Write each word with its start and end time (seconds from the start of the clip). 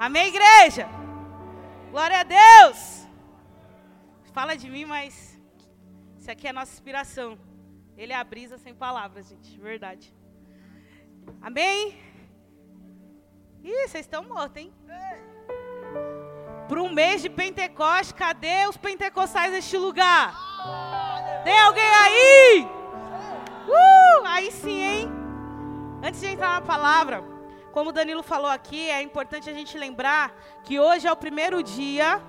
Amém, 0.00 0.28
igreja? 0.28 0.88
Glória 1.90 2.20
a 2.20 2.22
Deus! 2.22 3.06
Fala 4.32 4.56
de 4.56 4.70
mim, 4.70 4.86
mas 4.86 5.38
isso 6.16 6.30
aqui 6.30 6.46
é 6.46 6.50
a 6.50 6.54
nossa 6.54 6.72
inspiração. 6.72 7.38
Ele 7.98 8.14
é 8.14 8.16
a 8.16 8.24
brisa 8.24 8.56
sem 8.56 8.74
palavras, 8.74 9.28
gente, 9.28 9.60
verdade. 9.60 10.10
Amém? 11.42 11.98
Ih, 13.62 13.88
vocês 13.88 14.06
estão 14.06 14.24
mortos, 14.24 14.56
hein? 14.56 14.72
Para 16.66 16.80
um 16.80 16.94
mês 16.94 17.20
de 17.20 17.28
Pentecoste, 17.28 18.14
cadê 18.14 18.66
os 18.66 18.78
pentecostais 18.78 19.52
deste 19.52 19.76
lugar? 19.76 20.34
Tem 21.44 21.60
alguém 21.60 21.92
aí? 22.04 22.68
Uh, 23.68 24.24
aí 24.24 24.50
sim, 24.50 24.80
hein? 24.80 25.10
Antes 26.02 26.20
de 26.20 26.28
entrar 26.28 26.58
na 26.58 26.66
palavra, 26.66 27.22
como 27.72 27.90
o 27.90 27.92
Danilo 27.92 28.22
falou 28.22 28.50
aqui, 28.50 28.88
é 28.90 29.02
importante 29.02 29.48
a 29.48 29.52
gente 29.52 29.78
lembrar 29.78 30.32
que 30.64 30.78
hoje 30.78 31.06
é 31.06 31.12
o 31.12 31.16
primeiro 31.16 31.62
dia 31.62 32.20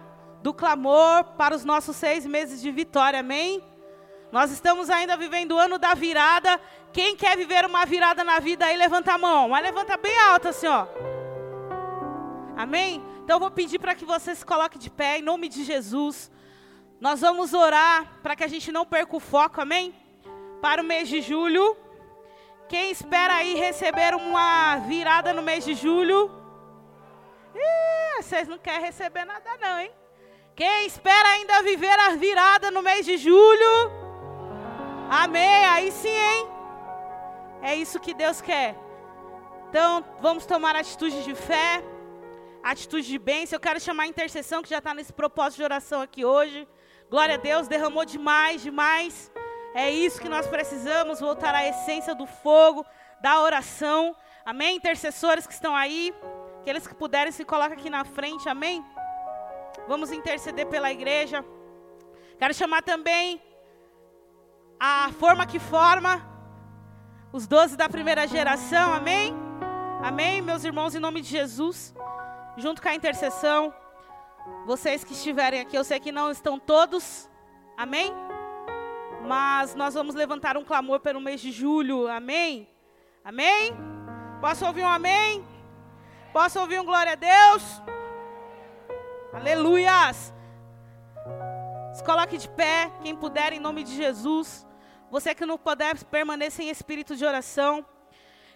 do 0.41 0.53
clamor 0.53 1.23
para 1.37 1.55
os 1.55 1.63
nossos 1.65 1.95
seis 1.95 2.25
meses 2.25 2.61
de 2.61 2.71
vitória, 2.71 3.19
amém? 3.19 3.63
Nós 4.31 4.49
estamos 4.49 4.89
ainda 4.89 5.17
vivendo 5.17 5.53
o 5.53 5.59
ano 5.59 5.77
da 5.77 5.93
virada. 5.93 6.59
Quem 6.93 7.15
quer 7.15 7.35
viver 7.35 7.65
uma 7.65 7.85
virada 7.85 8.23
na 8.23 8.39
vida 8.39 8.65
aí, 8.65 8.77
levanta 8.77 9.13
a 9.13 9.17
mão. 9.17 9.49
Mas 9.49 9.63
levanta 9.63 9.97
bem 9.97 10.17
alta 10.19 10.49
assim, 10.49 10.67
ó. 10.67 10.87
Amém? 12.55 13.03
Então 13.23 13.35
eu 13.35 13.39
vou 13.39 13.51
pedir 13.51 13.77
para 13.77 13.93
que 13.93 14.05
você 14.05 14.33
se 14.33 14.45
coloque 14.45 14.79
de 14.79 14.89
pé, 14.89 15.19
em 15.19 15.21
nome 15.21 15.49
de 15.49 15.63
Jesus. 15.63 16.31
Nós 16.99 17.19
vamos 17.21 17.53
orar 17.53 18.19
para 18.23 18.35
que 18.35 18.43
a 18.43 18.47
gente 18.47 18.71
não 18.71 18.85
perca 18.85 19.15
o 19.15 19.19
foco, 19.19 19.59
amém? 19.59 19.93
Para 20.61 20.81
o 20.81 20.85
mês 20.85 21.09
de 21.09 21.21
julho. 21.21 21.75
Quem 22.71 22.89
espera 22.89 23.33
aí 23.33 23.53
receber 23.53 24.15
uma 24.15 24.77
virada 24.77 25.33
no 25.33 25.41
mês 25.41 25.65
de 25.65 25.73
julho? 25.73 26.31
Ih, 27.53 28.23
vocês 28.23 28.47
não 28.47 28.57
querem 28.57 28.85
receber 28.85 29.25
nada 29.25 29.57
não, 29.61 29.77
hein? 29.81 29.91
Quem 30.55 30.85
espera 30.85 31.27
ainda 31.31 31.63
viver 31.63 31.99
a 31.99 32.11
virada 32.15 32.71
no 32.71 32.81
mês 32.81 33.05
de 33.05 33.17
julho? 33.17 33.73
Amém, 35.09 35.65
aí 35.65 35.91
sim, 35.91 36.07
hein? 36.07 36.47
É 37.61 37.75
isso 37.75 37.99
que 37.99 38.13
Deus 38.13 38.39
quer. 38.39 38.77
Então, 39.67 40.01
vamos 40.21 40.45
tomar 40.45 40.73
atitude 40.73 41.25
de 41.25 41.35
fé, 41.35 41.83
atitude 42.63 43.05
de 43.05 43.19
bênção. 43.19 43.57
Eu 43.57 43.65
quero 43.67 43.81
chamar 43.81 44.03
a 44.03 44.07
intercessão 44.07 44.63
que 44.63 44.69
já 44.69 44.77
está 44.77 44.93
nesse 44.93 45.11
propósito 45.11 45.57
de 45.57 45.65
oração 45.65 45.99
aqui 45.99 46.23
hoje. 46.23 46.65
Glória 47.09 47.35
a 47.35 47.37
Deus, 47.49 47.67
derramou 47.67 48.05
demais, 48.05 48.63
demais. 48.63 49.29
É 49.73 49.89
isso 49.89 50.19
que 50.19 50.27
nós 50.27 50.47
precisamos, 50.47 51.19
voltar 51.19 51.55
à 51.55 51.65
essência 51.65 52.13
do 52.13 52.25
fogo, 52.25 52.85
da 53.21 53.41
oração. 53.41 54.15
Amém? 54.45 54.75
Intercessores 54.75 55.47
que 55.47 55.53
estão 55.53 55.75
aí, 55.75 56.13
aqueles 56.59 56.85
que 56.85 56.95
puderem 56.95 57.31
se 57.31 57.45
colocam 57.45 57.77
aqui 57.77 57.89
na 57.89 58.03
frente, 58.03 58.49
amém? 58.49 58.83
Vamos 59.87 60.11
interceder 60.11 60.67
pela 60.67 60.91
igreja. 60.91 61.45
Quero 62.37 62.53
chamar 62.53 62.81
também 62.81 63.41
a 64.79 65.09
forma 65.19 65.45
que 65.45 65.59
forma 65.59 66.21
os 67.31 67.47
doze 67.47 67.77
da 67.77 67.87
primeira 67.87 68.27
geração, 68.27 68.93
amém? 68.93 69.33
Amém, 70.03 70.41
meus 70.41 70.63
irmãos, 70.63 70.95
em 70.95 70.99
nome 70.99 71.21
de 71.21 71.29
Jesus, 71.29 71.93
junto 72.57 72.81
com 72.81 72.89
a 72.89 72.95
intercessão. 72.95 73.73
Vocês 74.65 75.03
que 75.03 75.13
estiverem 75.13 75.61
aqui, 75.61 75.77
eu 75.77 75.83
sei 75.83 75.99
que 75.99 76.11
não 76.11 76.31
estão 76.31 76.59
todos, 76.59 77.29
amém? 77.77 78.11
Mas 79.27 79.75
nós 79.75 79.93
vamos 79.93 80.15
levantar 80.15 80.57
um 80.57 80.63
clamor 80.63 80.99
pelo 80.99 81.21
mês 81.21 81.41
de 81.41 81.51
julho. 81.51 82.07
Amém? 82.07 82.67
Amém? 83.23 83.73
Posso 84.39 84.65
ouvir 84.65 84.83
um 84.83 84.87
amém? 84.87 85.45
Posso 86.33 86.59
ouvir 86.59 86.79
um 86.79 86.85
glória 86.85 87.13
a 87.13 87.15
Deus? 87.15 87.81
Aleluias! 89.33 90.33
Se 91.93 92.03
coloque 92.03 92.37
de 92.37 92.49
pé, 92.49 92.91
quem 93.01 93.15
puder, 93.15 93.53
em 93.53 93.59
nome 93.59 93.83
de 93.83 93.95
Jesus. 93.95 94.65
Você 95.09 95.35
que 95.35 95.45
não 95.45 95.57
puder, 95.57 96.03
permaneça 96.05 96.63
em 96.63 96.69
espírito 96.69 97.15
de 97.15 97.25
oração. 97.25 97.85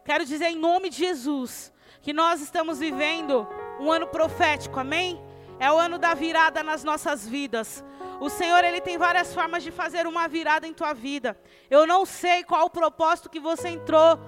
Quero 0.05 0.25
dizer 0.25 0.45
em 0.45 0.55
nome 0.55 0.89
de 0.89 0.97
Jesus 0.97 1.73
que 2.01 2.13
nós 2.13 2.39
estamos 2.41 2.79
vivendo 2.79 3.47
um 3.79 3.91
ano 3.91 4.07
profético, 4.07 4.79
amém? 4.79 5.21
É 5.59 5.71
o 5.71 5.77
ano 5.77 5.97
da 5.97 6.13
virada 6.13 6.61
nas 6.63 6.83
nossas 6.83 7.27
vidas. 7.27 7.83
O 8.19 8.29
Senhor, 8.29 8.63
Ele 8.63 8.81
tem 8.81 8.97
várias 8.97 9.33
formas 9.33 9.63
de 9.63 9.71
fazer 9.71 10.07
uma 10.07 10.27
virada 10.27 10.67
em 10.67 10.73
tua 10.73 10.93
vida. 10.93 11.37
Eu 11.69 11.85
não 11.85 12.05
sei 12.05 12.43
qual 12.43 12.65
o 12.65 12.69
propósito 12.69 13.29
que 13.29 13.39
você 13.39 13.69
entrou 13.69 14.19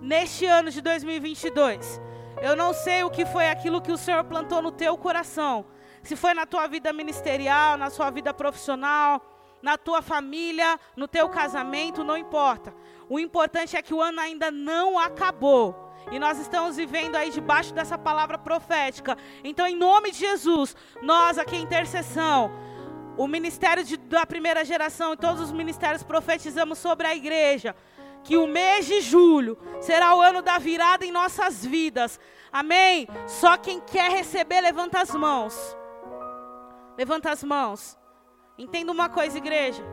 neste 0.00 0.46
ano 0.46 0.70
de 0.70 0.80
2022. 0.80 2.00
Eu 2.40 2.54
não 2.54 2.72
sei 2.72 3.02
o 3.02 3.10
que 3.10 3.26
foi 3.26 3.48
aquilo 3.48 3.80
que 3.80 3.92
o 3.92 3.98
Senhor 3.98 4.22
plantou 4.24 4.62
no 4.62 4.70
teu 4.70 4.96
coração. 4.96 5.66
Se 6.02 6.14
foi 6.14 6.34
na 6.34 6.46
tua 6.46 6.66
vida 6.68 6.92
ministerial, 6.92 7.76
na 7.76 7.90
sua 7.90 8.10
vida 8.10 8.32
profissional, 8.32 9.20
na 9.60 9.76
tua 9.76 10.00
família, 10.00 10.78
no 10.96 11.08
teu 11.08 11.28
casamento, 11.28 12.04
não 12.04 12.16
importa. 12.16 12.74
O 13.08 13.18
importante 13.18 13.76
é 13.76 13.82
que 13.82 13.92
o 13.92 14.00
ano 14.00 14.20
ainda 14.20 14.50
não 14.50 14.98
acabou. 14.98 15.87
E 16.10 16.18
nós 16.18 16.38
estamos 16.38 16.76
vivendo 16.76 17.16
aí 17.16 17.30
debaixo 17.30 17.74
dessa 17.74 17.98
palavra 17.98 18.38
profética. 18.38 19.16
Então, 19.44 19.66
em 19.66 19.76
nome 19.76 20.10
de 20.10 20.18
Jesus, 20.18 20.74
nós 21.02 21.38
aqui 21.38 21.56
em 21.56 21.62
intercessão, 21.62 22.50
o 23.16 23.26
ministério 23.26 23.84
de, 23.84 23.96
da 23.96 24.24
primeira 24.24 24.64
geração 24.64 25.12
e 25.12 25.16
todos 25.16 25.40
os 25.40 25.52
ministérios 25.52 26.02
profetizamos 26.02 26.78
sobre 26.78 27.06
a 27.06 27.14
igreja. 27.14 27.74
Que 28.24 28.36
o 28.36 28.46
mês 28.46 28.86
de 28.86 29.00
julho 29.00 29.58
será 29.80 30.14
o 30.14 30.20
ano 30.20 30.40
da 30.40 30.58
virada 30.58 31.04
em 31.04 31.12
nossas 31.12 31.64
vidas. 31.64 32.18
Amém? 32.52 33.06
Só 33.26 33.56
quem 33.56 33.80
quer 33.80 34.10
receber, 34.10 34.60
levanta 34.60 35.00
as 35.00 35.10
mãos. 35.10 35.76
Levanta 36.96 37.30
as 37.30 37.44
mãos. 37.44 37.98
Entenda 38.56 38.90
uma 38.90 39.08
coisa, 39.08 39.36
igreja. 39.36 39.84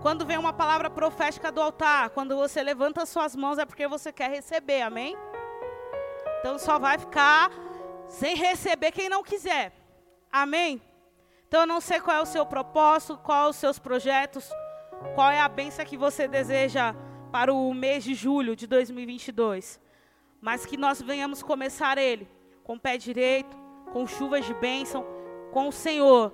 Quando 0.00 0.24
vem 0.24 0.38
uma 0.38 0.52
palavra 0.52 0.88
profética 0.90 1.50
do 1.50 1.60
altar, 1.60 2.10
quando 2.10 2.36
você 2.36 2.62
levanta 2.62 3.02
as 3.02 3.08
suas 3.08 3.34
mãos, 3.34 3.58
é 3.58 3.64
porque 3.64 3.88
você 3.88 4.12
quer 4.12 4.30
receber, 4.30 4.82
amém? 4.82 5.16
Então 6.44 6.58
só 6.58 6.78
vai 6.78 6.98
ficar 6.98 7.50
sem 8.06 8.36
receber 8.36 8.92
quem 8.92 9.08
não 9.08 9.22
quiser. 9.22 9.72
Amém? 10.30 10.78
Então 11.48 11.60
eu 11.60 11.66
não 11.66 11.80
sei 11.80 11.98
qual 12.00 12.18
é 12.18 12.20
o 12.20 12.26
seu 12.26 12.44
propósito, 12.44 13.16
qual 13.16 13.48
os 13.48 13.56
seus 13.56 13.78
projetos, 13.78 14.50
qual 15.14 15.30
é 15.30 15.40
a 15.40 15.48
benção 15.48 15.86
que 15.86 15.96
você 15.96 16.28
deseja 16.28 16.94
para 17.32 17.50
o 17.50 17.72
mês 17.72 18.04
de 18.04 18.12
julho 18.12 18.54
de 18.54 18.66
2022. 18.66 19.80
Mas 20.38 20.66
que 20.66 20.76
nós 20.76 21.00
venhamos 21.00 21.42
começar 21.42 21.96
ele 21.96 22.28
com 22.62 22.74
o 22.74 22.78
pé 22.78 22.98
direito, 22.98 23.56
com 23.90 24.06
chuvas 24.06 24.44
de 24.44 24.52
bênção, 24.52 25.02
com 25.50 25.68
o 25.68 25.72
Senhor 25.72 26.30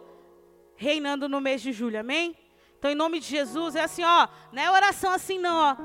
reinando 0.75 1.29
no 1.29 1.41
mês 1.41 1.63
de 1.63 1.71
julho. 1.71 2.01
Amém? 2.01 2.37
Então 2.77 2.91
em 2.91 2.97
nome 2.97 3.21
de 3.21 3.27
Jesus 3.27 3.77
é 3.77 3.85
assim, 3.85 4.03
ó, 4.03 4.27
não 4.51 4.61
é 4.61 4.69
oração 4.73 5.13
assim 5.13 5.39
não, 5.39 5.57
ó. 5.57 5.77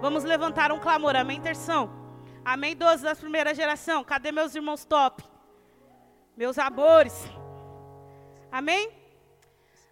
Vamos 0.00 0.24
levantar 0.24 0.72
um 0.72 0.80
clamor, 0.80 1.14
amém, 1.14 1.36
intercessão. 1.36 2.01
Amém, 2.44 2.74
12 2.74 3.04
da 3.04 3.14
primeira 3.14 3.54
geração. 3.54 4.02
Cadê 4.02 4.32
meus 4.32 4.54
irmãos 4.54 4.84
top? 4.84 5.22
Meus 6.36 6.58
amores. 6.58 7.14
Amém? 8.50 8.90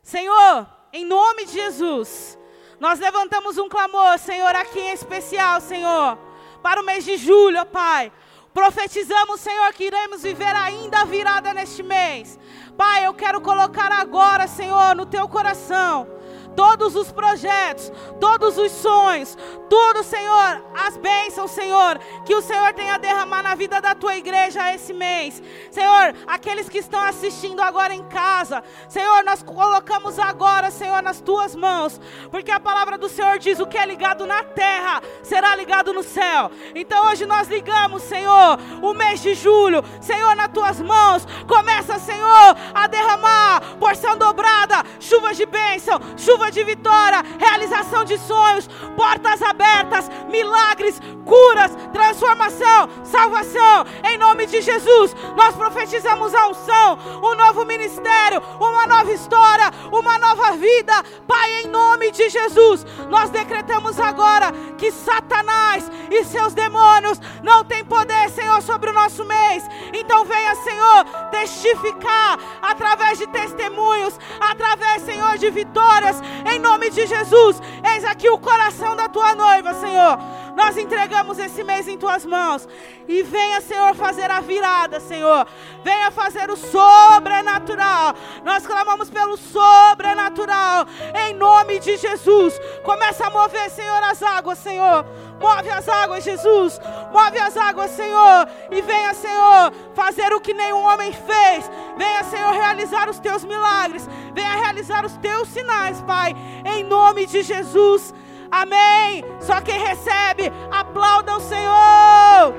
Senhor, 0.02 0.66
em 0.92 1.04
nome 1.04 1.46
de 1.46 1.52
Jesus, 1.52 2.36
nós 2.80 2.98
levantamos 2.98 3.56
um 3.56 3.68
clamor, 3.68 4.18
Senhor, 4.18 4.54
aqui 4.56 4.80
em 4.80 4.92
especial, 4.92 5.60
Senhor, 5.60 6.18
para 6.62 6.80
o 6.80 6.84
mês 6.84 7.04
de 7.04 7.16
julho, 7.16 7.60
ó 7.60 7.64
Pai. 7.64 8.12
Profetizamos, 8.52 9.40
Senhor, 9.40 9.72
que 9.72 9.84
iremos 9.84 10.22
viver 10.22 10.56
ainda 10.56 11.02
a 11.02 11.04
virada 11.04 11.54
neste 11.54 11.84
mês. 11.84 12.36
Pai, 12.76 13.06
eu 13.06 13.14
quero 13.14 13.40
colocar 13.40 13.92
agora, 13.92 14.48
Senhor, 14.48 14.96
no 14.96 15.06
teu 15.06 15.28
coração 15.28 16.19
todos 16.60 16.94
os 16.94 17.10
projetos, 17.10 17.90
todos 18.20 18.58
os 18.58 18.70
sonhos, 18.70 19.34
tudo, 19.70 20.04
Senhor, 20.04 20.62
as 20.76 20.94
bênçãos, 20.98 21.52
Senhor, 21.52 21.98
que 22.26 22.34
o 22.34 22.42
Senhor 22.42 22.74
tenha 22.74 22.96
a 22.96 22.98
derramar 22.98 23.42
na 23.42 23.54
vida 23.54 23.80
da 23.80 23.94
tua 23.94 24.14
igreja 24.14 24.74
esse 24.74 24.92
mês. 24.92 25.42
Senhor, 25.70 26.14
aqueles 26.26 26.68
que 26.68 26.76
estão 26.76 27.00
assistindo 27.00 27.62
agora 27.62 27.94
em 27.94 28.02
casa, 28.08 28.62
Senhor, 28.90 29.24
nós 29.24 29.42
colocamos 29.42 30.18
agora, 30.18 30.70
Senhor, 30.70 31.00
nas 31.02 31.18
tuas 31.18 31.54
mãos, 31.54 31.98
porque 32.30 32.50
a 32.50 32.60
palavra 32.60 32.98
do 32.98 33.08
Senhor 33.08 33.38
diz: 33.38 33.58
o 33.58 33.66
que 33.66 33.78
é 33.78 33.86
ligado 33.86 34.26
na 34.26 34.42
terra 34.42 35.00
será 35.22 35.56
ligado 35.56 35.94
no 35.94 36.02
céu. 36.02 36.50
Então 36.74 37.08
hoje 37.08 37.24
nós 37.24 37.48
ligamos, 37.48 38.02
Senhor, 38.02 38.58
o 38.82 38.92
mês 38.92 39.22
de 39.22 39.32
julho, 39.32 39.82
Senhor, 40.02 40.36
nas 40.36 40.52
tuas 40.52 40.78
mãos. 40.78 41.26
Começa, 41.48 41.98
Senhor, 41.98 42.56
a 42.74 42.86
derramar 42.86 43.78
porção 43.78 44.18
dobrada, 44.18 44.84
chuvas 44.98 45.38
de 45.38 45.46
bênção, 45.46 45.98
chuvas 46.18 46.49
de 46.50 46.64
vitória, 46.64 47.24
realização 47.38 48.04
de 48.04 48.18
sonhos, 48.18 48.68
portas 48.96 49.40
abertas, 49.42 50.10
milagres, 50.28 51.00
curas, 51.24 51.76
transformação, 51.92 52.88
salvação. 53.04 53.84
Em 54.04 54.18
nome 54.18 54.46
de 54.46 54.60
Jesus, 54.60 55.14
nós 55.36 55.54
profetizamos 55.54 56.34
a 56.34 56.48
unção, 56.48 56.98
um 57.22 57.34
novo 57.34 57.64
ministério, 57.64 58.42
uma 58.58 58.86
nova 58.86 59.12
história, 59.12 59.70
uma 59.92 60.18
nova 60.18 60.52
vida. 60.52 61.02
Pai, 61.26 61.62
em 61.62 61.68
nome 61.68 62.10
de 62.10 62.28
Jesus, 62.28 62.84
nós 63.08 63.30
decretamos 63.30 63.98
agora 64.00 64.52
que 64.76 64.90
Satanás 64.90 65.90
e 66.10 66.24
seus 66.24 66.54
demônios 66.54 67.20
não 67.42 67.64
têm 67.64 67.84
poder, 67.84 68.30
Senhor, 68.30 68.60
sobre 68.62 68.90
o 68.90 68.94
nosso 68.94 69.24
mês. 69.24 69.64
Então 69.92 70.24
venha, 70.24 70.54
Senhor 70.56 71.04
testificar 71.30 72.38
através 72.60 73.18
de 73.18 73.26
testemunhos, 73.28 74.18
através, 74.40 75.02
Senhor, 75.02 75.38
de 75.38 75.50
vitórias, 75.50 76.20
em 76.52 76.58
nome 76.58 76.90
de 76.90 77.06
Jesus. 77.06 77.60
Eis 77.84 78.04
aqui 78.04 78.28
o 78.28 78.38
coração 78.38 78.94
da 78.96 79.08
tua 79.08 79.34
noiva, 79.34 79.74
Senhor. 79.74 80.18
Nós 80.56 80.76
entregamos 80.76 81.38
esse 81.38 81.62
mês 81.62 81.88
em 81.88 81.98
tuas 81.98 82.24
mãos. 82.24 82.68
E 83.08 83.22
venha, 83.22 83.60
Senhor, 83.60 83.94
fazer 83.94 84.30
a 84.30 84.40
virada, 84.40 85.00
Senhor. 85.00 85.46
Venha 85.82 86.10
fazer 86.10 86.50
o 86.50 86.56
sobrenatural. 86.56 88.14
Nós 88.44 88.66
clamamos 88.66 89.10
pelo 89.10 89.36
sobrenatural. 89.36 90.86
Em 91.26 91.34
nome 91.34 91.78
de 91.78 91.96
Jesus. 91.96 92.60
Começa 92.82 93.26
a 93.26 93.30
mover, 93.30 93.70
Senhor, 93.70 94.02
as 94.04 94.22
águas, 94.22 94.58
Senhor. 94.58 95.04
Move 95.40 95.70
as 95.70 95.88
águas, 95.88 96.22
Jesus. 96.22 96.78
Move 97.10 97.38
as 97.38 97.56
águas, 97.56 97.90
Senhor. 97.92 98.46
E 98.70 98.82
venha, 98.82 99.14
Senhor, 99.14 99.72
fazer 99.94 100.32
o 100.34 100.40
que 100.40 100.52
nenhum 100.52 100.84
homem 100.84 101.12
fez. 101.12 101.70
Venha, 101.96 102.22
Senhor, 102.24 102.52
realizar 102.52 103.08
os 103.08 103.18
teus 103.18 103.42
milagres. 103.42 104.06
Venha 104.34 104.54
realizar 104.56 105.04
os 105.04 105.16
teus 105.16 105.48
sinais, 105.48 106.02
Pai. 106.02 106.36
Em 106.64 106.84
nome 106.84 107.26
de 107.26 107.42
Jesus. 107.42 108.12
Amém. 108.50 109.24
Só 109.40 109.60
quem 109.60 109.78
recebe, 109.78 110.50
aplauda 110.70 111.36
o 111.36 111.40
Senhor. 111.40 112.54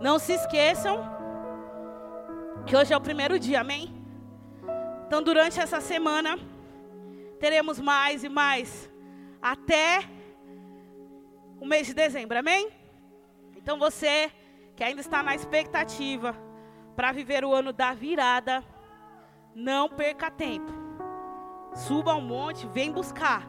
Não 0.00 0.18
se 0.18 0.32
esqueçam 0.32 0.98
que 2.66 2.76
hoje 2.76 2.92
é 2.92 2.96
o 2.96 3.00
primeiro 3.00 3.38
dia, 3.38 3.60
amém? 3.60 3.94
Então, 5.06 5.22
durante 5.22 5.60
essa 5.60 5.80
semana, 5.80 6.38
teremos 7.38 7.80
mais 7.80 8.24
e 8.24 8.28
mais 8.28 8.90
até 9.42 10.00
o 11.60 11.66
mês 11.66 11.86
de 11.86 11.94
dezembro, 11.94 12.38
amém? 12.38 12.70
Então, 13.56 13.78
você 13.78 14.30
que 14.80 14.84
ainda 14.84 15.02
está 15.02 15.22
na 15.22 15.34
expectativa 15.34 16.34
para 16.96 17.12
viver 17.12 17.44
o 17.44 17.52
ano 17.52 17.70
da 17.70 17.92
virada, 17.92 18.64
não 19.54 19.90
perca 19.90 20.30
tempo. 20.30 20.72
Suba 21.74 22.12
ao 22.12 22.20
monte, 22.22 22.66
vem 22.68 22.90
buscar. 22.90 23.46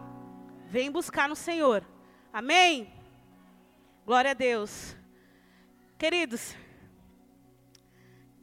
Vem 0.67 0.91
buscar 0.91 1.29
no 1.29 1.35
Senhor. 1.37 1.87
Amém? 2.33 2.93
Glória 4.05 4.31
a 4.31 4.33
Deus. 4.33 4.93
Queridos, 5.97 6.53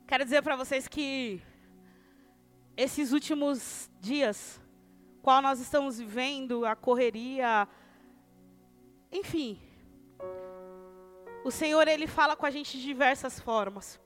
quero 0.06 0.24
dizer 0.24 0.40
para 0.40 0.56
vocês 0.56 0.88
que 0.88 1.42
esses 2.74 3.12
últimos 3.12 3.90
dias, 4.00 4.58
qual 5.20 5.42
nós 5.42 5.60
estamos 5.60 5.98
vivendo, 5.98 6.64
a 6.64 6.74
correria, 6.74 7.68
enfim, 9.12 9.60
o 11.48 11.50
Senhor, 11.50 11.88
Ele 11.88 12.06
fala 12.06 12.36
com 12.36 12.44
a 12.44 12.50
gente 12.50 12.76
de 12.76 12.82
diversas 12.82 13.40
formas. 13.40 13.98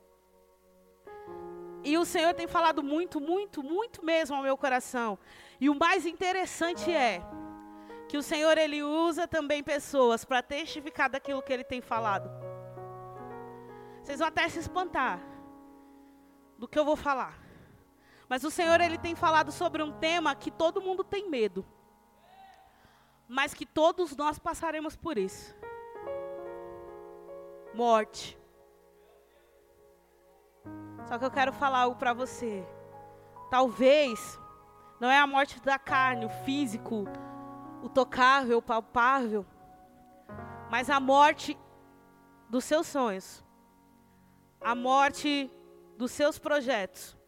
E 1.82 1.98
o 1.98 2.04
Senhor 2.04 2.32
tem 2.34 2.46
falado 2.46 2.84
muito, 2.84 3.20
muito, 3.20 3.64
muito 3.64 4.04
mesmo 4.04 4.36
ao 4.36 4.44
meu 4.44 4.56
coração. 4.56 5.18
E 5.60 5.68
o 5.68 5.74
mais 5.74 6.06
interessante 6.06 6.88
é 6.92 7.20
que 8.08 8.16
o 8.16 8.22
Senhor, 8.22 8.56
Ele 8.56 8.80
usa 8.84 9.26
também 9.26 9.60
pessoas 9.60 10.24
para 10.24 10.40
testificar 10.40 11.10
daquilo 11.10 11.42
que 11.42 11.52
Ele 11.52 11.64
tem 11.64 11.80
falado. 11.80 12.30
Vocês 14.00 14.20
vão 14.20 14.28
até 14.28 14.48
se 14.48 14.60
espantar 14.60 15.20
do 16.56 16.68
que 16.68 16.78
eu 16.78 16.84
vou 16.84 16.96
falar. 16.96 17.36
Mas 18.28 18.44
o 18.44 18.52
Senhor, 18.52 18.80
Ele 18.80 18.98
tem 18.98 19.16
falado 19.16 19.50
sobre 19.50 19.82
um 19.82 19.90
tema 19.90 20.36
que 20.36 20.50
todo 20.52 20.80
mundo 20.80 21.02
tem 21.02 21.28
medo. 21.28 21.66
Mas 23.26 23.52
que 23.52 23.66
todos 23.66 24.16
nós 24.16 24.38
passaremos 24.38 24.94
por 24.94 25.18
isso 25.18 25.60
morte. 27.74 28.38
Só 31.08 31.18
que 31.18 31.24
eu 31.24 31.30
quero 31.30 31.52
falar 31.52 31.80
algo 31.80 31.96
para 31.96 32.12
você. 32.12 32.66
Talvez 33.50 34.38
não 35.00 35.10
é 35.10 35.18
a 35.18 35.26
morte 35.26 35.60
da 35.60 35.78
carne, 35.78 36.24
o 36.24 36.30
físico, 36.44 37.06
o 37.82 37.88
tocável, 37.88 38.58
o 38.58 38.62
palpável, 38.62 39.44
mas 40.70 40.88
a 40.88 41.00
morte 41.00 41.58
dos 42.48 42.64
seus 42.64 42.86
sonhos, 42.86 43.44
a 44.60 44.74
morte 44.74 45.50
dos 45.98 46.12
seus 46.12 46.38
projetos, 46.38 47.18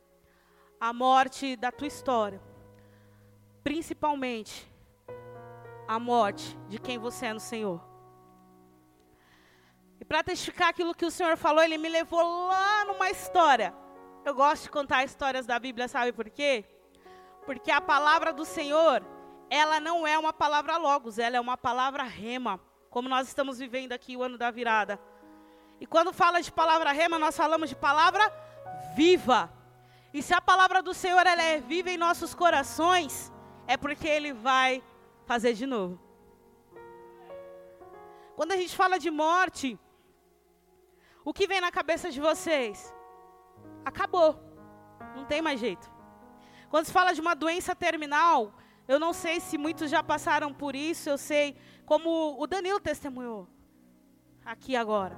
a 0.81 0.93
morte 0.93 1.57
da 1.57 1.73
tua 1.73 1.89
história, 1.89 2.41
principalmente 3.63 4.73
a 5.87 5.99
morte 5.99 6.57
de 6.69 6.79
quem 6.79 6.97
você 6.97 7.27
é 7.27 7.33
no 7.33 7.41
Senhor. 7.41 7.94
E 10.05 10.07
para 10.07 10.23
testificar 10.23 10.69
aquilo 10.69 10.95
que 10.95 11.07
o 11.07 11.11
Senhor 11.11 11.35
falou, 11.35 11.65
ele 11.65 11.79
me 11.79 11.89
levou 11.89 12.47
lá 12.49 12.85
numa 12.85 13.11
história. 13.11 13.75
Eu 14.23 14.35
gosto 14.35 14.65
de 14.65 14.71
contar 14.71 15.03
histórias 15.03 15.47
da 15.47 15.59
Bíblia, 15.59 15.89
sabe 15.89 16.13
por 16.13 16.29
quê? 16.29 16.63
Porque 17.47 17.71
a 17.71 17.81
palavra 17.81 18.31
do 18.31 18.45
Senhor, 18.45 19.03
ela 19.49 19.81
não 19.81 20.07
é 20.07 20.19
uma 20.19 20.31
palavra 20.31 20.77
logos, 20.77 21.19
ela 21.19 21.39
é 21.39 21.41
uma 21.41 21.57
palavra 21.57 22.03
rema, 22.03 22.61
como 22.91 23.09
nós 23.09 23.29
estamos 23.29 23.59
vivendo 23.59 23.93
aqui 23.93 24.15
o 24.15 24.23
ano 24.23 24.37
da 24.37 24.51
virada. 24.51 25.01
E 25.81 25.87
quando 25.87 26.13
fala 26.13 26.43
de 26.43 26.53
palavra 26.53 26.93
rema, 26.93 27.19
nós 27.19 27.35
falamos 27.35 27.71
de 27.71 27.77
palavra 27.77 28.31
viva. 28.95 29.51
E 30.13 30.23
se 30.23 30.35
a 30.35 30.41
palavra 30.43 30.83
do 30.83 30.93
Senhor 30.93 31.27
ela 31.27 31.43
é 31.43 31.61
viva 31.61 31.89
em 31.89 31.97
nossos 31.97 32.35
corações, 32.35 33.33
é 33.67 33.79
porque 33.79 34.07
ele 34.07 34.35
vai 34.35 34.83
fazer 35.25 35.55
de 35.55 35.65
novo. 35.65 35.99
Quando 38.37 38.53
a 38.53 38.57
gente 38.59 38.77
fala 38.77 38.99
de 38.99 39.11
morte, 39.11 39.79
o 41.25 41.33
que 41.33 41.47
vem 41.47 41.61
na 41.61 41.71
cabeça 41.71 42.11
de 42.11 42.21
vocês? 42.21 42.95
Acabou. 43.85 44.39
Não 45.15 45.25
tem 45.25 45.41
mais 45.41 45.59
jeito. 45.59 45.91
Quando 46.69 46.87
se 46.87 46.93
fala 46.93 47.13
de 47.13 47.21
uma 47.21 47.35
doença 47.35 47.75
terminal, 47.75 48.53
eu 48.87 48.99
não 48.99 49.13
sei 49.13 49.41
se 49.41 49.57
muitos 49.57 49.91
já 49.91 50.03
passaram 50.03 50.53
por 50.53 50.75
isso, 50.75 51.09
eu 51.09 51.17
sei 51.17 51.57
como 51.87 52.37
o 52.41 52.47
Danilo 52.47 52.81
testemunhou 52.81 53.49
aqui 54.45 54.77
agora. 54.77 55.17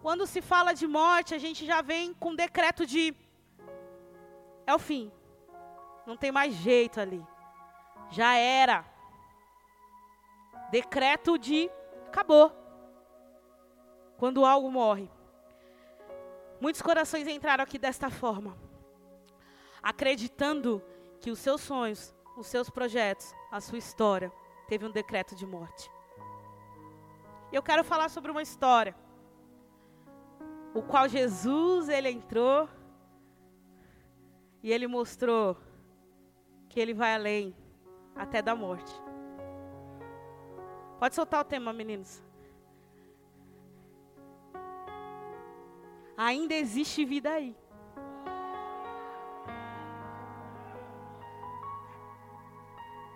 Quando 0.00 0.26
se 0.26 0.40
fala 0.40 0.72
de 0.72 0.86
morte, 0.86 1.34
a 1.34 1.38
gente 1.38 1.66
já 1.66 1.82
vem 1.82 2.14
com 2.14 2.34
decreto 2.34 2.86
de 2.86 3.14
é 4.66 4.74
o 4.74 4.78
fim. 4.78 5.12
Não 6.06 6.16
tem 6.16 6.32
mais 6.32 6.54
jeito 6.54 7.00
ali. 7.00 7.24
Já 8.10 8.34
era. 8.34 8.84
Decreto 10.70 11.38
de 11.38 11.70
acabou. 12.06 12.52
Quando 14.16 14.44
algo 14.44 14.70
morre. 14.70 15.10
Muitos 16.60 16.80
corações 16.80 17.28
entraram 17.28 17.62
aqui 17.62 17.78
desta 17.78 18.08
forma, 18.08 18.56
acreditando 19.82 20.82
que 21.20 21.30
os 21.30 21.38
seus 21.38 21.60
sonhos, 21.60 22.14
os 22.36 22.46
seus 22.46 22.70
projetos, 22.70 23.34
a 23.50 23.60
sua 23.60 23.78
história 23.78 24.32
teve 24.68 24.84
um 24.84 24.90
decreto 24.90 25.34
de 25.34 25.46
morte. 25.46 25.90
Eu 27.52 27.62
quero 27.62 27.84
falar 27.84 28.08
sobre 28.08 28.30
uma 28.30 28.42
história, 28.42 28.96
o 30.74 30.82
qual 30.82 31.08
Jesus 31.08 31.88
ele 31.88 32.10
entrou 32.10 32.68
e 34.62 34.72
ele 34.72 34.86
mostrou 34.86 35.56
que 36.68 36.80
ele 36.80 36.92
vai 36.92 37.14
além 37.14 37.54
até 38.14 38.42
da 38.42 38.54
morte. 38.54 38.92
Pode 40.98 41.14
soltar 41.14 41.40
o 41.40 41.44
tema, 41.44 41.72
meninos. 41.72 42.25
Ainda 46.16 46.54
existe 46.54 47.04
vida 47.04 47.30
aí. 47.30 47.54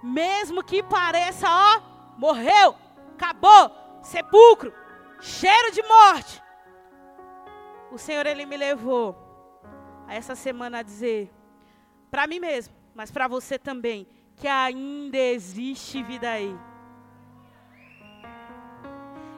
Mesmo 0.02 0.62
que 0.62 0.83
pareça, 0.83 1.47
ó, 1.49 1.80
morreu, 2.19 2.75
acabou, 3.14 3.71
sepulcro, 4.02 4.73
cheiro 5.21 5.73
de 5.73 5.83
morte. 5.83 6.42
O 7.90 7.99
Senhor, 7.99 8.26
Ele 8.26 8.47
me 8.47 8.57
levou 8.57 9.16
a 10.07 10.14
essa 10.14 10.35
semana 10.35 10.78
a 10.78 10.83
dizer, 10.83 11.30
para 12.11 12.26
mim 12.26 12.40
mesmo, 12.40 12.75
mas 12.95 13.11
para 13.11 13.28
você 13.28 13.59
também, 13.59 14.09
que 14.37 14.49
ainda 14.49 15.19
existe 15.19 16.02
vida 16.02 16.30
aí. 16.30 16.57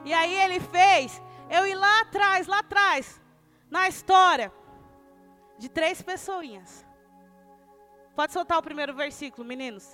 E 0.05 0.13
aí 0.13 0.33
Ele 0.33 0.59
fez 0.59 1.21
eu 1.49 1.67
ir 1.67 1.75
lá 1.75 2.01
atrás, 2.01 2.47
lá 2.47 2.59
atrás, 2.59 3.21
na 3.75 3.83
história 3.93 4.49
de 5.57 5.67
três 5.77 6.01
pessoinhas. 6.01 6.71
Pode 8.15 8.31
soltar 8.31 8.57
o 8.59 8.67
primeiro 8.69 8.93
versículo, 9.03 9.47
meninos. 9.53 9.85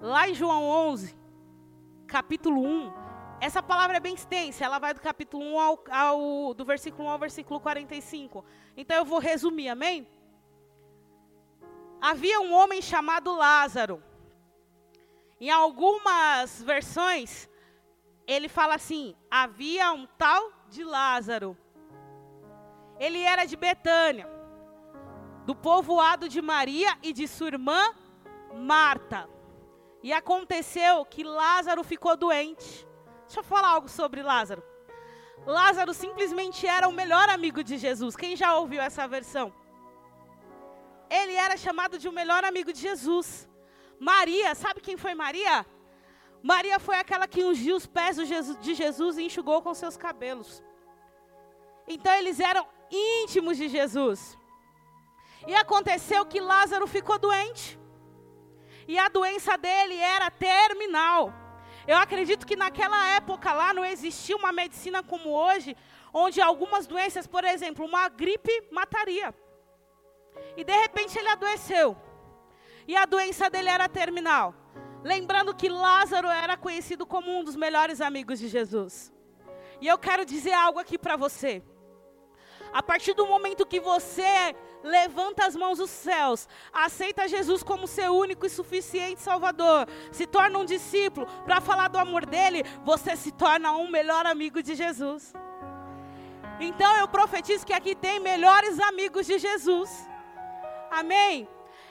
Lá 0.00 0.22
em 0.28 0.34
João 0.34 0.62
11, 0.64 1.16
capítulo 2.06 2.60
1, 2.62 2.92
essa 3.40 3.62
palavra 3.62 3.96
é 3.98 4.00
bem 4.00 4.14
extensa, 4.14 4.64
ela 4.64 4.78
vai 4.78 4.94
do 4.94 5.00
capítulo 5.00 5.44
1 5.44 5.60
ao, 5.60 5.84
ao, 5.90 6.54
do 6.54 6.64
versículo 6.64 7.08
1 7.08 7.10
ao 7.10 7.18
versículo 7.18 7.60
45. 7.60 8.44
Então 8.76 8.96
eu 8.96 9.04
vou 9.04 9.18
resumir, 9.18 9.68
amém? 9.68 10.06
havia 12.00 12.40
um 12.40 12.52
homem 12.52 12.80
chamado 12.80 13.34
Lázaro. 13.34 14.02
Em 15.40 15.50
algumas 15.50 16.62
versões, 16.62 17.48
ele 18.28 18.48
fala 18.48 18.74
assim: 18.74 19.16
havia 19.30 19.90
um 19.92 20.06
tal 20.18 20.52
de 20.68 20.84
Lázaro. 20.84 21.56
Ele 23.00 23.22
era 23.22 23.46
de 23.46 23.56
Betânia, 23.56 24.28
do 25.46 25.54
povoado 25.54 26.28
de 26.28 26.42
Maria 26.42 26.96
e 27.02 27.12
de 27.12 27.26
sua 27.26 27.48
irmã 27.48 27.94
Marta. 28.54 29.28
E 30.02 30.12
aconteceu 30.12 31.04
que 31.06 31.24
Lázaro 31.24 31.82
ficou 31.82 32.16
doente. 32.16 32.86
Deixa 33.26 33.40
eu 33.40 33.44
falar 33.44 33.70
algo 33.70 33.88
sobre 33.88 34.22
Lázaro. 34.22 34.62
Lázaro 35.46 35.94
simplesmente 35.94 36.66
era 36.66 36.88
o 36.88 36.92
melhor 36.92 37.28
amigo 37.30 37.64
de 37.64 37.78
Jesus. 37.78 38.14
Quem 38.14 38.36
já 38.36 38.56
ouviu 38.56 38.82
essa 38.82 39.08
versão? 39.08 39.52
Ele 41.08 41.32
era 41.32 41.56
chamado 41.56 41.98
de 41.98 42.08
o 42.08 42.12
melhor 42.12 42.44
amigo 42.44 42.72
de 42.72 42.80
Jesus. 42.80 43.48
Maria, 43.98 44.54
sabe 44.54 44.80
quem 44.80 44.96
foi 44.96 45.14
Maria? 45.14 45.64
Maria 46.42 46.78
foi 46.78 46.96
aquela 46.96 47.26
que 47.26 47.44
ungiu 47.44 47.76
os 47.76 47.86
pés 47.86 48.16
de 48.16 48.74
Jesus 48.74 49.18
e 49.18 49.24
enxugou 49.24 49.60
com 49.62 49.74
seus 49.74 49.96
cabelos. 49.96 50.62
Então 51.86 52.12
eles 52.14 52.38
eram 52.38 52.66
íntimos 52.90 53.56
de 53.56 53.68
Jesus. 53.68 54.38
E 55.46 55.54
aconteceu 55.54 56.24
que 56.26 56.40
Lázaro 56.40 56.86
ficou 56.86 57.18
doente. 57.18 57.78
E 58.86 58.98
a 58.98 59.08
doença 59.08 59.56
dele 59.56 59.96
era 59.96 60.30
terminal. 60.30 61.32
Eu 61.86 61.96
acredito 61.96 62.46
que 62.46 62.56
naquela 62.56 63.08
época 63.10 63.52
lá 63.52 63.72
não 63.72 63.84
existia 63.84 64.36
uma 64.36 64.52
medicina 64.52 65.02
como 65.02 65.30
hoje, 65.30 65.76
onde 66.12 66.40
algumas 66.40 66.86
doenças, 66.86 67.26
por 67.26 67.44
exemplo, 67.44 67.84
uma 67.84 68.08
gripe 68.08 68.68
mataria. 68.70 69.34
E 70.56 70.64
de 70.64 70.72
repente 70.72 71.18
ele 71.18 71.28
adoeceu. 71.28 71.96
E 72.86 72.96
a 72.96 73.04
doença 73.04 73.50
dele 73.50 73.68
era 73.68 73.88
terminal. 73.88 74.54
Lembrando 75.02 75.54
que 75.54 75.68
Lázaro 75.68 76.28
era 76.28 76.56
conhecido 76.56 77.06
como 77.06 77.30
um 77.30 77.44
dos 77.44 77.56
melhores 77.56 78.00
amigos 78.00 78.38
de 78.38 78.48
Jesus. 78.48 79.12
E 79.80 79.86
eu 79.86 79.96
quero 79.98 80.24
dizer 80.24 80.52
algo 80.52 80.78
aqui 80.78 80.98
para 80.98 81.16
você. 81.16 81.62
A 82.72 82.82
partir 82.82 83.14
do 83.14 83.26
momento 83.26 83.66
que 83.66 83.80
você 83.80 84.54
levanta 84.82 85.46
as 85.46 85.56
mãos 85.56 85.78
dos 85.78 85.90
céus, 85.90 86.48
aceita 86.72 87.28
Jesus 87.28 87.62
como 87.62 87.86
seu 87.86 88.14
único 88.14 88.46
e 88.46 88.50
suficiente 88.50 89.20
Salvador, 89.20 89.86
se 90.12 90.26
torna 90.26 90.58
um 90.58 90.64
discípulo 90.64 91.26
para 91.44 91.60
falar 91.60 91.88
do 91.88 91.98
amor 91.98 92.26
dele, 92.26 92.62
você 92.84 93.16
se 93.16 93.32
torna 93.32 93.72
um 93.72 93.88
melhor 93.88 94.26
amigo 94.26 94.62
de 94.62 94.74
Jesus. 94.74 95.32
Então 96.60 96.96
eu 96.96 97.08
profetizo 97.08 97.64
que 97.64 97.72
aqui 97.72 97.94
tem 97.94 98.20
melhores 98.20 98.78
amigos 98.80 99.26
de 99.26 99.38
Jesus. 99.38 100.08
Amém? 100.90 101.48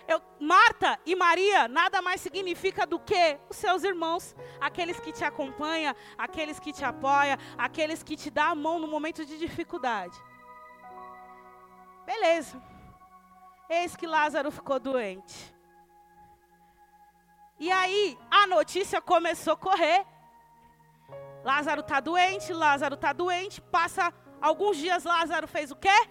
Eu, 0.07 0.21
Marta 0.39 0.97
e 1.05 1.15
Maria 1.15 1.67
nada 1.67 2.01
mais 2.01 2.21
significa 2.21 2.85
do 2.87 2.97
que 2.97 3.37
os 3.49 3.57
seus 3.57 3.83
irmãos, 3.83 4.35
aqueles 4.59 4.99
que 4.99 5.11
te 5.11 5.23
acompanham, 5.25 5.93
aqueles 6.17 6.59
que 6.59 6.71
te 6.71 6.85
apoiam, 6.85 7.37
aqueles 7.57 8.01
que 8.01 8.15
te 8.15 8.29
dão 8.31 8.51
a 8.51 8.55
mão 8.55 8.79
no 8.79 8.87
momento 8.87 9.25
de 9.25 9.37
dificuldade. 9.37 10.17
Beleza. 12.05 12.61
Eis 13.69 13.97
que 13.97 14.07
Lázaro 14.07 14.49
ficou 14.49 14.79
doente. 14.79 15.53
E 17.59 17.69
aí 17.69 18.17
a 18.31 18.47
notícia 18.47 19.01
começou 19.01 19.53
a 19.53 19.57
correr. 19.57 20.05
Lázaro 21.43 21.81
está 21.81 21.99
doente, 21.99 22.53
Lázaro 22.53 22.95
está 22.95 23.11
doente. 23.11 23.59
Passa 23.59 24.13
alguns 24.39 24.77
dias, 24.77 25.03
Lázaro 25.03 25.49
fez 25.49 25.69
o 25.69 25.75
quê? 25.75 26.07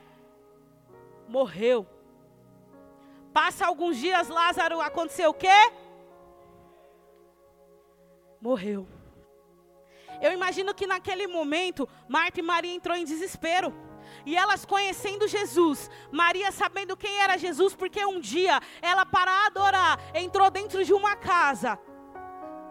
Morreu. 1.27 1.96
Passa 3.37 3.67
alguns 3.67 3.99
dias, 3.99 4.29
Lázaro 4.29 4.81
aconteceu 4.81 5.29
o 5.29 5.35
quê? 5.35 5.59
Morreu. 8.41 8.89
Eu 10.23 10.33
imagino 10.33 10.75
que 10.75 10.87
naquele 10.87 11.27
momento, 11.27 11.87
Marta 12.09 12.41
e 12.41 12.43
Maria 12.43 12.73
entrou 12.73 12.97
em 12.97 13.05
desespero. 13.05 13.75
E 14.25 14.35
elas 14.35 14.65
conhecendo 14.65 15.29
Jesus, 15.29 15.91
Maria 16.11 16.51
sabendo 16.51 16.97
quem 16.97 17.21
era 17.21 17.37
Jesus, 17.37 17.75
porque 17.75 18.03
um 18.07 18.21
dia 18.21 18.59
ela 18.81 19.05
para 19.05 19.45
adorar 19.45 20.01
entrou 20.15 20.51
dentro 20.51 20.83
de 20.83 20.95
uma 20.95 21.15
casa 21.15 21.79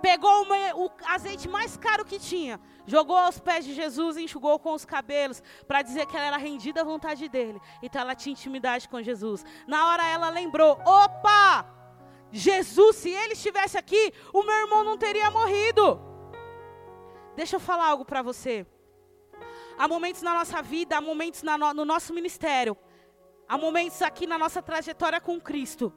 pegou 0.01 0.43
uma, 0.43 0.75
o 0.75 0.89
azeite 1.05 1.47
mais 1.47 1.77
caro 1.77 2.05
que 2.05 2.19
tinha, 2.19 2.59
jogou 2.85 3.17
aos 3.17 3.39
pés 3.39 3.65
de 3.65 3.73
Jesus 3.73 4.17
e 4.17 4.23
enxugou 4.23 4.59
com 4.59 4.73
os 4.73 4.85
cabelos, 4.85 5.41
para 5.67 5.81
dizer 5.81 6.05
que 6.05 6.15
ela 6.15 6.27
era 6.27 6.37
rendida 6.37 6.81
à 6.81 6.83
vontade 6.83 7.27
dele. 7.27 7.59
Então 7.81 8.01
ela 8.01 8.15
tinha 8.15 8.33
intimidade 8.33 8.87
com 8.87 9.01
Jesus. 9.01 9.43
Na 9.67 9.87
hora 9.89 10.05
ela 10.07 10.29
lembrou: 10.29 10.79
opa! 10.85 11.73
Jesus, 12.31 12.97
se 12.97 13.09
ele 13.09 13.33
estivesse 13.33 13.77
aqui, 13.77 14.13
o 14.33 14.43
meu 14.43 14.55
irmão 14.55 14.83
não 14.83 14.97
teria 14.97 15.31
morrido. 15.31 15.99
Deixa 17.35 17.55
eu 17.55 17.59
falar 17.59 17.87
algo 17.87 18.03
para 18.03 18.21
você. 18.21 18.65
Há 19.77 19.87
momentos 19.87 20.21
na 20.21 20.33
nossa 20.33 20.61
vida, 20.61 20.97
há 20.97 21.01
momentos 21.01 21.43
no, 21.43 21.73
no 21.73 21.85
nosso 21.85 22.13
ministério, 22.13 22.77
há 23.47 23.57
momentos 23.57 24.01
aqui 24.01 24.25
na 24.25 24.37
nossa 24.37 24.61
trajetória 24.61 25.19
com 25.19 25.39
Cristo 25.39 25.93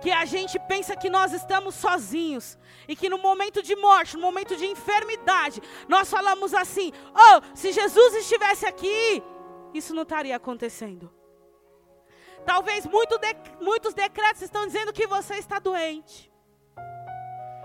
que 0.00 0.10
a 0.10 0.24
gente 0.24 0.58
pensa 0.60 0.96
que 0.96 1.10
nós 1.10 1.32
estamos 1.32 1.74
sozinhos 1.74 2.58
e 2.88 2.96
que 2.96 3.08
no 3.08 3.18
momento 3.18 3.62
de 3.62 3.76
morte, 3.76 4.16
no 4.16 4.22
momento 4.22 4.56
de 4.56 4.66
enfermidade, 4.66 5.60
nós 5.88 6.10
falamos 6.10 6.54
assim: 6.54 6.92
"Oh, 7.14 7.56
se 7.56 7.72
Jesus 7.72 8.14
estivesse 8.14 8.66
aqui, 8.66 9.22
isso 9.74 9.94
não 9.94 10.02
estaria 10.02 10.36
acontecendo". 10.36 11.12
Talvez 12.44 12.86
muito 12.86 13.18
de, 13.18 13.34
muitos 13.60 13.94
decretos 13.94 14.42
estão 14.42 14.66
dizendo 14.66 14.92
que 14.92 15.06
você 15.06 15.34
está 15.36 15.58
doente. 15.58 16.32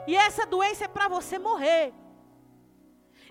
E 0.05 0.15
essa 0.15 0.45
doença 0.45 0.85
é 0.85 0.87
para 0.87 1.07
você 1.07 1.37
morrer. 1.37 1.93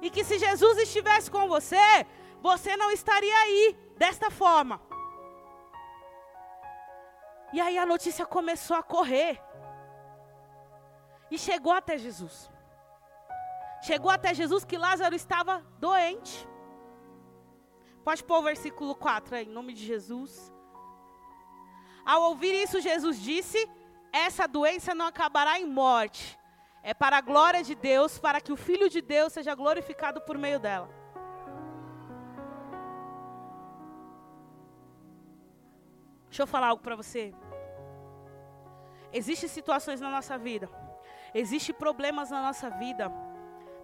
E 0.03 0.11
que 0.11 0.25
se 0.25 0.39
Jesus 0.39 0.79
estivesse 0.79 1.31
com 1.31 1.49
você, 1.49 2.07
você 2.43 2.77
não 2.77 2.91
estaria 2.91 3.35
aí 3.35 3.77
desta 3.97 4.31
forma. 4.31 4.81
E 7.53 7.61
aí 7.61 7.79
a 7.79 7.87
notícia 7.87 8.27
começou 8.27 8.77
a 8.77 8.83
correr. 8.83 9.41
E 11.31 11.39
chegou 11.39 11.73
até 11.73 11.97
Jesus. 11.99 12.51
Chegou 13.83 14.11
até 14.11 14.35
Jesus 14.35 14.65
que 14.65 14.77
Lázaro 14.77 15.15
estava 15.15 15.65
doente. 15.79 16.49
Pode 18.05 18.23
pôr 18.23 18.39
o 18.39 18.43
versículo 18.43 18.95
4 18.95 19.37
aí, 19.37 19.47
em 19.47 19.51
nome 19.51 19.73
de 19.73 19.85
Jesus. 19.85 20.53
Ao 22.05 22.23
ouvir 22.23 22.55
isso, 22.55 22.81
Jesus 22.81 23.21
disse: 23.21 23.69
Essa 24.13 24.47
doença 24.47 24.95
não 24.95 25.07
acabará 25.07 25.59
em 25.59 25.67
morte. 25.67 26.39
É 26.83 26.95
para 26.95 27.19
a 27.19 27.21
glória 27.21 27.65
de 27.65 27.75
Deus, 27.75 28.17
para 28.17 28.41
que 28.41 28.53
o 28.53 28.57
Filho 28.57 28.89
de 28.89 29.01
Deus 29.01 29.33
seja 29.33 29.57
glorificado 29.57 30.21
por 30.21 30.39
meio 30.39 30.61
dela. 30.61 30.89
Deixa 36.29 36.43
eu 36.43 36.47
falar 36.47 36.69
algo 36.69 36.83
para 36.83 36.97
você. 36.97 37.35
Existem 39.13 39.49
situações 39.49 40.01
na 40.01 40.11
nossa 40.11 40.37
vida. 40.37 40.69
Existem 41.35 41.75
problemas 41.75 42.31
na 42.31 42.43
nossa 42.43 42.71
vida. 42.71 43.11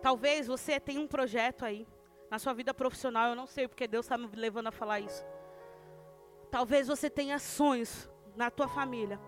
Talvez 0.00 0.46
você 0.46 0.80
tenha 0.80 1.00
um 1.00 1.06
projeto 1.06 1.64
aí 1.64 1.86
na 2.30 2.38
sua 2.38 2.52
vida 2.52 2.74
profissional. 2.74 3.28
Eu 3.28 3.36
não 3.36 3.46
sei 3.46 3.68
porque 3.68 3.86
Deus 3.86 4.06
está 4.06 4.18
me 4.18 4.28
levando 4.34 4.66
a 4.66 4.72
falar 4.72 5.00
isso. 5.00 5.24
Talvez 6.50 6.88
você 6.88 7.08
tenha 7.08 7.38
sonhos 7.38 8.10
na 8.36 8.50
tua 8.50 8.68
família, 8.68 9.18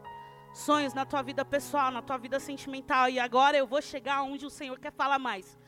sonhos 0.52 0.92
na 0.92 1.06
tua 1.06 1.22
vida 1.22 1.44
pessoal, 1.44 1.90
na 1.90 2.02
tua 2.02 2.18
vida 2.18 2.38
sentimental. 2.38 3.08
E 3.08 3.18
agora 3.18 3.56
eu 3.56 3.66
vou 3.66 3.80
chegar 3.80 4.22
onde 4.22 4.44
o 4.44 4.50
Senhor 4.50 4.78
quer 4.78 4.92
falar 4.92 5.18
mais. 5.18 5.58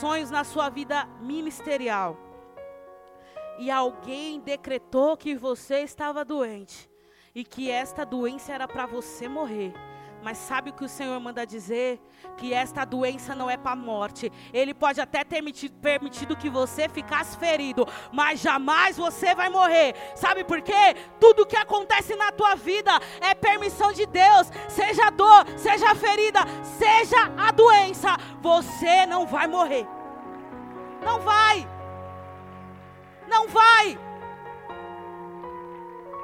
Sonhos 0.00 0.30
na 0.30 0.44
sua 0.44 0.70
vida 0.70 1.04
ministerial. 1.20 2.16
E 3.58 3.70
alguém 3.70 4.40
decretou 4.40 5.16
que 5.16 5.34
você 5.34 5.80
estava 5.80 6.24
doente 6.24 6.90
e 7.34 7.44
que 7.44 7.70
esta 7.70 8.04
doença 8.04 8.52
era 8.52 8.68
para 8.68 8.86
você 8.86 9.28
morrer. 9.28 9.72
Mas 10.24 10.38
sabe 10.38 10.70
o 10.70 10.72
que 10.72 10.84
o 10.84 10.88
Senhor 10.88 11.20
manda 11.20 11.46
dizer? 11.46 12.00
Que 12.38 12.54
esta 12.54 12.82
doença 12.86 13.34
não 13.34 13.50
é 13.50 13.58
para 13.58 13.72
a 13.72 13.76
morte. 13.76 14.32
Ele 14.54 14.72
pode 14.72 14.98
até 14.98 15.22
ter 15.22 15.42
permitido 15.82 16.34
que 16.34 16.48
você 16.48 16.88
ficasse 16.88 17.36
ferido, 17.36 17.86
mas 18.10 18.40
jamais 18.40 18.96
você 18.96 19.34
vai 19.34 19.50
morrer. 19.50 19.94
Sabe 20.14 20.42
por 20.42 20.62
quê? 20.62 20.96
Tudo 21.20 21.44
que 21.44 21.56
acontece 21.56 22.16
na 22.16 22.32
tua 22.32 22.54
vida 22.54 22.90
é 23.20 23.34
permissão 23.34 23.92
de 23.92 24.06
Deus. 24.06 24.50
Seja 24.66 25.10
dor, 25.10 25.46
seja 25.58 25.94
ferida, 25.94 26.40
seja 26.62 27.30
a 27.36 27.50
doença, 27.50 28.16
você 28.40 29.04
não 29.04 29.26
vai 29.26 29.46
morrer. 29.46 29.86
Não 31.04 31.20
vai. 31.20 31.73
Não 33.28 33.48
vai. 33.48 33.98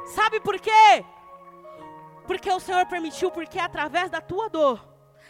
Sabe 0.06 0.40
por 0.40 0.58
quê? 0.60 1.04
Porque 2.26 2.50
o 2.50 2.60
Senhor 2.60 2.86
permitiu, 2.86 3.30
porque 3.30 3.58
através 3.58 4.10
da 4.10 4.20
tua 4.20 4.48
dor, 4.48 4.84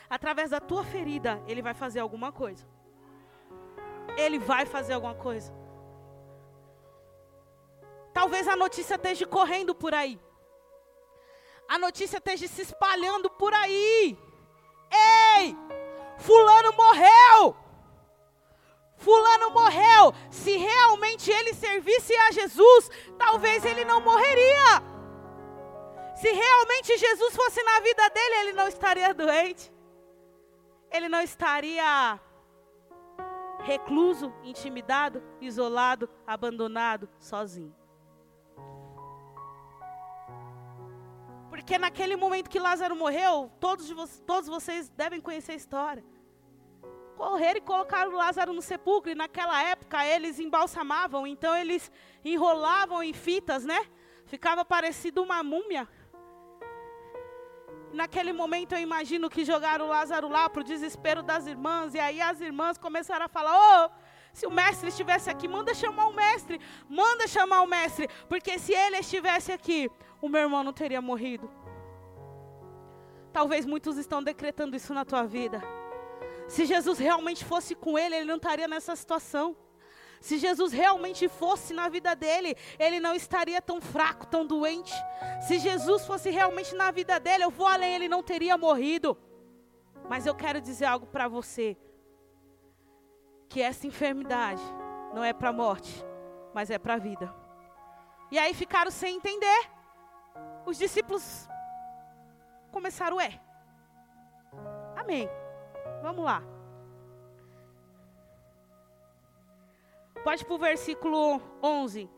através 0.08 0.50
da 0.50 0.60
tua 0.60 0.84
ferida, 0.84 1.42
Ele 1.46 1.62
vai 1.62 1.74
fazer 1.74 2.00
alguma 2.00 2.32
coisa. 2.32 2.66
Ele 4.16 4.38
vai 4.38 4.66
fazer 4.66 4.94
alguma 4.94 5.14
coisa. 5.14 5.52
Talvez 8.12 8.48
a 8.48 8.56
notícia 8.56 8.96
esteja 8.96 9.26
correndo 9.26 9.74
por 9.74 9.94
aí. 9.94 10.20
a 11.68 11.78
notícia 11.78 12.18
esteja 12.18 12.48
se 12.48 12.62
espalhando 12.62 13.30
por 13.30 13.54
aí. 13.54 14.18
Ei, 14.92 15.56
Fulano 16.18 16.72
morreu. 16.76 17.56
Fulano 19.00 19.50
morreu. 19.50 20.14
Se 20.30 20.57
realmente 20.57 21.30
ele 21.30 21.54
servisse 21.54 22.14
a 22.14 22.30
Jesus, 22.33 22.90
talvez 23.19 23.64
ele 23.64 23.85
não 23.85 24.00
morreria. 24.00 24.83
Se 26.16 26.30
realmente 26.30 26.99
Jesus 26.99 27.35
fosse 27.35 27.62
na 27.62 27.80
vida 27.80 28.09
dele, 28.11 28.35
ele 28.42 28.52
não 28.52 28.69
estaria 28.69 29.12
doente. 29.14 29.73
Ele 30.90 31.09
não 31.09 31.21
estaria 31.21 32.21
recluso, 33.61 34.33
intimidado, 34.42 35.23
isolado, 35.40 36.09
abandonado, 36.26 37.09
sozinho. 37.19 37.75
Porque 41.49 41.78
naquele 41.78 42.16
momento 42.16 42.50
que 42.50 42.59
Lázaro 42.59 42.97
morreu, 42.97 43.50
todos, 43.59 43.90
vocês, 43.90 44.23
todos 44.26 44.49
vocês 44.49 44.88
devem 44.90 45.21
conhecer 45.21 45.52
a 45.52 45.57
história. 45.57 46.04
Correram 47.20 47.58
e 47.58 47.60
colocaram 47.60 48.12
Lázaro 48.12 48.54
no 48.54 48.62
sepulcro, 48.62 49.10
e 49.10 49.14
naquela 49.14 49.62
época 49.62 50.02
eles 50.06 50.40
embalsamavam, 50.40 51.26
então 51.26 51.54
eles 51.54 51.92
enrolavam 52.24 53.02
em 53.02 53.12
fitas, 53.12 53.62
né? 53.62 53.86
Ficava 54.24 54.64
parecido 54.64 55.22
uma 55.22 55.42
múmia. 55.42 55.86
Naquele 57.92 58.32
momento 58.32 58.72
eu 58.72 58.78
imagino 58.78 59.28
que 59.28 59.44
jogaram 59.44 59.86
Lázaro 59.86 60.30
lá 60.30 60.48
para 60.48 60.62
o 60.62 60.64
desespero 60.64 61.22
das 61.22 61.46
irmãs, 61.46 61.94
e 61.94 62.00
aí 62.00 62.22
as 62.22 62.40
irmãs 62.40 62.78
começaram 62.78 63.26
a 63.26 63.28
falar: 63.28 63.54
Ô, 63.54 63.84
oh, 63.84 63.90
se 64.32 64.46
o 64.46 64.50
mestre 64.50 64.88
estivesse 64.88 65.28
aqui, 65.28 65.46
manda 65.46 65.74
chamar 65.74 66.06
o 66.06 66.14
mestre, 66.14 66.58
manda 66.88 67.28
chamar 67.28 67.60
o 67.60 67.66
mestre, 67.66 68.08
porque 68.30 68.58
se 68.58 68.72
ele 68.72 68.96
estivesse 68.96 69.52
aqui, 69.52 69.90
o 70.22 70.28
meu 70.28 70.40
irmão 70.40 70.64
não 70.64 70.72
teria 70.72 71.02
morrido. 71.02 71.50
Talvez 73.30 73.66
muitos 73.66 73.98
estão 73.98 74.22
decretando 74.22 74.74
isso 74.74 74.94
na 74.94 75.04
tua 75.04 75.24
vida. 75.24 75.62
Se 76.50 76.66
Jesus 76.66 76.99
realmente 76.99 77.45
fosse 77.45 77.76
com 77.76 77.97
ele, 77.97 78.16
ele 78.16 78.25
não 78.25 78.35
estaria 78.35 78.66
nessa 78.66 78.97
situação. 78.97 79.57
Se 80.21 80.37
Jesus 80.37 80.73
realmente 80.73 81.28
fosse 81.28 81.73
na 81.73 81.88
vida 81.88 82.16
dele, 82.16 82.57
ele 82.76 82.99
não 82.99 83.14
estaria 83.14 83.62
tão 83.62 83.80
fraco, 83.80 84.26
tão 84.26 84.45
doente. 84.45 84.92
Se 85.47 85.61
Jesus 85.61 86.04
fosse 86.04 86.28
realmente 86.28 86.75
na 86.75 86.90
vida 86.90 87.21
dele, 87.21 87.45
eu 87.45 87.50
vou 87.50 87.69
além, 87.69 87.95
ele 87.95 88.09
não 88.09 88.21
teria 88.21 88.59
morrido. 88.59 89.16
Mas 90.09 90.26
eu 90.26 90.35
quero 90.35 90.61
dizer 90.61 90.87
algo 90.87 91.07
para 91.07 91.28
você: 91.28 91.76
que 93.49 93.62
essa 93.62 93.87
enfermidade 93.87 94.62
não 95.14 95.23
é 95.23 95.33
para 95.33 95.50
a 95.50 95.52
morte, 95.52 96.04
mas 96.52 96.69
é 96.69 96.80
para 96.80 96.95
a 96.95 96.99
vida. 96.99 97.33
E 98.28 98.40
aí 98.40 98.52
ficaram 98.54 98.90
sem 98.90 99.14
entender. 99.19 99.71
Os 100.66 100.76
discípulos 100.76 101.49
começaram, 102.73 103.21
é. 103.21 103.40
Amém. 104.97 105.30
Vamos 106.02 106.25
lá. 106.25 106.42
Pode 110.23 110.45
para 110.45 110.54
o 110.54 110.59
versículo 110.59 111.40
11. 111.62 112.09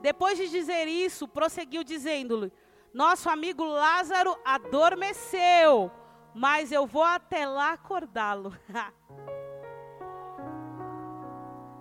Depois 0.00 0.36
de 0.38 0.48
dizer 0.48 0.88
isso, 0.88 1.28
prosseguiu 1.28 1.84
dizendo-lhe: 1.84 2.52
Nosso 2.92 3.28
amigo 3.28 3.64
Lázaro 3.64 4.36
adormeceu, 4.44 5.90
mas 6.34 6.72
eu 6.72 6.86
vou 6.86 7.04
até 7.04 7.46
lá 7.46 7.72
acordá-lo. 7.72 8.56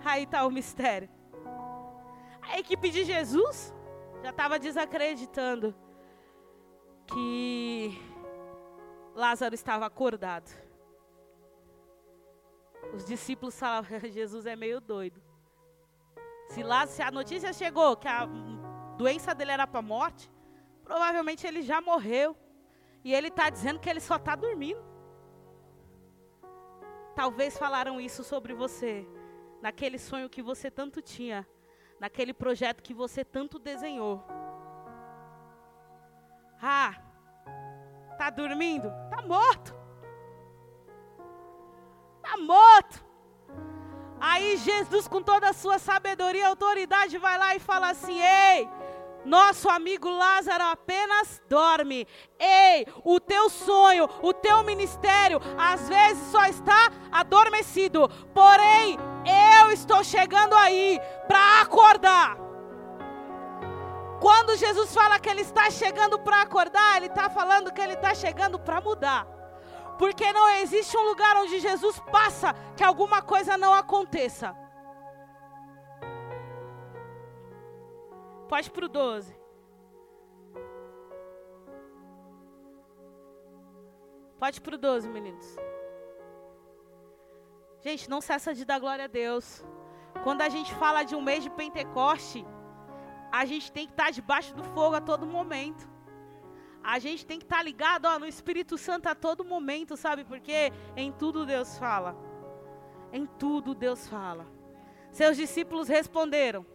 Aí 0.04 0.24
está 0.24 0.46
o 0.46 0.51
mistério. 0.51 1.10
A 2.42 2.60
equipe 2.60 2.90
de 2.90 3.04
Jesus 3.04 3.74
já 4.22 4.32
estava 4.32 4.60
desacreditando 4.60 5.74
que 7.08 7.98
Lázaro 9.13 9.56
estava 9.56 9.86
acordado. 9.86 10.50
Os 12.93 13.06
discípulos 13.06 13.58
falavam, 13.60 14.00
Jesus 14.10 14.45
é 14.45 14.56
meio 14.56 14.80
doido. 14.80 15.21
Se, 16.50 16.63
lá, 16.63 16.86
se 16.86 17.02
a 17.02 17.12
notícia 17.12 17.54
chegou 17.54 17.95
que 17.95 18.08
a 18.08 18.26
doença 18.97 19.34
dele 19.34 19.52
era 19.52 19.65
para 19.65 19.82
morte, 19.82 20.30
provavelmente 20.84 21.47
ele 21.47 21.62
já 21.62 21.80
morreu. 21.82 22.36
E 23.04 23.13
ele 23.13 23.30
está 23.30 23.50
dizendo 23.50 23.80
que 23.80 23.89
ele 23.89 24.00
só 24.00 24.17
está 24.17 24.36
dormindo. 24.36 24.84
Talvez 27.15 27.58
falaram 27.58 28.00
isso 28.00 28.24
sobre 28.24 28.54
você, 28.54 29.08
naquele 29.62 29.97
sonho 29.97 30.30
que 30.30 30.41
você 30.41 30.71
tanto 30.71 31.02
tinha, 31.02 31.47
naquele 32.00 32.34
projeto 32.34 32.82
que 32.82 32.93
você 32.93 33.26
tanto 33.26 33.60
desenhou. 33.60 34.24
Ah, 36.62 36.95
tá 38.23 38.29
dormindo? 38.29 38.91
Tá 39.10 39.21
morto 39.21 39.81
está 42.31 42.38
morto. 42.38 43.03
Aí 44.19 44.57
Jesus, 44.57 45.07
com 45.07 45.21
toda 45.21 45.49
a 45.49 45.53
sua 45.53 45.79
sabedoria 45.79 46.41
e 46.41 46.45
autoridade, 46.45 47.17
vai 47.17 47.38
lá 47.38 47.55
e 47.55 47.60
fala 47.60 47.89
assim: 47.89 48.21
Ei, 48.21 48.69
nosso 49.25 49.67
amigo 49.67 50.07
Lázaro 50.10 50.63
apenas 50.65 51.41
dorme. 51.49 52.07
Ei, 52.39 52.86
o 53.03 53.19
teu 53.19 53.49
sonho, 53.49 54.07
o 54.21 54.31
teu 54.31 54.63
ministério, 54.63 55.39
às 55.57 55.89
vezes 55.89 56.31
só 56.31 56.45
está 56.45 56.91
adormecido. 57.12 58.07
Porém, 58.34 58.97
eu 59.63 59.71
estou 59.71 60.03
chegando 60.03 60.53
aí 60.53 60.99
para 61.27 61.62
acordar. 61.62 62.40
Quando 64.21 64.55
Jesus 64.55 64.93
fala 64.93 65.19
que 65.19 65.27
ele 65.27 65.41
está 65.41 65.71
chegando 65.71 66.19
para 66.19 66.43
acordar, 66.43 66.97
ele 66.97 67.07
está 67.07 67.27
falando 67.27 67.73
que 67.73 67.81
ele 67.81 67.93
está 67.93 68.13
chegando 68.13 68.60
para 68.60 68.79
mudar. 68.79 69.25
Porque 69.97 70.31
não 70.31 70.47
existe 70.62 70.95
um 70.95 71.05
lugar 71.07 71.36
onde 71.38 71.60
Jesus 71.60 71.99
passa 72.12 72.53
que 72.77 72.84
alguma 72.84 73.23
coisa 73.23 73.57
não 73.57 73.73
aconteça. 73.73 74.55
Pode 78.47 78.69
para 78.69 78.86
o 78.86 78.89
12. 78.89 79.36
Pode 84.38 84.62
para 84.62 84.75
o 84.75 84.77
12, 84.77 85.10
meninos. 85.10 85.47
Gente, 87.81 88.07
não 88.07 88.21
cessa 88.21 88.53
de 88.53 88.65
dar 88.65 88.79
glória 88.79 89.05
a 89.05 89.07
Deus. 89.07 89.63
Quando 90.23 90.43
a 90.43 90.49
gente 90.49 90.71
fala 90.75 91.03
de 91.03 91.15
um 91.15 91.21
mês 91.21 91.43
de 91.43 91.49
Pentecoste, 91.49 92.45
a 93.32 93.46
gente 93.46 93.72
tem 93.72 93.86
que 93.86 93.94
estar 93.94 94.12
debaixo 94.12 94.54
do 94.54 94.63
fogo 94.63 94.96
a 94.96 95.02
todo 95.02 95.26
momento. 95.26 95.89
A 96.84 96.98
gente 97.00 97.26
tem 97.26 97.38
que 97.38 97.46
estar 97.46 97.58
tá 97.58 97.63
ligado 97.63 98.06
ó, 98.06 98.20
no 98.20 98.26
Espírito 98.26 98.78
Santo 98.78 99.08
a 99.08 99.15
todo 99.15 99.46
momento, 99.46 99.96
sabe? 99.96 100.24
Porque 100.24 100.72
em 100.96 101.12
tudo 101.12 101.46
Deus 101.46 101.78
fala. 101.78 102.15
Em 103.13 103.26
tudo 103.26 103.76
Deus 103.76 104.08
fala. 104.08 104.48
Seus 105.12 105.38
discípulos 105.38 105.88
responderam: 105.88 106.65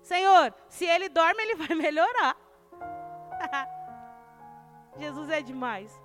Senhor, 0.00 0.54
se 0.68 0.84
ele 0.84 1.08
dorme, 1.08 1.42
ele 1.42 1.56
vai 1.56 1.74
melhorar. 1.76 2.36
Jesus 4.98 5.28
é 5.30 5.42
demais. 5.42 6.00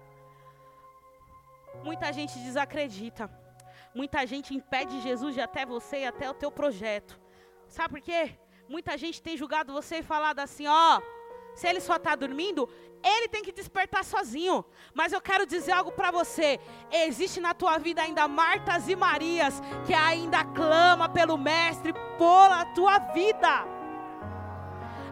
Muita 1.83 2.11
gente 2.11 2.37
desacredita. 2.39 3.29
Muita 3.93 4.25
gente 4.25 4.55
impede 4.55 5.01
Jesus 5.01 5.33
de 5.33 5.41
até 5.41 5.65
você 5.65 5.99
e 5.99 6.05
até 6.05 6.29
o 6.29 6.33
teu 6.33 6.51
projeto. 6.51 7.19
Sabe 7.67 7.89
por 7.89 8.01
quê? 8.01 8.37
Muita 8.71 8.97
gente 8.97 9.21
tem 9.21 9.35
julgado 9.35 9.73
você 9.73 9.97
e 9.97 10.03
falado 10.03 10.39
assim: 10.39 10.65
ó, 10.65 11.01
se 11.53 11.67
ele 11.67 11.81
só 11.81 11.97
está 11.97 12.15
dormindo, 12.15 12.69
ele 13.03 13.27
tem 13.27 13.43
que 13.43 13.51
despertar 13.51 14.05
sozinho. 14.05 14.63
Mas 14.93 15.11
eu 15.11 15.19
quero 15.19 15.45
dizer 15.45 15.73
algo 15.73 15.91
para 15.91 16.09
você: 16.09 16.57
existe 16.89 17.41
na 17.41 17.53
tua 17.53 17.77
vida 17.77 18.01
ainda 18.01 18.29
Martas 18.29 18.87
e 18.87 18.95
Marias 18.95 19.61
que 19.85 19.93
ainda 19.93 20.45
clama 20.45 21.09
pelo 21.09 21.37
Mestre 21.37 21.91
por 22.17 22.49
a 22.49 22.63
tua 22.73 22.97
vida. 22.97 23.65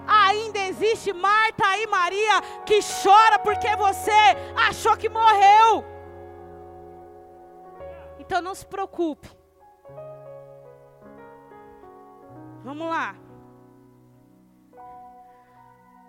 Ainda 0.08 0.60
existe 0.60 1.12
Marta 1.12 1.78
e 1.78 1.86
Maria 1.86 2.42
que 2.66 2.80
chora 3.04 3.40
porque 3.40 3.76
você 3.76 4.22
achou 4.56 4.96
que 4.96 5.10
morreu. 5.10 5.84
Então 8.18 8.42
não 8.42 8.56
se 8.56 8.66
preocupe. 8.66 9.30
Vamos 12.64 12.88
lá. 12.88 13.29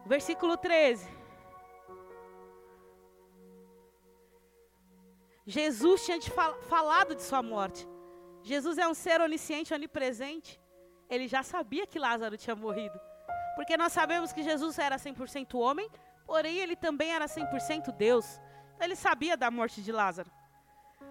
Versículo 0.06 0.56
13. 0.56 1.08
Jesus 5.46 6.04
tinha 6.04 6.18
falado 6.68 7.14
de 7.14 7.22
sua 7.22 7.42
morte. 7.42 7.86
Jesus 8.42 8.78
é 8.78 8.86
um 8.86 8.94
ser 8.94 9.20
onisciente, 9.20 9.74
onipresente. 9.74 10.60
Ele 11.08 11.26
já 11.26 11.42
sabia 11.42 11.86
que 11.86 11.98
Lázaro 11.98 12.36
tinha 12.36 12.54
morrido. 12.54 12.98
Porque 13.56 13.76
nós 13.76 13.92
sabemos 13.92 14.32
que 14.32 14.42
Jesus 14.42 14.78
era 14.78 14.96
100% 14.96 15.58
homem, 15.58 15.90
porém 16.24 16.58
ele 16.58 16.76
também 16.76 17.12
era 17.12 17.26
100% 17.26 17.92
Deus. 17.92 18.40
Então 18.74 18.86
ele 18.86 18.96
sabia 18.96 19.36
da 19.36 19.50
morte 19.50 19.82
de 19.82 19.92
Lázaro. 19.92 20.30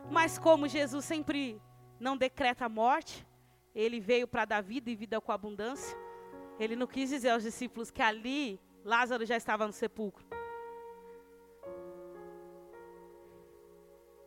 Mas 0.10 0.40
como 0.40 0.68
Jesus 0.68 1.06
sempre 1.06 1.62
não 2.00 2.16
decreta 2.18 2.66
a 2.66 2.70
morte, 2.70 3.28
ele 3.76 4.00
veio 4.00 4.28
para 4.28 4.46
dar 4.46 4.62
vida 4.62 4.90
e 4.90 4.96
vida 4.96 5.20
com 5.20 5.32
abundância. 5.32 5.98
Ele 6.60 6.76
não 6.76 6.88
quis 6.88 7.10
dizer 7.10 7.30
aos 7.30 7.44
discípulos 7.44 7.92
que 7.92 8.02
ali 8.02 8.60
Lázaro 8.84 9.26
já 9.26 9.38
estava 9.38 9.68
no 9.68 9.74
sepulcro. 9.74 10.26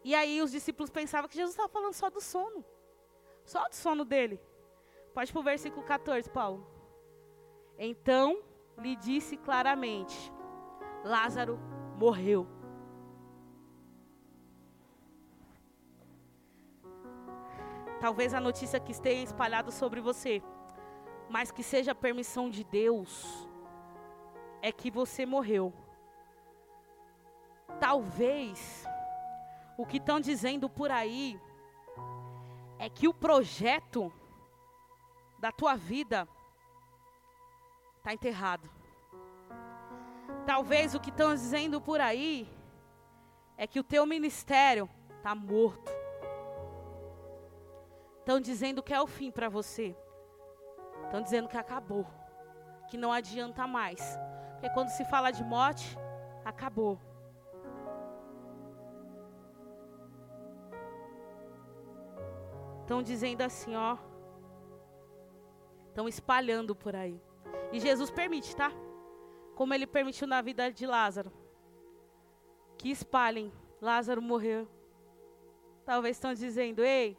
E 0.05 0.15
aí 0.15 0.43
os 0.43 0.51
discípulos 0.51 0.91
pensavam 0.91 1.29
que 1.29 1.37
Jesus 1.37 1.53
estava 1.53 1.69
falando 1.69 1.95
só 1.95 2.11
do 2.11 2.21
sono. 2.21 2.65
Só 3.45 3.69
do 3.69 3.75
sono 3.75 4.05
dele. 4.05 4.41
Pode 5.15 5.33
para 5.33 5.41
o 5.41 5.45
versículo 5.45 5.85
14, 5.85 6.29
Paulo. 6.31 6.67
Então 7.79 8.43
lhe 8.79 8.97
disse 8.97 9.37
claramente: 9.37 10.33
Lázaro 11.05 11.59
morreu. 11.99 12.47
Talvez 18.01 18.35
a 18.35 18.41
notícia 18.41 18.81
que 18.81 18.91
esteja 18.91 19.23
espalhada 19.23 19.71
sobre 19.71 20.01
você, 20.01 20.43
mas 21.31 21.53
que 21.53 21.63
seja 21.63 21.95
permissão 21.95 22.51
de 22.51 22.65
Deus, 22.65 23.49
é 24.63 24.71
que 24.71 24.91
você 24.91 25.27
morreu. 25.27 25.75
Talvez 27.81 28.87
o 29.77 29.85
que 29.85 29.97
estão 29.97 30.21
dizendo 30.21 30.71
por 30.71 30.91
aí 30.91 31.39
é 32.79 32.89
que 32.89 33.09
o 33.09 33.13
projeto 33.13 34.13
da 35.41 35.51
tua 35.51 35.75
vida 35.75 36.29
está 37.99 38.13
enterrado. 38.13 38.71
Talvez 40.47 40.95
o 40.95 41.01
que 41.01 41.11
estão 41.11 41.35
dizendo 41.35 41.81
por 41.81 42.01
aí 42.01 42.49
é 43.57 43.67
que 43.67 43.81
o 43.81 43.85
teu 43.85 44.07
ministério 44.07 44.89
está 45.17 45.35
morto. 45.35 45.91
Estão 48.19 48.41
dizendo 48.41 48.83
que 48.83 48.95
é 48.95 49.01
o 49.01 49.07
fim 49.07 49.33
para 49.33 49.49
você. 49.49 49.97
Estão 51.05 51.21
dizendo 51.21 51.49
que 51.49 51.57
acabou. 51.57 52.07
Que 52.89 52.97
não 52.97 53.13
adianta 53.13 53.67
mais. 53.67 54.17
Porque 54.63 54.75
quando 54.75 54.91
se 54.91 55.05
fala 55.05 55.33
de 55.33 55.43
morte, 55.43 55.99
acabou. 56.45 56.97
Estão 62.83 63.03
dizendo 63.03 63.43
assim, 63.43 63.75
ó. 63.75 63.99
Estão 65.89 66.07
espalhando 66.07 66.77
por 66.77 66.95
aí. 66.95 67.21
E 67.73 67.81
Jesus 67.81 68.09
permite, 68.09 68.55
tá? 68.55 68.71
Como 69.57 69.75
ele 69.75 69.85
permitiu 69.85 70.29
na 70.29 70.41
vida 70.41 70.71
de 70.71 70.87
Lázaro. 70.87 71.33
Que 72.79 72.89
espalhem. 72.89 73.53
Lázaro 73.81 74.23
morreu. 74.23 74.69
Talvez 75.85 76.19
estão 76.19 76.33
dizendo, 76.33 76.85
ei, 76.85 77.19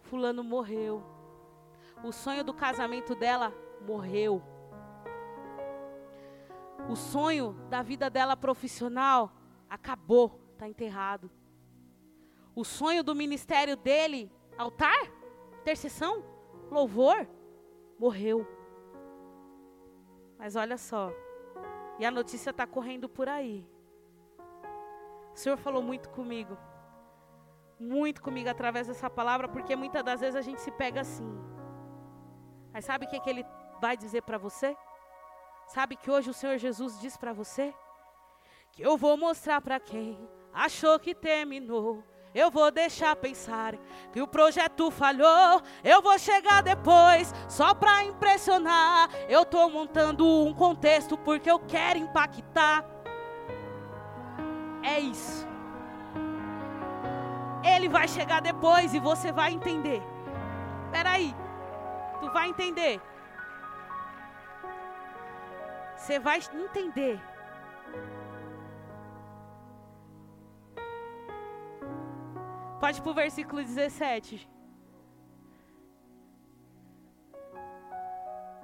fulano 0.00 0.42
morreu. 0.42 1.04
O 2.02 2.10
sonho 2.10 2.42
do 2.42 2.54
casamento 2.54 3.14
dela 3.14 3.52
morreu. 3.82 4.42
O 6.92 6.96
sonho 6.96 7.54
da 7.70 7.80
vida 7.82 8.10
dela 8.10 8.36
profissional 8.36 9.32
acabou, 9.68 10.38
está 10.52 10.68
enterrado. 10.68 11.30
O 12.54 12.64
sonho 12.64 13.02
do 13.02 13.14
ministério 13.14 13.78
dele, 13.78 14.30
altar, 14.58 15.10
intercessão, 15.60 16.22
louvor, 16.70 17.26
morreu. 17.98 18.46
Mas 20.38 20.54
olha 20.54 20.76
só, 20.76 21.10
e 21.98 22.04
a 22.04 22.10
notícia 22.10 22.50
está 22.50 22.66
correndo 22.66 23.08
por 23.08 23.26
aí. 23.26 23.66
O 25.32 25.36
Senhor 25.36 25.56
falou 25.56 25.82
muito 25.82 26.10
comigo 26.10 26.58
muito 27.80 28.22
comigo 28.22 28.48
através 28.48 28.86
dessa 28.86 29.10
palavra, 29.10 29.48
porque 29.48 29.74
muitas 29.74 30.04
das 30.04 30.20
vezes 30.20 30.36
a 30.36 30.42
gente 30.42 30.60
se 30.60 30.70
pega 30.70 31.00
assim. 31.00 31.28
Mas 32.72 32.84
sabe 32.84 33.06
o 33.06 33.08
que, 33.08 33.18
que 33.18 33.28
ele 33.28 33.44
vai 33.80 33.96
dizer 33.96 34.22
para 34.22 34.38
você? 34.38 34.76
Sabe 35.72 35.96
que 35.96 36.10
hoje 36.10 36.28
o 36.28 36.34
Senhor 36.34 36.58
Jesus 36.58 37.00
diz 37.00 37.16
para 37.16 37.32
você? 37.32 37.72
Que 38.72 38.82
eu 38.82 38.94
vou 38.94 39.16
mostrar 39.16 39.58
para 39.62 39.80
quem 39.80 40.18
achou 40.52 40.98
que 40.98 41.14
terminou. 41.14 42.04
Eu 42.34 42.50
vou 42.50 42.70
deixar 42.70 43.16
pensar 43.16 43.76
que 44.12 44.20
o 44.20 44.28
projeto 44.28 44.90
falhou. 44.90 45.62
Eu 45.82 46.02
vou 46.02 46.18
chegar 46.18 46.62
depois 46.62 47.32
só 47.48 47.74
para 47.74 48.04
impressionar. 48.04 49.08
Eu 49.30 49.46
tô 49.46 49.66
montando 49.70 50.26
um 50.44 50.52
contexto 50.52 51.16
porque 51.16 51.50
eu 51.50 51.58
quero 51.58 51.98
impactar. 51.98 52.84
É 54.82 55.00
isso. 55.00 55.48
Ele 57.64 57.88
vai 57.88 58.06
chegar 58.08 58.42
depois 58.42 58.92
e 58.92 59.00
você 59.00 59.32
vai 59.32 59.52
entender. 59.52 60.02
Espera 60.84 61.12
aí. 61.12 61.34
Tu 62.20 62.30
vai 62.30 62.50
entender. 62.50 63.00
Você 66.02 66.18
vai 66.18 66.40
entender. 66.52 67.20
Pode 72.80 72.98
ir 72.98 73.02
para 73.02 73.10
o 73.10 73.14
versículo 73.14 73.62
17. 73.62 74.48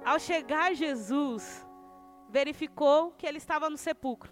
Ao 0.05 0.19
chegar 0.19 0.73
Jesus, 0.73 1.65
verificou 2.29 3.11
que 3.11 3.25
ele 3.25 3.37
estava 3.37 3.69
no 3.69 3.77
sepulcro. 3.77 4.31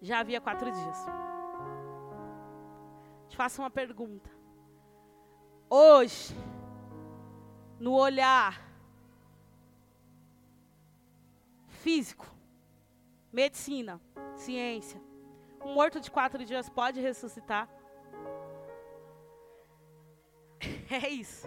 Já 0.00 0.20
havia 0.20 0.40
quatro 0.40 0.70
dias 0.70 1.06
te 3.30 3.36
faço 3.36 3.62
uma 3.62 3.70
pergunta. 3.70 4.28
Hoje, 5.70 6.34
no 7.78 7.92
olhar 7.94 8.60
físico, 11.84 12.26
medicina, 13.32 14.00
ciência, 14.36 15.00
um 15.64 15.74
morto 15.74 15.98
de 16.00 16.10
quatro 16.10 16.44
dias 16.44 16.68
pode 16.68 17.00
ressuscitar? 17.00 17.68
É 20.92 21.08
isso. 21.08 21.46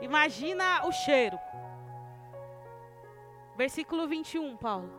Imagina 0.00 0.86
o 0.86 0.90
cheiro. 0.90 1.38
Versículo 3.54 4.08
21, 4.08 4.56
Paulo. 4.56 4.90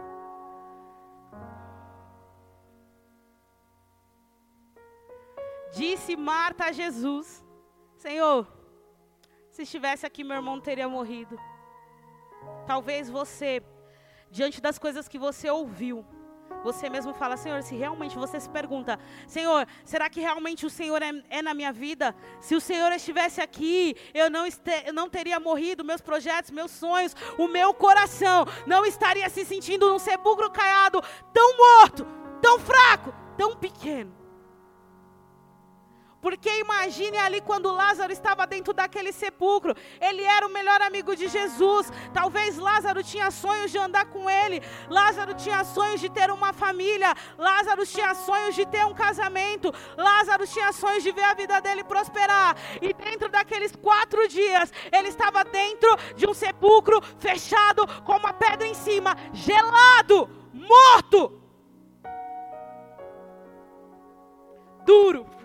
Disse 5.74 6.16
Marta 6.16 6.66
a 6.66 6.72
Jesus: 6.72 7.44
Senhor, 7.96 8.48
se 9.50 9.64
estivesse 9.64 10.06
aqui, 10.06 10.24
meu 10.24 10.38
irmão 10.38 10.62
teria 10.62 10.88
morrido. 10.88 11.36
Talvez 12.68 13.10
você, 13.10 13.64
diante 14.32 14.62
das 14.62 14.78
coisas 14.78 15.08
que 15.08 15.18
você 15.18 15.50
ouviu, 15.50 16.06
você 16.64 16.90
mesmo 16.90 17.14
fala, 17.14 17.38
Senhor, 17.38 17.62
se 17.64 17.76
realmente 17.76 18.18
você 18.18 18.40
se 18.40 18.50
pergunta, 18.50 19.00
Senhor, 19.28 19.66
será 19.86 20.10
que 20.10 20.20
realmente 20.20 20.66
o 20.66 20.70
Senhor 20.70 21.02
é, 21.02 21.12
é 21.30 21.42
na 21.42 21.54
minha 21.54 21.72
vida? 21.72 22.14
Se 22.42 22.56
o 22.56 22.62
Senhor 22.62 22.92
estivesse 22.92 23.40
aqui, 23.42 23.96
eu 24.14 24.30
não, 24.30 24.46
este, 24.46 24.84
eu 24.86 24.94
não 24.94 25.10
teria 25.10 25.40
morrido, 25.40 25.86
meus 25.86 26.02
projetos, 26.02 26.52
meus 26.52 26.72
sonhos, 26.72 27.16
o 27.38 27.48
meu 27.48 27.74
coração 27.74 28.46
não 28.68 28.86
estaria 28.86 29.30
se 29.30 29.46
sentindo 29.46 29.90
num 29.90 30.00
sepulcro 30.00 30.52
caiado, 30.52 31.02
tão 31.34 31.58
morto, 31.58 32.06
tão 32.42 32.60
fraco, 32.60 33.14
tão 33.38 33.56
pequeno. 33.56 34.19
Porque 36.22 36.50
imagine 36.60 37.18
ali 37.18 37.40
quando 37.40 37.72
Lázaro 37.72 38.12
estava 38.12 38.46
dentro 38.46 38.74
daquele 38.74 39.12
sepulcro, 39.12 39.74
ele 40.02 40.24
era 40.24 40.46
o 40.46 40.52
melhor 40.52 40.82
amigo 40.82 41.16
de 41.16 41.28
Jesus. 41.30 41.92
Talvez 42.14 42.58
Lázaro 42.58 43.02
tinha 43.02 43.32
sonhos 43.32 43.72
de 43.72 43.78
andar 43.78 44.06
com 44.06 44.30
ele, 44.30 44.62
Lázaro 44.90 45.34
tinha 45.34 45.64
sonhos 45.64 46.02
de 46.02 46.10
ter 46.10 46.30
uma 46.30 46.52
família, 46.52 47.16
Lázaro 47.38 47.86
tinha 47.86 48.14
sonhos 48.14 48.54
de 48.54 48.66
ter 48.66 48.86
um 48.86 48.94
casamento, 48.94 49.74
Lázaro 49.96 50.46
tinha 50.46 50.74
sonhos 50.74 51.04
de 51.04 51.12
ver 51.12 51.24
a 51.24 51.34
vida 51.34 51.62
dele 51.62 51.84
prosperar. 51.84 52.56
E 52.82 52.94
dentro 52.94 53.30
daqueles 53.30 53.74
quatro 53.76 54.28
dias, 54.28 54.74
ele 54.92 55.08
estava 55.08 55.46
dentro 55.46 55.96
de 56.16 56.28
um 56.28 56.34
sepulcro 56.34 57.02
fechado, 57.18 57.88
com 58.04 58.18
uma 58.18 58.34
pedra 58.34 58.68
em 58.68 58.74
cima, 58.74 59.16
gelado, 59.32 60.30
morto. 60.54 61.40
Duro 64.86 65.39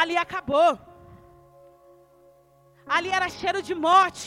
ali 0.00 0.16
acabou. 0.16 0.72
Ali 2.96 3.10
era 3.18 3.28
cheiro 3.28 3.60
de 3.68 3.74
morte. 3.74 4.26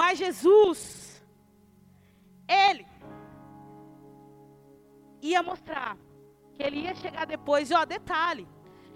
Mas 0.00 0.18
Jesus, 0.18 0.80
Ele 2.48 2.86
ia 5.30 5.42
mostrar 5.42 5.96
que 6.54 6.62
Ele 6.62 6.80
ia 6.84 6.94
chegar 6.94 7.26
depois. 7.34 7.70
E 7.70 7.74
ó, 7.74 7.84
detalhe, 7.84 8.46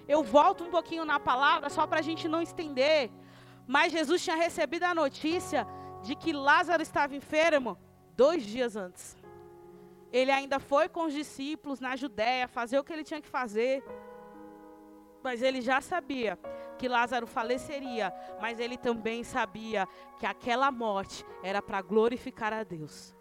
eu 0.07 0.23
volto 0.23 0.65
um 0.65 0.71
pouquinho 0.71 1.05
na 1.05 1.19
palavra 1.19 1.69
só 1.77 1.87
para 1.87 2.01
a 2.01 2.07
gente 2.09 2.29
não 2.29 2.43
estender. 2.43 3.11
Mas 3.67 3.93
Jesus 3.93 4.23
tinha 4.23 4.37
recebido 4.37 4.85
a 4.85 4.95
notícia 4.95 5.67
de 6.03 6.15
que 6.15 6.33
Lázaro 6.33 6.83
estava 6.83 7.17
enfermo 7.17 7.79
dois 8.15 8.45
dias 8.45 8.77
antes. 8.77 9.17
Ele 10.13 10.31
ainda 10.31 10.61
foi 10.61 10.89
com 10.89 11.07
os 11.07 11.15
discípulos 11.15 11.81
na 11.81 11.97
Judéia 11.97 12.47
fazer 12.47 12.79
o 12.79 12.85
que 12.85 12.93
ele 12.93 13.03
tinha 13.03 13.21
que 13.21 13.29
fazer. 13.29 13.83
Mas 15.25 15.41
ele 15.41 15.63
já 15.63 15.81
sabia 15.81 16.39
que 16.77 16.87
Lázaro 16.87 17.27
faleceria, 17.27 18.13
mas 18.43 18.61
ele 18.61 18.77
também 18.77 19.25
sabia 19.25 19.89
que 20.19 20.27
aquela 20.27 20.71
morte 20.71 21.25
era 21.43 21.63
para 21.63 21.81
glorificar 21.81 22.53
a 22.53 22.63
Deus. 22.63 23.17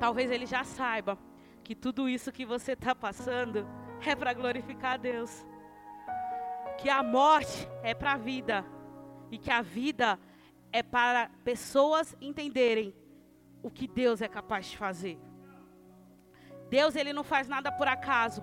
Talvez 0.00 0.28
ele 0.32 0.44
já 0.44 0.64
saiba 0.64 1.16
que 1.62 1.76
tudo 1.76 2.08
isso 2.08 2.32
que 2.32 2.44
você 2.44 2.72
está 2.72 2.96
passando 2.96 3.64
é 4.04 4.16
para 4.16 4.32
glorificar 4.32 4.94
a 4.94 4.96
Deus. 4.96 5.46
Que 6.76 6.90
a 6.90 7.00
morte 7.00 7.68
é 7.84 7.94
para 7.94 8.14
a 8.14 8.16
vida 8.16 8.64
e 9.30 9.38
que 9.38 9.52
a 9.52 9.62
vida 9.62 10.18
é 10.72 10.82
para 10.82 11.30
pessoas 11.44 12.16
entenderem 12.20 12.92
o 13.62 13.70
que 13.70 13.86
Deus 13.86 14.20
é 14.20 14.26
capaz 14.26 14.66
de 14.66 14.76
fazer. 14.76 15.16
Deus 16.68 16.96
ele 16.96 17.12
não 17.12 17.22
faz 17.22 17.46
nada 17.46 17.70
por 17.70 17.86
acaso 17.86 18.42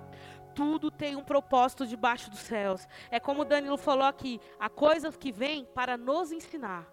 tudo 0.56 0.92
tem 0.92 1.16
um 1.16 1.24
propósito 1.24 1.86
debaixo 1.86 2.30
dos 2.30 2.40
céus. 2.40 2.88
É 3.10 3.20
como 3.20 3.42
o 3.42 3.46
Danilo 3.46 3.78
falou 3.78 4.06
aqui: 4.06 4.40
há 4.60 4.70
coisas 4.70 5.18
que 5.18 5.32
vêm 5.32 5.66
para 5.66 5.98
nos 5.98 6.32
ensinar. 6.32 6.88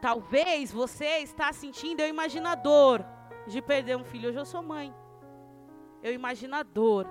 Talvez 0.00 0.70
você 0.70 1.18
está 1.18 1.52
sentindo, 1.52 2.00
eu 2.00 2.08
imagino 2.08 2.48
a 2.48 2.54
dor 2.54 3.04
de 3.46 3.60
perder 3.60 3.96
um 3.96 4.04
filho. 4.04 4.28
Hoje 4.28 4.38
eu 4.38 4.44
sou 4.44 4.62
mãe. 4.62 4.94
Eu 6.02 6.12
imagino 6.12 6.54
a 6.54 6.62
dor. 6.62 7.06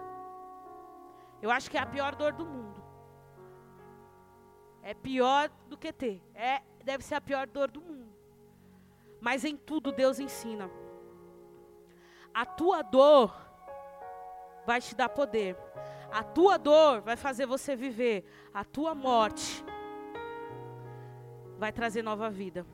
Eu 1.41 1.51
acho 1.51 1.69
que 1.69 1.77
é 1.77 1.81
a 1.81 1.85
pior 1.85 2.15
dor 2.15 2.33
do 2.33 2.45
mundo. 2.45 2.81
É 4.81 4.93
pior 4.93 5.49
do 5.67 5.77
que 5.77 5.91
ter. 5.91 6.23
É, 6.33 6.61
deve 6.83 7.03
ser 7.03 7.15
a 7.15 7.21
pior 7.21 7.45
dor 7.47 7.69
do 7.69 7.81
mundo. 7.81 8.07
Mas 9.19 9.43
em 9.43 9.57
tudo 9.57 9.91
Deus 9.91 10.19
ensina. 10.19 10.69
A 12.33 12.45
tua 12.45 12.81
dor 12.81 13.46
vai 14.67 14.81
te 14.81 14.93
dar 14.93 15.07
poder. 15.07 15.55
A 16.11 16.23
tua 16.23 16.57
dor 16.57 16.99
vai 16.99 17.15
fazer 17.15 17.45
você 17.45 17.73
viver. 17.73 18.25
A 18.53 18.65
tua 18.65 18.93
morte 18.93 19.63
vai 21.57 21.71
trazer 21.71 22.01
nova 22.01 22.29
vida. 22.29 22.65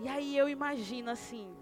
E 0.00 0.08
aí 0.08 0.36
eu 0.36 0.48
imagino 0.48 1.10
assim, 1.10 1.54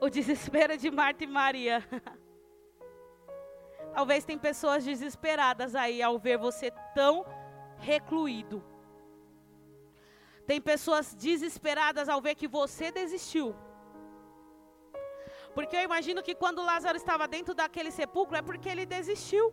o 0.00 0.10
desespero 0.10 0.76
de 0.76 0.90
Marta 0.90 1.24
e 1.24 1.26
Maria. 1.26 1.82
Talvez 3.94 4.24
tem 4.24 4.38
pessoas 4.38 4.84
desesperadas 4.84 5.74
aí 5.74 6.02
ao 6.02 6.18
ver 6.18 6.36
você 6.36 6.70
tão 6.94 7.24
recluído. 7.78 8.62
Tem 10.46 10.60
pessoas 10.60 11.14
desesperadas 11.14 12.08
ao 12.08 12.20
ver 12.20 12.34
que 12.34 12.48
você 12.48 12.90
desistiu. 12.90 13.54
Porque 15.54 15.76
eu 15.76 15.82
imagino 15.82 16.22
que 16.22 16.34
quando 16.34 16.64
Lázaro 16.70 16.96
estava 16.96 17.26
dentro 17.26 17.54
daquele 17.54 17.90
sepulcro 17.90 18.36
é 18.36 18.42
porque 18.42 18.68
ele 18.68 18.86
desistiu. 18.86 19.52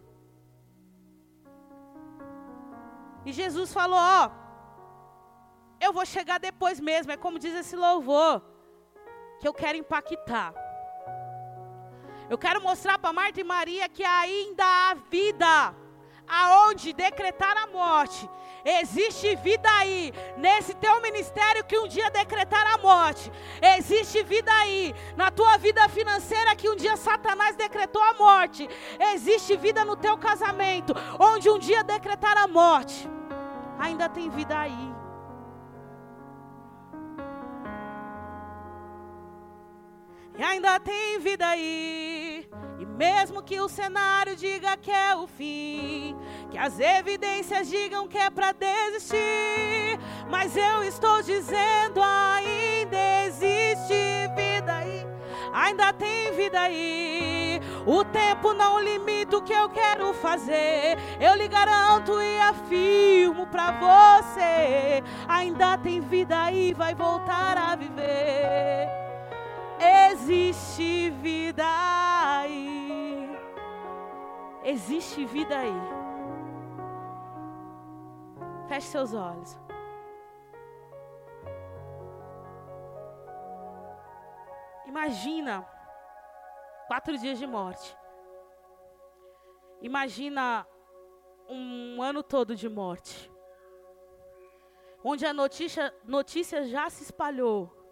E 3.25 3.31
Jesus 3.31 3.73
falou: 3.73 3.99
Ó, 3.99 4.29
eu 5.79 5.91
vou 5.91 6.05
chegar 6.05 6.39
depois 6.39 6.79
mesmo. 6.79 7.11
É 7.11 7.17
como 7.17 7.39
diz 7.39 7.55
esse 7.55 7.75
louvor, 7.75 8.41
que 9.39 9.47
eu 9.47 9.53
quero 9.53 9.77
impactar. 9.77 10.53
Eu 12.29 12.37
quero 12.37 12.61
mostrar 12.61 12.97
para 12.97 13.13
Marta 13.13 13.39
e 13.39 13.43
Maria 13.43 13.87
que 13.87 14.03
ainda 14.03 14.63
há 14.65 14.93
vida 14.95 15.75
aonde 16.27 16.93
decretar 16.93 17.55
a 17.57 17.67
morte. 17.67 18.29
Existe 18.65 19.35
vida 19.35 19.69
aí, 19.77 20.11
nesse 20.35 20.73
teu 20.73 20.99
ministério 20.99 21.63
que 21.63 21.77
um 21.77 21.87
dia 21.87 22.09
decretar 22.09 22.65
a 22.73 22.79
morte. 22.79 23.31
Existe 23.77 24.23
vida 24.23 24.51
aí, 24.51 24.95
na 25.15 25.29
tua 25.29 25.55
vida 25.57 25.87
financeira 25.87 26.55
que 26.55 26.67
um 26.67 26.75
dia 26.75 26.97
Satanás 26.97 27.55
decretou 27.55 28.01
a 28.01 28.15
morte. 28.15 28.67
Existe 29.13 29.55
vida 29.55 29.85
no 29.85 29.95
teu 29.95 30.17
casamento, 30.17 30.95
onde 31.19 31.47
um 31.47 31.59
dia 31.59 31.83
decretar 31.83 32.35
a 32.39 32.47
morte. 32.47 33.07
Ainda 33.77 34.09
tem 34.09 34.31
vida 34.31 34.57
aí. 34.57 34.94
E 40.37 40.43
ainda 40.43 40.79
tem 40.79 41.19
vida 41.19 41.47
aí. 41.47 42.47
E 42.77 42.85
mesmo 42.85 43.41
que 43.41 43.59
o 43.59 43.69
cenário 43.69 44.35
diga 44.35 44.75
que 44.75 44.91
é 44.91 45.15
o 45.15 45.25
fim, 45.27 46.15
que 46.51 46.57
as 46.57 46.77
evidências 46.79 47.69
digam 47.69 48.07
que 48.07 48.17
é 48.17 48.29
para 48.29 48.51
desistir, 48.51 49.97
mas 50.29 50.55
eu 50.57 50.83
estou 50.83 51.21
dizendo 51.21 52.01
ainda 52.03 52.97
existe 53.25 54.27
vida 54.35 54.75
aí. 54.75 55.07
Ainda 55.53 55.93
tem 55.93 56.33
vida 56.33 56.59
aí. 56.59 57.61
O 57.85 58.03
tempo 58.03 58.53
não 58.53 58.81
limita 58.81 59.37
o 59.37 59.41
que 59.41 59.53
eu 59.53 59.69
quero 59.69 60.13
fazer. 60.15 60.97
Eu 61.17 61.35
lhe 61.35 61.47
garanto 61.47 62.19
e 62.21 62.39
afirmo 62.39 63.47
para 63.47 63.71
você. 63.71 65.01
Ainda 65.29 65.77
tem 65.77 66.01
vida 66.01 66.43
aí, 66.43 66.73
vai 66.73 66.93
voltar 66.93 67.57
a 67.57 67.75
viver. 67.75 69.04
Existe 69.79 71.09
vida 71.09 71.63
aí. 71.65 73.29
Existe 74.63 75.25
vida 75.25 75.57
aí. 75.59 75.73
Feche 78.67 78.87
seus 78.87 79.13
olhos. 79.13 79.59
Imagina 84.85 85.67
quatro 86.87 87.17
dias 87.17 87.37
de 87.37 87.45
morte. 87.45 87.95
Imagina 89.81 90.65
um 91.49 92.01
ano 92.01 92.23
todo 92.23 92.55
de 92.55 92.67
morte. 92.69 93.31
Onde 95.03 95.25
a 95.25 95.33
notícia, 95.33 95.93
notícia 96.03 96.63
já 96.63 96.89
se 96.89 97.03
espalhou 97.03 97.84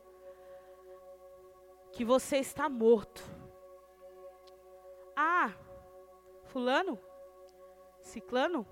que 1.93 2.03
você 2.03 2.37
está 2.37 2.67
morto. 2.67 3.23
Ah, 5.15 5.51
fulano, 6.45 6.99
ciclano, 8.01 8.67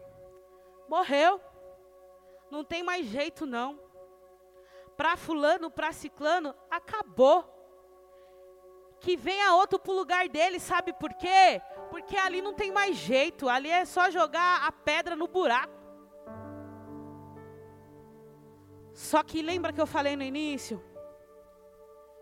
morreu. 0.90 1.40
Não 2.50 2.64
tem 2.64 2.82
mais 2.84 3.06
jeito 3.06 3.46
não. 3.46 3.80
Para 4.98 5.16
fulano, 5.16 5.70
para 5.70 5.94
ciclano, 5.94 6.56
acabou. 6.70 7.46
Que 9.00 9.16
venha 9.16 9.54
outro 9.56 9.80
para 9.80 9.92
o 9.92 9.96
lugar 9.96 10.28
dele, 10.28 10.60
sabe 10.60 10.92
por 10.92 11.14
quê? 11.14 11.62
Porque 11.92 12.18
ali 12.18 12.42
não 12.42 12.54
tem 12.54 12.72
mais 12.72 12.96
jeito, 12.98 13.48
ali 13.48 13.70
é 13.70 13.86
só 13.86 14.10
jogar 14.10 14.68
a 14.68 14.72
pedra 14.72 15.16
no 15.16 15.28
buraco. 15.28 15.80
Só 18.94 19.24
que 19.24 19.42
lembra 19.42 19.72
que 19.72 19.82
eu 19.82 19.88
falei 19.88 20.16
no 20.16 20.24
início? 20.24 20.84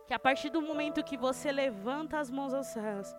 Que 0.09 0.13
a 0.15 0.17
partir 0.17 0.49
do 0.49 0.59
momento 0.59 1.03
que 1.03 1.15
você 1.15 1.51
levanta 1.51 2.17
as 2.17 2.31
mãos 2.31 2.51
aos 2.51 2.65
céus, 2.65 3.15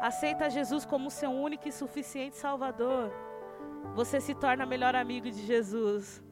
aceita 0.00 0.48
Jesus 0.48 0.86
como 0.86 1.10
seu 1.10 1.30
único 1.30 1.68
e 1.68 1.70
suficiente 1.80 2.34
Salvador, 2.34 3.12
você 3.94 4.18
se 4.18 4.34
torna 4.34 4.64
melhor 4.64 4.94
amigo 4.96 5.30
de 5.30 5.46
Jesus. 5.46 6.24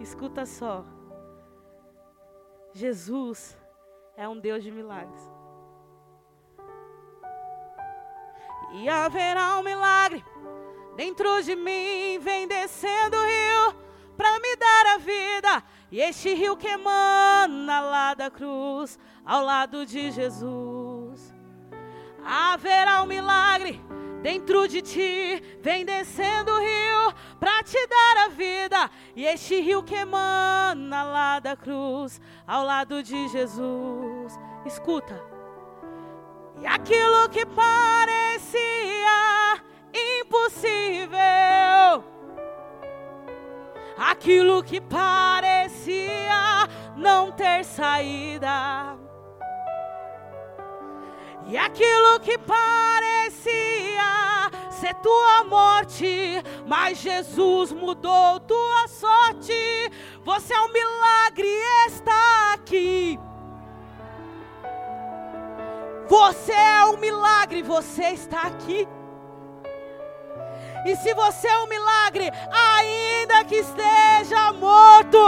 Escuta 0.00 0.46
só. 0.46 0.82
Jesus 2.72 3.54
é 4.16 4.26
um 4.26 4.40
Deus 4.40 4.64
de 4.64 4.70
milagres. 4.70 5.20
E 8.72 8.88
haverá 8.88 9.58
um 9.58 9.62
milagre 9.62 10.24
dentro 10.96 11.42
de 11.42 11.54
mim, 11.54 12.18
vem 12.18 12.48
descendo 12.48 13.14
o 13.14 13.26
rio 13.26 13.76
para 14.16 14.40
me 14.40 14.56
dar 14.56 14.86
a 14.94 14.96
vida. 14.96 15.75
E 15.90 16.00
este 16.00 16.34
rio 16.34 16.56
que 16.56 16.66
emana 16.66 17.80
lá 17.80 18.14
da 18.14 18.30
cruz, 18.30 18.98
ao 19.24 19.44
lado 19.44 19.86
de 19.86 20.10
Jesus. 20.10 21.32
Haverá 22.24 23.02
um 23.02 23.06
milagre 23.06 23.80
dentro 24.20 24.66
de 24.66 24.82
ti, 24.82 25.40
vem 25.62 25.84
descendo 25.84 26.50
o 26.50 26.58
rio 26.58 27.14
para 27.38 27.62
te 27.62 27.78
dar 27.86 28.24
a 28.24 28.28
vida. 28.30 28.90
E 29.14 29.24
este 29.24 29.60
rio 29.60 29.84
que 29.84 29.94
emana 29.94 31.04
lá 31.04 31.38
da 31.38 31.56
cruz, 31.56 32.20
ao 32.46 32.64
lado 32.64 33.02
de 33.02 33.28
Jesus. 33.28 34.36
Escuta. 34.64 35.22
E 36.60 36.66
aquilo 36.66 37.28
que 37.28 37.46
parecia 37.46 38.56
impossível 39.94 42.15
aquilo 43.96 44.62
que 44.62 44.80
parecia 44.80 46.68
não 46.96 47.32
ter 47.32 47.64
saída. 47.64 48.96
E 51.48 51.56
aquilo 51.56 52.18
que 52.20 52.36
parecia 52.38 54.02
ser 54.70 54.94
tua 54.94 55.44
morte, 55.44 56.42
mas 56.66 56.98
Jesus 56.98 57.72
mudou 57.72 58.40
tua 58.40 58.88
sorte. 58.88 59.52
Você 60.24 60.52
é 60.52 60.60
um 60.60 60.72
milagre, 60.72 61.48
está 61.86 62.52
aqui 62.54 62.56
aqui. 62.66 63.18
Você 66.08 66.52
é 66.52 66.84
um 66.86 66.96
milagre, 66.96 67.62
você 67.62 68.10
está 68.10 68.42
aqui. 68.42 68.86
E 70.86 70.94
se 70.94 71.12
você 71.14 71.48
é 71.48 71.58
um 71.58 71.66
milagre, 71.66 72.30
ainda 72.48 73.44
que 73.44 73.56
esteja 73.56 74.52
morto, 74.52 75.18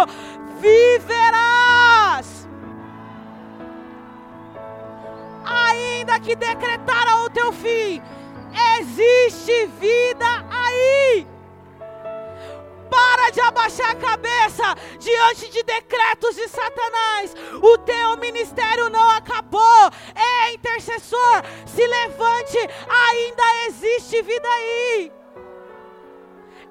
viverás. 0.61 2.47
Ainda 5.45 6.21
que 6.21 6.37
decretaram 6.37 7.25
o 7.25 7.31
teu 7.31 7.53
fim, 7.53 8.01
existe 8.79 9.67
vida 9.81 10.47
aí. 10.49 11.27
Para 12.89 13.31
de 13.31 13.41
abaixar 13.41 13.91
a 13.91 13.97
cabeça 13.97 14.77
diante 15.01 15.51
de 15.51 15.65
decretos 15.65 16.37
de 16.37 16.49
Satanás. 16.49 17.35
O 17.61 17.79
teu 17.79 18.17
ministério 18.19 18.89
não 18.91 19.11
acabou. 19.11 19.91
É 20.15 20.55
intercessor. 20.55 21.43
Se 21.67 21.85
levante, 21.85 22.59
ainda 22.89 23.43
existe 23.67 24.23
vida 24.23 24.49
aí. 24.49 25.18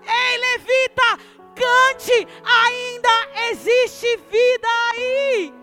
Ei, 0.07 0.37
levita, 0.37 1.19
cante, 1.53 2.27
ainda 2.43 3.49
existe 3.51 4.17
vida 4.29 4.67
aí. 4.93 5.53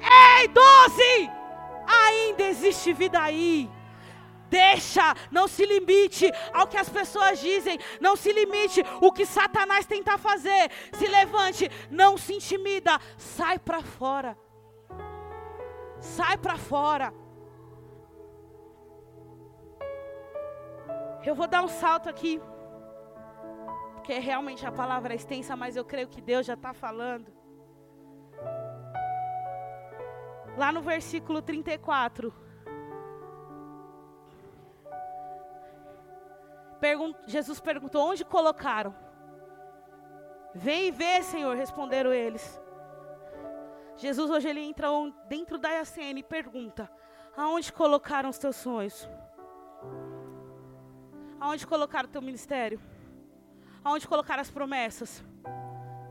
Ei, 0.00 0.48
doze, 0.48 1.30
ainda 1.86 2.44
existe 2.44 2.92
vida 2.92 3.20
aí. 3.20 3.70
Deixa, 4.48 5.14
não 5.32 5.48
se 5.48 5.66
limite 5.66 6.30
ao 6.52 6.68
que 6.68 6.76
as 6.76 6.88
pessoas 6.88 7.40
dizem, 7.40 7.76
não 8.00 8.14
se 8.14 8.32
limite 8.32 8.84
o 9.00 9.10
que 9.10 9.26
Satanás 9.26 9.84
tenta 9.84 10.16
fazer. 10.16 10.70
Se 10.92 11.08
levante, 11.08 11.68
não 11.90 12.16
se 12.16 12.34
intimida, 12.34 13.00
sai 13.16 13.58
para 13.58 13.82
fora. 13.82 14.38
Sai 15.98 16.36
para 16.36 16.56
fora. 16.56 17.12
Eu 21.24 21.34
vou 21.34 21.48
dar 21.48 21.62
um 21.62 21.68
salto 21.68 22.08
aqui, 22.08 22.40
porque 24.04 24.18
realmente 24.18 24.66
a 24.66 24.70
palavra 24.70 25.14
é 25.14 25.16
extensa, 25.16 25.56
mas 25.56 25.76
eu 25.76 25.82
creio 25.82 26.06
que 26.06 26.20
Deus 26.20 26.44
já 26.44 26.52
está 26.52 26.74
falando. 26.74 27.32
Lá 30.58 30.70
no 30.70 30.82
versículo 30.82 31.40
34. 31.40 32.30
Pergun 36.78 37.14
Jesus 37.26 37.62
perguntou: 37.62 38.06
Onde 38.06 38.26
colocaram? 38.26 38.94
Vem 40.54 40.88
e 40.88 40.90
vê, 40.90 41.22
Senhor, 41.22 41.56
responderam 41.56 42.12
eles. 42.12 42.60
Jesus 43.96 44.30
hoje 44.30 44.50
ele 44.50 44.60
entra 44.60 44.88
dentro 45.26 45.56
da 45.56 45.70
IACN 45.70 46.18
e 46.18 46.22
pergunta: 46.22 46.92
Aonde 47.34 47.72
colocaram 47.72 48.28
os 48.28 48.36
teus 48.36 48.56
sonhos? 48.56 49.08
Aonde 51.40 51.66
colocaram 51.66 52.06
o 52.06 52.12
teu 52.12 52.20
ministério? 52.20 52.78
Aonde 53.84 54.08
colocaram 54.08 54.40
as 54.40 54.50
promessas? 54.50 55.22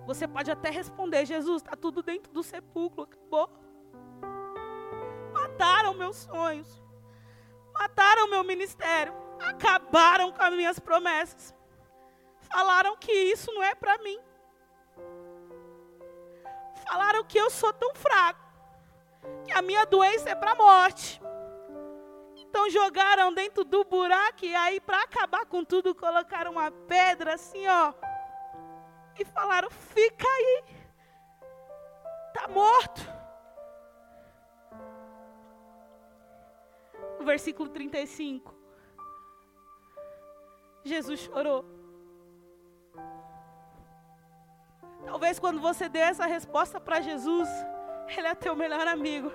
Você 0.06 0.28
pode 0.28 0.52
até 0.52 0.70
responder: 0.70 1.26
Jesus, 1.26 1.62
está 1.62 1.76
tudo 1.76 2.04
dentro 2.04 2.32
do 2.32 2.44
sepulcro, 2.44 3.04
acabou. 3.04 3.50
Mataram 5.34 5.94
meus 5.96 6.18
sonhos, 6.18 6.82
mataram 7.74 8.30
meu 8.30 8.44
ministério 8.44 9.24
acabaram 9.44 10.32
com 10.32 10.42
as 10.42 10.54
minhas 10.54 10.80
promessas. 10.80 11.54
Falaram 12.42 12.96
que 12.98 13.12
isso 13.12 13.52
não 13.52 13.64
é 13.64 13.76
para 13.76 13.98
mim. 14.00 14.20
Falaram 16.88 17.24
que 17.24 17.38
eu 17.38 17.50
sou 17.50 17.74
tão 17.74 17.94
fraco, 17.96 18.42
que 19.46 19.52
a 19.54 19.62
minha 19.62 19.86
doença 19.86 20.30
é 20.30 20.36
para 20.36 20.52
a 20.52 20.56
morte. 20.56 21.22
Então 22.54 22.70
jogaram 22.70 23.34
dentro 23.34 23.64
do 23.64 23.84
buraco 23.84 24.46
e 24.46 24.54
aí 24.54 24.80
para 24.80 25.02
acabar 25.02 25.44
com 25.44 25.66
tudo 25.66 25.96
colocaram 25.96 26.52
uma 26.52 26.70
pedra 26.70 27.34
assim, 27.34 27.68
ó. 27.68 27.92
E 29.20 29.26
falaram: 29.26 29.72
"Fica 29.72 30.28
aí. 30.28 30.64
Tá 32.32 32.48
morto." 32.48 33.02
Versículo 37.22 37.70
35. 37.70 38.54
Jesus 40.84 41.22
chorou. 41.22 41.66
Talvez 45.08 45.40
quando 45.40 45.60
você 45.60 45.90
deu 45.90 46.04
essa 46.04 46.28
resposta 46.28 46.80
para 46.80 47.02
Jesus, 47.02 47.50
Ele 48.16 48.28
é 48.28 48.36
teu 48.36 48.56
melhor 48.56 48.88
amigo. 48.88 49.32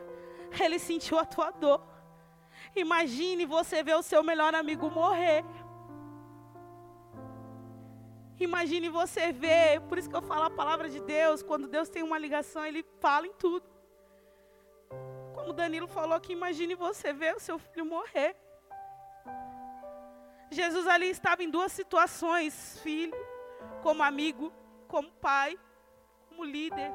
Ele 0.64 0.78
sentiu 0.78 1.18
a 1.18 1.24
tua 1.24 1.50
dor. 1.50 1.97
Imagine 2.74 3.46
você 3.46 3.82
ver 3.82 3.96
o 3.96 4.02
seu 4.02 4.22
melhor 4.22 4.54
amigo 4.54 4.90
morrer. 4.90 5.44
Imagine 8.40 8.88
você 8.88 9.32
ver, 9.32 9.80
por 9.82 9.98
isso 9.98 10.08
que 10.08 10.14
eu 10.14 10.22
falo 10.22 10.44
a 10.44 10.50
palavra 10.50 10.88
de 10.88 11.00
Deus, 11.00 11.42
quando 11.42 11.66
Deus 11.66 11.88
tem 11.88 12.04
uma 12.04 12.18
ligação, 12.18 12.64
Ele 12.64 12.84
fala 13.00 13.26
em 13.26 13.32
tudo. 13.32 13.66
Como 15.34 15.52
Danilo 15.52 15.88
falou 15.88 16.14
aqui, 16.14 16.32
imagine 16.32 16.74
você 16.76 17.12
ver 17.12 17.34
o 17.34 17.40
seu 17.40 17.58
filho 17.58 17.84
morrer. 17.84 18.36
Jesus 20.50 20.86
ali 20.86 21.10
estava 21.10 21.42
em 21.42 21.50
duas 21.50 21.72
situações: 21.72 22.78
filho, 22.82 23.16
como 23.82 24.02
amigo, 24.02 24.52
como 24.86 25.10
pai, 25.10 25.58
como 26.28 26.44
líder. 26.44 26.92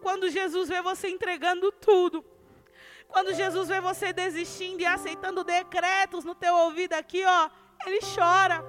Quando 0.00 0.30
Jesus 0.30 0.68
vê 0.68 0.80
você 0.80 1.08
entregando 1.08 1.70
tudo, 1.70 2.24
quando 3.12 3.34
Jesus 3.34 3.68
vê 3.68 3.80
você 3.80 4.12
desistindo 4.12 4.80
e 4.80 4.86
aceitando 4.86 5.44
decretos 5.44 6.24
no 6.24 6.34
teu 6.34 6.54
ouvido 6.54 6.94
aqui, 6.94 7.24
ó, 7.24 7.50
ele 7.86 8.00
chora. 8.14 8.64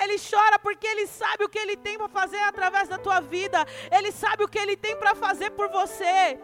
Ele 0.00 0.16
chora 0.18 0.58
porque 0.58 0.86
ele 0.86 1.06
sabe 1.06 1.44
o 1.44 1.48
que 1.48 1.58
ele 1.58 1.76
tem 1.76 1.98
para 1.98 2.08
fazer 2.08 2.38
através 2.38 2.88
da 2.88 2.98
tua 2.98 3.20
vida. 3.20 3.64
Ele 3.90 4.10
sabe 4.10 4.42
o 4.42 4.48
que 4.48 4.58
ele 4.58 4.76
tem 4.76 4.96
para 4.96 5.14
fazer 5.14 5.50
por 5.50 5.68
você. 5.68 6.40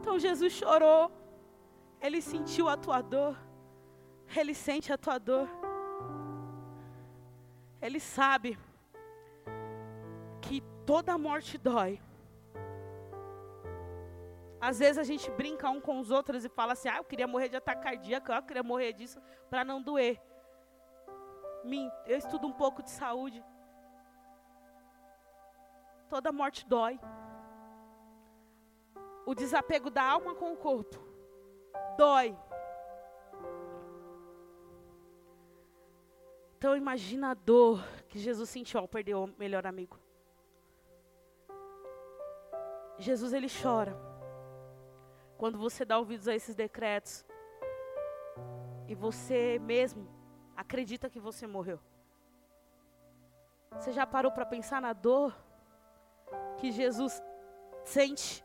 Então 0.00 0.18
Jesus 0.18 0.52
chorou. 0.52 1.10
Ele 2.00 2.20
sentiu 2.20 2.68
a 2.68 2.76
tua 2.76 3.00
dor. 3.00 3.36
Ele 4.36 4.54
sente 4.54 4.92
a 4.92 4.98
tua 4.98 5.18
dor. 5.18 5.48
Ele 7.80 7.98
sabe 7.98 8.58
que 10.42 10.62
toda 10.84 11.16
morte 11.16 11.56
dói. 11.56 12.00
Às 14.68 14.78
vezes 14.78 14.96
a 14.96 15.02
gente 15.02 15.30
brinca 15.30 15.68
um 15.68 15.78
com 15.78 16.00
os 16.00 16.10
outros 16.10 16.42
e 16.42 16.48
fala 16.48 16.72
assim: 16.72 16.88
ah, 16.88 16.96
eu 16.96 17.04
queria 17.04 17.26
morrer 17.26 17.50
de 17.50 17.56
ataque 17.56 17.82
cardíaco, 17.82 18.32
eu 18.32 18.42
queria 18.42 18.62
morrer 18.62 18.94
disso 18.94 19.20
para 19.50 19.62
não 19.62 19.82
doer. 19.82 20.18
Eu 22.06 22.16
estudo 22.16 22.46
um 22.46 22.52
pouco 22.52 22.82
de 22.82 22.90
saúde. 22.90 23.44
Toda 26.08 26.32
morte 26.32 26.66
dói. 26.66 26.98
O 29.26 29.34
desapego 29.34 29.90
da 29.90 30.02
alma 30.02 30.34
com 30.34 30.54
o 30.54 30.56
corpo 30.56 30.98
dói. 31.98 32.34
Então 36.56 36.74
imagina 36.74 37.32
a 37.32 37.34
dor 37.34 37.86
que 38.08 38.18
Jesus 38.18 38.48
sentiu 38.48 38.80
ao 38.80 38.88
perder 38.88 39.14
o 39.14 39.26
melhor 39.38 39.66
amigo. 39.66 39.98
Jesus 42.98 43.34
ele 43.34 43.48
chora 43.62 44.13
quando 45.36 45.58
você 45.58 45.84
dá 45.84 45.98
ouvidos 45.98 46.28
a 46.28 46.34
esses 46.34 46.54
decretos 46.54 47.24
e 48.86 48.94
você 48.94 49.58
mesmo 49.58 50.08
acredita 50.56 51.10
que 51.10 51.20
você 51.20 51.46
morreu. 51.46 51.80
Você 53.72 53.92
já 53.92 54.06
parou 54.06 54.30
para 54.30 54.46
pensar 54.46 54.80
na 54.80 54.92
dor 54.92 55.34
que 56.58 56.70
Jesus 56.70 57.22
sente 57.84 58.44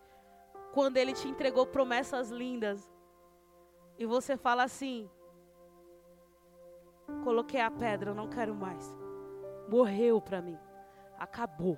quando 0.74 0.98
ele 0.98 1.14
te 1.14 1.28
entregou 1.28 1.66
promessas 1.66 2.30
lindas 2.30 2.92
e 3.98 4.06
você 4.06 4.38
fala 4.38 4.64
assim: 4.64 5.10
coloquei 7.24 7.62
a 7.62 7.70
pedra, 7.70 8.14
não 8.14 8.30
quero 8.30 8.56
mais. 8.56 8.86
Morreu 9.68 10.20
para 10.22 10.42
mim. 10.42 10.58
Acabou. 11.18 11.78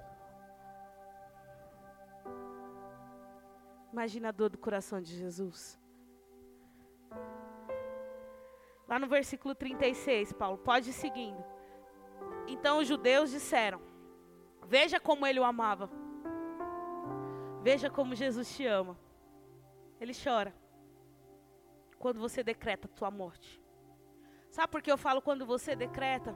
Imagina 3.92 4.30
a 4.30 4.32
dor 4.32 4.50
do 4.50 4.58
coração 4.58 5.02
de 5.02 5.16
Jesus. 5.16 5.80
Lá 8.88 9.00
no 9.00 9.08
versículo 9.08 9.54
36, 9.54 10.34
Paulo, 10.34 10.58
pode 10.58 10.90
ir 10.90 10.94
seguindo. 10.94 11.44
Então 12.48 12.80
os 12.80 12.88
judeus 12.88 13.32
disseram: 13.32 13.82
Veja 14.66 15.00
como 15.00 15.26
ele 15.26 15.40
o 15.40 15.44
amava. 15.44 15.90
Veja 17.62 17.90
como 17.90 18.16
Jesus 18.16 18.56
te 18.56 18.66
ama. 18.66 18.98
Ele 20.00 20.14
chora 20.14 20.54
quando 22.00 22.20
você 22.20 22.44
decreta 22.44 22.88
a 22.88 22.98
tua 22.98 23.12
morte. 23.12 23.62
Sabe 24.50 24.68
por 24.70 24.82
que 24.82 24.92
eu 24.92 24.98
falo 24.98 25.22
quando 25.22 25.46
você 25.46 25.76
decreta? 25.76 26.36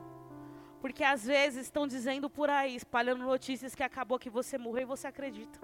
Porque 0.80 1.04
às 1.04 1.26
vezes 1.26 1.66
estão 1.66 1.88
dizendo 1.88 2.30
por 2.30 2.50
aí, 2.50 2.76
espalhando 2.76 3.24
notícias 3.24 3.74
que 3.74 3.82
acabou 3.82 4.20
que 4.20 4.30
você 4.30 4.58
morreu 4.58 4.84
e 4.84 4.86
você 4.86 5.08
acredita. 5.08 5.60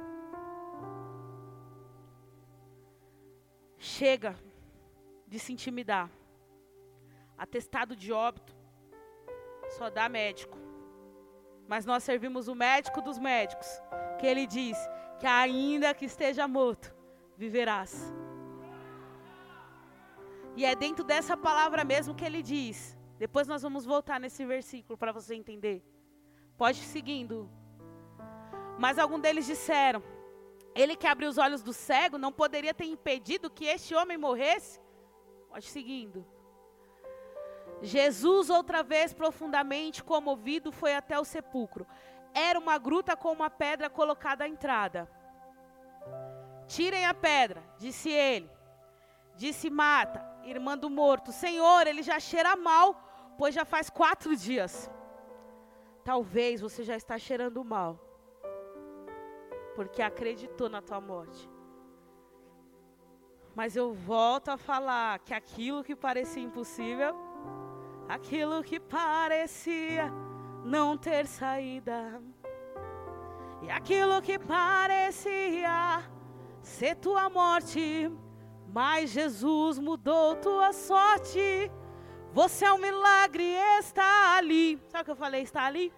Chega 3.84 4.36
de 5.28 5.40
se 5.40 5.52
intimidar. 5.52 6.08
Atestado 7.36 7.96
de 7.96 8.14
óbito 8.14 8.56
só 9.70 9.90
dá 9.90 10.08
médico. 10.08 10.56
Mas 11.68 11.84
nós 11.84 12.04
servimos 12.04 12.48
o 12.48 12.54
médico 12.54 13.02
dos 13.02 13.18
médicos, 13.18 13.68
que 14.20 14.28
ele 14.28 14.46
diz 14.46 14.78
que 15.20 15.26
ainda 15.26 15.96
que 15.96 16.06
esteja 16.06 16.48
morto, 16.48 16.94
viverás. 17.36 18.14
E 20.56 20.64
é 20.64 20.76
dentro 20.76 21.04
dessa 21.04 21.36
palavra 21.36 21.84
mesmo 21.84 22.14
que 22.14 22.24
ele 22.24 22.44
diz. 22.44 22.96
Depois 23.18 23.48
nós 23.48 23.64
vamos 23.64 23.84
voltar 23.84 24.20
nesse 24.20 24.46
versículo 24.46 24.96
para 24.96 25.12
você 25.12 25.34
entender. 25.34 25.84
Pode 26.56 26.78
seguindo. 26.82 27.50
Mas 28.78 29.00
alguns 29.00 29.22
deles 29.22 29.48
disseram: 29.48 30.04
Ele 30.74 30.96
que 30.96 31.08
abriu 31.08 31.30
os 31.30 31.38
olhos 31.38 31.62
do 31.62 31.74
cego 31.74 32.18
não 32.18 32.32
poderia 32.32 32.74
ter 32.74 32.86
impedido 32.86 33.50
que 33.50 33.66
este 33.66 33.94
homem 33.94 34.18
morresse? 34.18 34.80
Pode 35.50 35.68
seguindo. 35.68 36.26
Jesus, 37.82 38.50
outra 38.50 38.84
vez 38.84 39.14
profundamente 39.14 40.04
comovido, 40.04 40.72
foi 40.72 40.96
até 40.96 41.20
o 41.20 41.26
sepulcro. 41.26 41.86
Era 42.34 42.58
uma 42.58 42.78
gruta 42.78 43.18
com 43.18 43.32
uma 43.32 43.50
pedra 43.50 43.90
colocada 43.90 44.44
à 44.44 44.48
entrada. 44.48 45.10
Tirem 46.68 47.06
a 47.06 47.14
pedra, 47.14 47.62
disse 47.78 48.10
ele. 48.10 48.50
Disse 49.36 49.70
Mata, 49.70 50.24
irmã 50.46 50.78
do 50.78 50.90
morto: 50.90 51.32
Senhor, 51.32 51.86
ele 51.88 52.04
já 52.04 52.20
cheira 52.20 52.56
mal, 52.56 53.34
pois 53.38 53.54
já 53.54 53.66
faz 53.66 53.90
quatro 53.90 54.36
dias. 54.36 54.90
Talvez 56.04 56.62
você 56.62 56.84
já 56.84 56.96
está 56.96 57.18
cheirando 57.18 57.64
mal, 57.64 58.00
porque 59.76 60.02
acreditou 60.02 60.70
na 60.70 60.82
tua 60.82 61.00
morte. 61.00 61.50
Mas 63.56 63.76
eu 63.76 63.94
volto 63.94 64.50
a 64.50 64.58
falar 64.58 65.20
que 65.20 65.34
aquilo 65.34 65.84
que 65.84 65.96
parecia 65.96 66.42
impossível, 66.42 67.14
aquilo 68.08 68.64
que 68.64 68.80
parecia 68.80 70.12
não 70.64 70.98
ter 70.98 71.28
saída, 71.28 72.22
e 73.62 73.70
aquilo 73.70 74.22
que 74.22 74.40
parecia 74.40 76.04
ser 76.62 76.96
tua 76.96 77.30
morte, 77.30 78.12
mas 78.68 79.10
Jesus 79.12 79.78
mudou 79.78 80.36
tua 80.36 80.74
sorte. 80.74 81.72
Você 82.34 82.66
é 82.66 82.72
um 82.72 82.78
milagre, 82.78 83.44
está 83.80 84.38
ali. 84.38 84.82
Sabe 84.88 85.02
o 85.02 85.06
que 85.06 85.12
eu 85.12 85.16
falei? 85.16 85.42
Está 85.42 85.66
ali? 85.66 85.94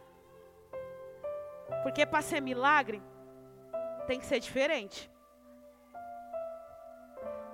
Porque 1.84 2.06
para 2.06 2.22
ser 2.22 2.42
milagre, 2.42 3.02
tem 4.04 4.20
que 4.20 4.26
ser 4.26 4.40
diferente. 4.40 5.10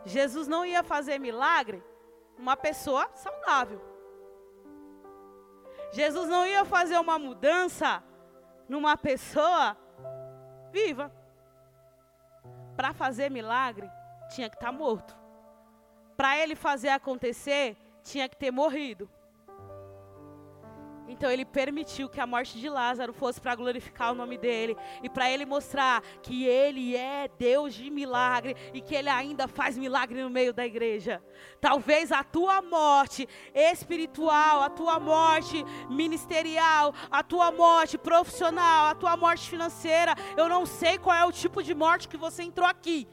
Jesus 0.05 0.47
não 0.47 0.65
ia 0.65 0.83
fazer 0.83 1.19
milagre 1.19 1.83
numa 2.37 2.55
pessoa 2.55 3.09
saudável. 3.13 3.81
Jesus 5.91 6.29
não 6.29 6.45
ia 6.45 6.63
fazer 6.65 6.97
uma 6.97 7.17
mudança 7.17 8.03
numa 8.67 8.95
pessoa 8.95 9.75
viva. 10.71 11.11
Para 12.75 12.93
fazer 12.93 13.29
milagre, 13.29 13.89
tinha 14.29 14.49
que 14.49 14.55
estar 14.55 14.67
tá 14.67 14.71
morto. 14.71 15.17
Para 16.15 16.37
ele 16.37 16.55
fazer 16.55 16.89
acontecer, 16.89 17.75
tinha 18.03 18.29
que 18.29 18.37
ter 18.37 18.51
morrido. 18.51 19.09
Então 21.09 21.29
ele 21.29 21.43
permitiu 21.43 22.07
que 22.07 22.21
a 22.21 22.27
morte 22.27 22.59
de 22.59 22.69
Lázaro 22.69 23.11
fosse 23.11 23.41
para 23.41 23.55
glorificar 23.55 24.11
o 24.11 24.15
nome 24.15 24.37
dele 24.37 24.77
e 25.03 25.09
para 25.09 25.29
ele 25.29 25.45
mostrar 25.45 26.01
que 26.21 26.45
ele 26.45 26.95
é 26.95 27.27
Deus 27.37 27.73
de 27.73 27.89
milagre 27.89 28.55
e 28.73 28.79
que 28.79 28.95
ele 28.95 29.09
ainda 29.09 29.47
faz 29.47 29.77
milagre 29.77 30.21
no 30.21 30.29
meio 30.29 30.53
da 30.53 30.65
igreja. 30.65 31.21
Talvez 31.59 32.11
a 32.11 32.23
tua 32.23 32.61
morte 32.61 33.27
espiritual, 33.53 34.61
a 34.61 34.69
tua 34.69 34.99
morte 34.99 35.65
ministerial, 35.89 36.93
a 37.09 37.23
tua 37.23 37.51
morte 37.51 37.97
profissional, 37.97 38.87
a 38.87 38.95
tua 38.95 39.17
morte 39.17 39.49
financeira, 39.49 40.15
eu 40.37 40.47
não 40.47 40.65
sei 40.65 40.97
qual 40.97 41.15
é 41.15 41.25
o 41.25 41.31
tipo 41.31 41.61
de 41.61 41.73
morte 41.73 42.07
que 42.07 42.17
você 42.17 42.43
entrou 42.43 42.67
aqui 42.67 43.07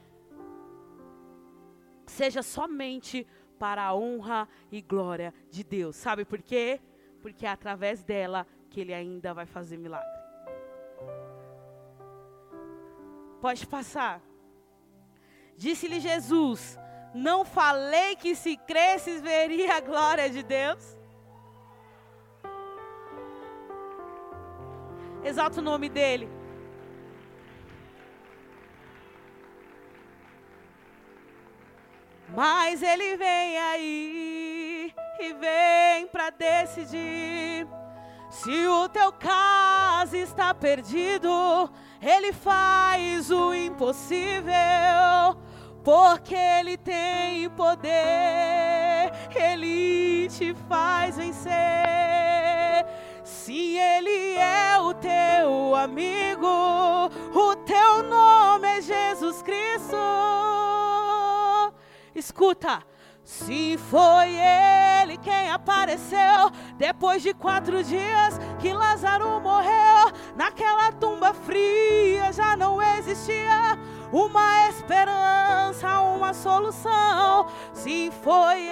seja 2.06 2.42
somente 2.42 3.26
para 3.58 3.84
a 3.84 3.94
honra 3.94 4.48
e 4.70 4.80
glória 4.80 5.34
de 5.50 5.64
Deus. 5.64 5.96
Sabe 5.96 6.24
por 6.24 6.40
quê? 6.42 6.80
Porque 7.26 7.44
é 7.44 7.48
através 7.48 8.04
dela 8.04 8.46
que 8.70 8.80
ele 8.80 8.94
ainda 8.94 9.34
vai 9.34 9.46
fazer 9.46 9.76
milagre. 9.76 10.08
Pode 13.40 13.66
passar. 13.66 14.22
Disse-lhe 15.56 15.98
Jesus: 15.98 16.78
Não 17.12 17.44
falei 17.44 18.14
que 18.14 18.36
se 18.36 18.56
cresces 18.56 19.20
veria 19.20 19.74
a 19.74 19.80
glória 19.80 20.30
de 20.30 20.44
Deus? 20.44 20.96
Exalta 25.24 25.58
o 25.58 25.64
nome 25.64 25.88
dele. 25.88 26.28
Mas 32.28 32.84
ele 32.84 33.16
vem 33.16 33.58
aí 33.58 34.55
e 35.18 35.32
vem 35.32 36.06
para 36.08 36.30
decidir. 36.30 37.66
Se 38.30 38.66
o 38.66 38.88
teu 38.88 39.12
caso 39.12 40.16
está 40.16 40.52
perdido, 40.54 41.70
ele 42.02 42.32
faz 42.32 43.30
o 43.30 43.54
impossível, 43.54 44.52
porque 45.82 46.34
ele 46.34 46.76
tem 46.76 47.48
poder, 47.50 49.12
ele 49.34 50.28
te 50.28 50.54
faz 50.68 51.16
vencer. 51.16 51.54
Se 53.24 53.78
ele 53.78 54.34
é 54.36 54.78
o 54.78 54.92
teu 54.94 55.74
amigo, 55.74 56.46
o 57.34 57.56
teu 57.64 58.02
nome 58.02 58.68
é 58.68 58.82
Jesus 58.82 59.40
Cristo. 59.42 59.96
Escuta. 62.14 62.82
Se 63.26 63.76
foi 63.76 64.36
ele 64.36 65.16
quem 65.16 65.50
apareceu 65.50 66.48
depois 66.78 67.20
de 67.24 67.34
quatro 67.34 67.82
dias 67.82 68.38
que 68.60 68.72
Lázaro 68.72 69.40
morreu, 69.40 70.12
naquela 70.36 70.92
tumba 70.92 71.34
fria 71.34 72.32
já 72.32 72.56
não 72.56 72.80
existia 72.80 73.76
uma 74.12 74.68
esperança, 74.68 76.02
uma 76.02 76.32
solução. 76.32 77.48
Se 77.72 78.12
foi 78.22 78.68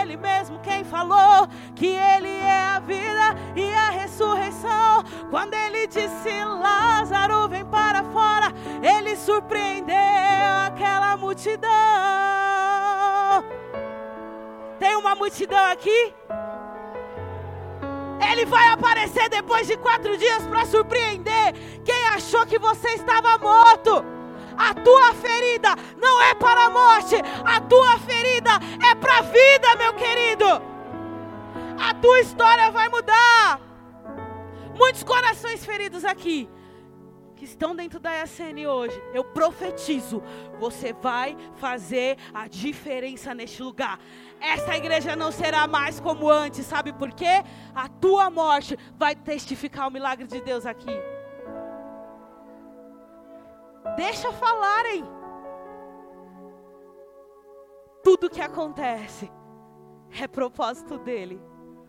ele 0.00 0.16
mesmo 0.16 0.58
quem 0.60 0.84
falou 0.84 1.46
que 1.74 1.88
ele 1.88 2.30
é 2.30 2.60
a 2.68 2.80
vida 2.80 3.36
e 3.54 3.74
a 3.74 3.90
ressurreição, 3.90 5.04
quando 5.28 5.52
ele 5.52 5.86
disse 5.86 6.42
Lázaro 6.42 7.46
vem 7.46 7.66
para 7.66 8.02
fora, 8.04 8.54
ele 8.82 9.14
surpreendeu 9.16 9.94
aquela 10.66 11.14
multidão. 11.18 12.51
Tem 14.82 14.96
uma 14.96 15.14
multidão 15.14 15.64
aqui. 15.70 16.12
Ele 18.32 18.44
vai 18.46 18.66
aparecer 18.66 19.28
depois 19.28 19.64
de 19.68 19.76
quatro 19.76 20.16
dias 20.18 20.44
para 20.48 20.66
surpreender 20.66 21.54
quem 21.84 22.08
achou 22.08 22.44
que 22.44 22.58
você 22.58 22.88
estava 22.88 23.38
morto. 23.38 24.04
A 24.58 24.74
tua 24.74 25.14
ferida 25.14 25.68
não 25.96 26.20
é 26.22 26.34
para 26.34 26.64
a 26.64 26.70
morte, 26.70 27.14
a 27.44 27.60
tua 27.60 27.96
ferida 28.00 28.50
é 28.90 28.92
para 28.96 29.18
a 29.18 29.22
vida, 29.22 29.76
meu 29.78 29.92
querido. 29.94 30.46
A 31.80 31.94
tua 31.94 32.18
história 32.18 32.68
vai 32.72 32.88
mudar. 32.88 33.60
Muitos 34.74 35.04
corações 35.04 35.64
feridos 35.64 36.04
aqui 36.04 36.50
que 37.42 37.46
estão 37.46 37.74
dentro 37.74 37.98
da 37.98 38.22
ESN 38.22 38.68
hoje, 38.68 39.02
eu 39.12 39.24
profetizo, 39.24 40.22
você 40.60 40.92
vai 40.92 41.36
fazer 41.56 42.16
a 42.32 42.46
diferença 42.46 43.34
neste 43.34 43.60
lugar. 43.60 43.98
Essa 44.40 44.76
igreja 44.76 45.16
não 45.16 45.32
será 45.32 45.66
mais 45.66 45.98
como 45.98 46.30
antes, 46.30 46.64
sabe 46.64 46.92
por 46.92 47.12
quê? 47.12 47.42
A 47.74 47.88
tua 47.88 48.30
morte 48.30 48.78
vai 48.96 49.16
testificar 49.16 49.88
o 49.88 49.90
milagre 49.90 50.24
de 50.28 50.40
Deus 50.40 50.64
aqui. 50.64 50.92
Deixa 53.96 54.30
falarem. 54.34 55.02
Tudo 58.04 58.30
que 58.30 58.40
acontece 58.40 59.28
é 60.16 60.28
propósito 60.28 60.96
dele. 60.96 61.42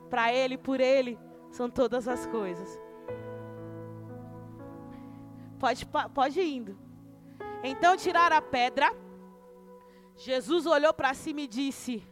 Para 0.09 0.33
ele, 0.33 0.57
por 0.57 0.79
ele, 0.79 1.19
são 1.51 1.69
todas 1.69 2.07
as 2.07 2.25
coisas. 2.25 2.82
Pode, 5.63 5.85
pode 6.13 6.41
ir 6.41 6.55
indo. 6.57 6.77
Então 7.63 7.95
tiraram 7.95 8.35
a 8.35 8.41
pedra. 8.41 8.93
Jesus 10.17 10.65
olhou 10.65 10.93
para 10.93 11.13
cima 11.13 11.39
e 11.39 11.47
disse: 11.47 12.05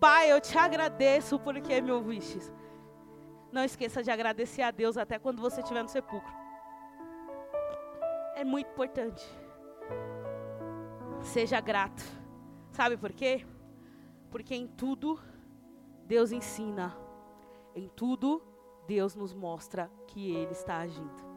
Pai, 0.00 0.32
eu 0.32 0.40
te 0.40 0.56
agradeço 0.56 1.38
porque 1.38 1.78
me 1.82 1.92
ouvistes. 1.92 2.50
não 3.52 3.62
esqueça 3.62 4.02
de 4.02 4.10
agradecer 4.10 4.62
a 4.62 4.70
Deus 4.70 4.96
até 4.96 5.18
quando 5.18 5.42
você 5.42 5.60
estiver 5.60 5.82
no 5.82 5.90
sepulcro. 5.90 6.32
É 8.34 8.44
muito 8.44 8.70
importante. 8.70 9.28
Seja 11.20 11.60
grato. 11.60 12.02
Sabe 12.70 12.96
por 12.96 13.12
quê? 13.12 13.44
Porque 14.30 14.54
em 14.54 14.66
tudo 14.66 15.20
Deus 16.06 16.32
ensina. 16.32 16.96
Em 17.74 17.90
tudo 17.90 18.42
Deus 18.86 19.14
nos 19.14 19.34
mostra 19.34 19.90
que 20.06 20.34
Ele 20.34 20.52
está 20.52 20.78
agindo. 20.78 21.29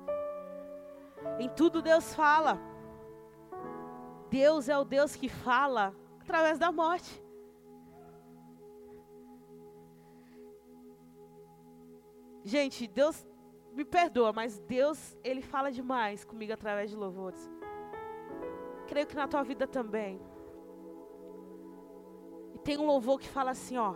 Em 1.39 1.49
tudo 1.49 1.81
Deus 1.81 2.13
fala. 2.13 2.59
Deus 4.29 4.69
é 4.69 4.77
o 4.77 4.83
Deus 4.83 5.15
que 5.15 5.29
fala 5.29 5.95
através 6.19 6.57
da 6.57 6.71
morte. 6.71 7.21
Gente, 12.43 12.87
Deus 12.87 13.25
me 13.71 13.85
perdoa, 13.85 14.33
mas 14.33 14.59
Deus, 14.59 15.17
Ele 15.23 15.41
fala 15.41 15.71
demais 15.71 16.25
comigo 16.25 16.53
através 16.53 16.89
de 16.89 16.95
louvores. 16.95 17.49
Creio 18.87 19.07
que 19.07 19.15
na 19.15 19.27
tua 19.27 19.43
vida 19.43 19.65
também. 19.65 20.21
E 22.53 22.59
tem 22.59 22.77
um 22.77 22.85
louvor 22.85 23.19
que 23.19 23.27
fala 23.27 23.51
assim, 23.51 23.77
ó. 23.77 23.95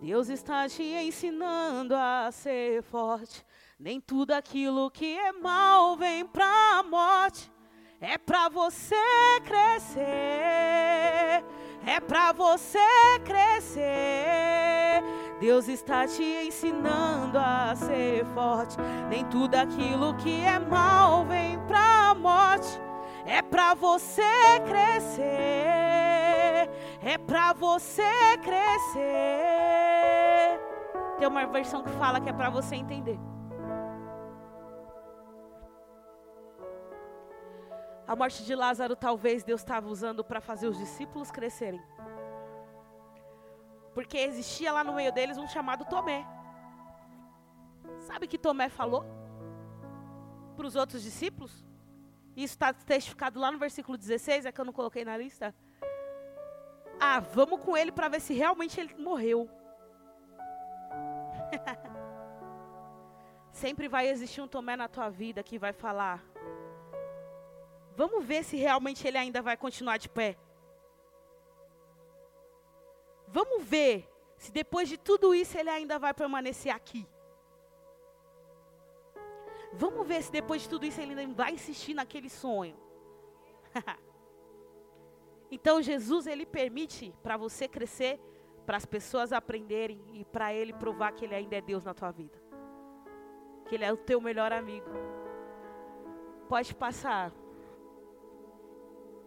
Deus 0.00 0.28
está 0.28 0.66
te 0.68 0.82
ensinando 0.82 1.94
a 1.94 2.30
ser 2.32 2.82
forte. 2.82 3.44
Nem 3.80 3.98
tudo 3.98 4.32
aquilo 4.32 4.90
que 4.90 5.16
é 5.16 5.32
mal 5.32 5.96
vem 5.96 6.26
pra 6.26 6.82
morte. 6.82 7.50
É 7.98 8.18
pra 8.18 8.50
você 8.50 8.94
crescer. 9.42 10.02
É 11.86 11.98
pra 12.06 12.30
você 12.30 12.78
crescer. 13.24 15.02
Deus 15.40 15.66
está 15.66 16.06
te 16.06 16.22
ensinando 16.22 17.38
a 17.38 17.74
ser 17.74 18.26
forte. 18.34 18.76
Nem 19.08 19.24
tudo 19.24 19.54
aquilo 19.54 20.14
que 20.16 20.44
é 20.44 20.58
mal 20.58 21.24
vem 21.24 21.58
pra 21.60 22.14
morte. 22.14 22.78
É 23.24 23.40
pra 23.40 23.72
você 23.72 24.60
crescer. 24.68 25.24
É 27.02 27.16
pra 27.26 27.54
você 27.54 28.36
crescer. 28.42 29.00
Tem 31.18 31.26
uma 31.26 31.46
versão 31.46 31.82
que 31.82 31.88
fala 31.92 32.20
que 32.20 32.28
é 32.28 32.32
para 32.34 32.50
você 32.50 32.76
entender. 32.76 33.18
A 38.10 38.16
morte 38.16 38.42
de 38.42 38.56
Lázaro 38.56 38.96
talvez 38.96 39.44
Deus 39.44 39.60
estava 39.60 39.86
usando 39.86 40.24
para 40.24 40.40
fazer 40.40 40.66
os 40.66 40.76
discípulos 40.76 41.30
crescerem. 41.30 41.80
Porque 43.94 44.18
existia 44.18 44.72
lá 44.72 44.82
no 44.82 44.94
meio 44.94 45.12
deles 45.12 45.38
um 45.38 45.46
chamado 45.46 45.84
Tomé. 45.84 46.26
Sabe 48.00 48.26
que 48.26 48.36
Tomé 48.36 48.68
falou 48.68 49.04
para 50.56 50.66
os 50.66 50.74
outros 50.74 51.04
discípulos? 51.04 51.64
Isso 52.34 52.54
está 52.54 52.72
testificado 52.72 53.38
lá 53.38 53.52
no 53.52 53.60
versículo 53.60 53.96
16, 53.96 54.44
é 54.44 54.50
que 54.50 54.60
eu 54.60 54.64
não 54.64 54.72
coloquei 54.72 55.04
na 55.04 55.16
lista. 55.16 55.54
Ah, 56.98 57.20
vamos 57.20 57.60
com 57.60 57.76
ele 57.76 57.92
para 57.92 58.08
ver 58.08 58.20
se 58.20 58.34
realmente 58.34 58.80
ele 58.80 58.92
morreu. 58.96 59.48
Sempre 63.52 63.86
vai 63.86 64.08
existir 64.08 64.40
um 64.40 64.48
Tomé 64.48 64.76
na 64.76 64.88
tua 64.88 65.08
vida 65.08 65.44
que 65.44 65.60
vai 65.60 65.72
falar: 65.72 66.20
Vamos 68.00 68.24
ver 68.24 68.42
se 68.44 68.56
realmente 68.56 69.06
ele 69.06 69.18
ainda 69.18 69.42
vai 69.42 69.58
continuar 69.58 69.98
de 69.98 70.08
pé. 70.08 70.34
Vamos 73.28 73.62
ver 73.62 74.08
se 74.38 74.50
depois 74.50 74.88
de 74.88 74.96
tudo 74.96 75.34
isso 75.34 75.58
ele 75.58 75.68
ainda 75.68 75.98
vai 75.98 76.14
permanecer 76.14 76.74
aqui. 76.74 77.06
Vamos 79.74 80.06
ver 80.06 80.22
se 80.22 80.32
depois 80.32 80.62
de 80.62 80.68
tudo 80.70 80.86
isso 80.86 80.98
ele 80.98 81.12
ainda 81.12 81.34
vai 81.34 81.52
insistir 81.52 81.92
naquele 81.92 82.30
sonho. 82.30 82.74
então 85.50 85.82
Jesus 85.82 86.26
ele 86.26 86.46
permite 86.46 87.14
para 87.22 87.36
você 87.36 87.68
crescer, 87.68 88.18
para 88.64 88.78
as 88.78 88.86
pessoas 88.86 89.30
aprenderem 89.30 90.02
e 90.14 90.24
para 90.24 90.54
ele 90.54 90.72
provar 90.72 91.12
que 91.12 91.26
ele 91.26 91.34
ainda 91.34 91.56
é 91.56 91.60
Deus 91.60 91.84
na 91.84 91.92
tua 91.92 92.10
vida. 92.10 92.42
Que 93.68 93.74
ele 93.74 93.84
é 93.84 93.92
o 93.92 93.98
teu 93.98 94.22
melhor 94.22 94.54
amigo. 94.54 94.88
Pode 96.48 96.74
passar. 96.74 97.30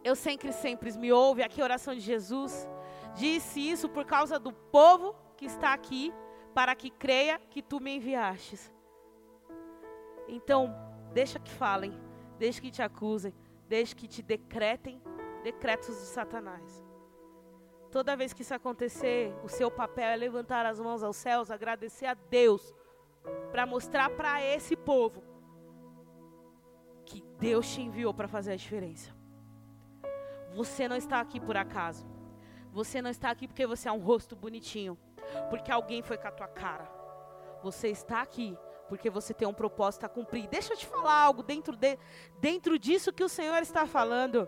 Eu 0.04 0.16
sempre, 0.16 0.51
sempre 0.51 0.91
me 0.97 1.12
ouve 1.12 1.41
aqui 1.41 1.62
a 1.62 1.64
oração 1.64 1.93
de 1.93 2.01
Jesus. 2.01 2.68
Disse 3.16 3.60
isso 3.60 3.88
por 3.88 4.06
causa 4.06 4.38
do 4.38 4.51
povo 4.51 5.16
que 5.38 5.45
está 5.45 5.74
aqui, 5.74 6.14
para 6.54 6.76
que 6.76 6.89
creia 6.89 7.39
que 7.49 7.62
tu 7.62 7.80
me 7.80 7.95
enviastes. 7.95 8.72
Então, 10.28 10.74
deixa 11.14 11.39
que 11.39 11.51
falem, 11.51 11.93
deixa 12.38 12.62
que 12.62 12.72
te 12.72 12.82
acusem, 12.82 13.34
deixa 13.68 13.95
que 13.95 14.08
te 14.08 14.22
decretem 14.22 15.01
decretos 15.43 15.95
de 15.95 16.06
Satanás. 16.06 16.84
Toda 17.91 18.16
vez 18.16 18.34
que 18.34 18.41
isso 18.41 18.54
acontecer, 18.54 19.34
o 19.43 19.47
seu 19.47 19.70
papel 19.70 20.10
é 20.10 20.16
levantar 20.16 20.66
as 20.66 20.80
mãos 20.80 21.04
aos 21.04 21.16
céus, 21.16 21.51
agradecer 21.51 22.08
a 22.08 22.16
Deus, 22.16 22.74
para 23.51 23.66
mostrar 23.66 24.10
para 24.10 24.41
esse 24.41 24.76
povo 24.76 25.24
que 27.06 27.22
Deus 27.38 27.72
te 27.72 27.82
enviou 27.82 28.14
para 28.14 28.28
fazer 28.28 28.54
a 28.54 28.56
diferença. 28.56 29.12
Você 30.54 30.88
não 30.88 30.95
está 30.95 31.20
aqui 31.20 31.39
por 31.39 31.58
acaso. 31.58 32.06
Você 32.72 33.01
não 33.01 33.10
está 33.10 33.30
aqui 33.30 33.47
porque 33.47 33.68
você 33.68 33.88
é 33.88 33.91
um 33.91 33.99
rosto 33.99 34.36
bonitinho, 34.36 34.97
porque 35.49 35.72
alguém 35.72 36.01
foi 36.01 36.18
com 36.18 36.28
a 36.28 36.32
tua 36.32 36.47
cara. 36.47 36.89
Você 37.62 37.89
está 37.89 38.22
aqui 38.22 38.58
porque 38.89 39.10
você 39.10 39.34
tem 39.34 39.47
um 39.47 39.54
propósito 39.54 40.06
a 40.06 40.10
cumprir. 40.10 40.47
Deixa 40.47 40.74
eu 40.74 40.78
te 40.78 40.86
falar 40.86 41.16
algo 41.16 41.41
dentro, 41.41 41.76
de, 41.76 41.97
dentro 42.39 42.78
disso 42.78 43.14
que 43.14 43.24
o 43.24 43.30
Senhor 43.30 43.62
está 43.62 43.86
falando. 43.86 44.47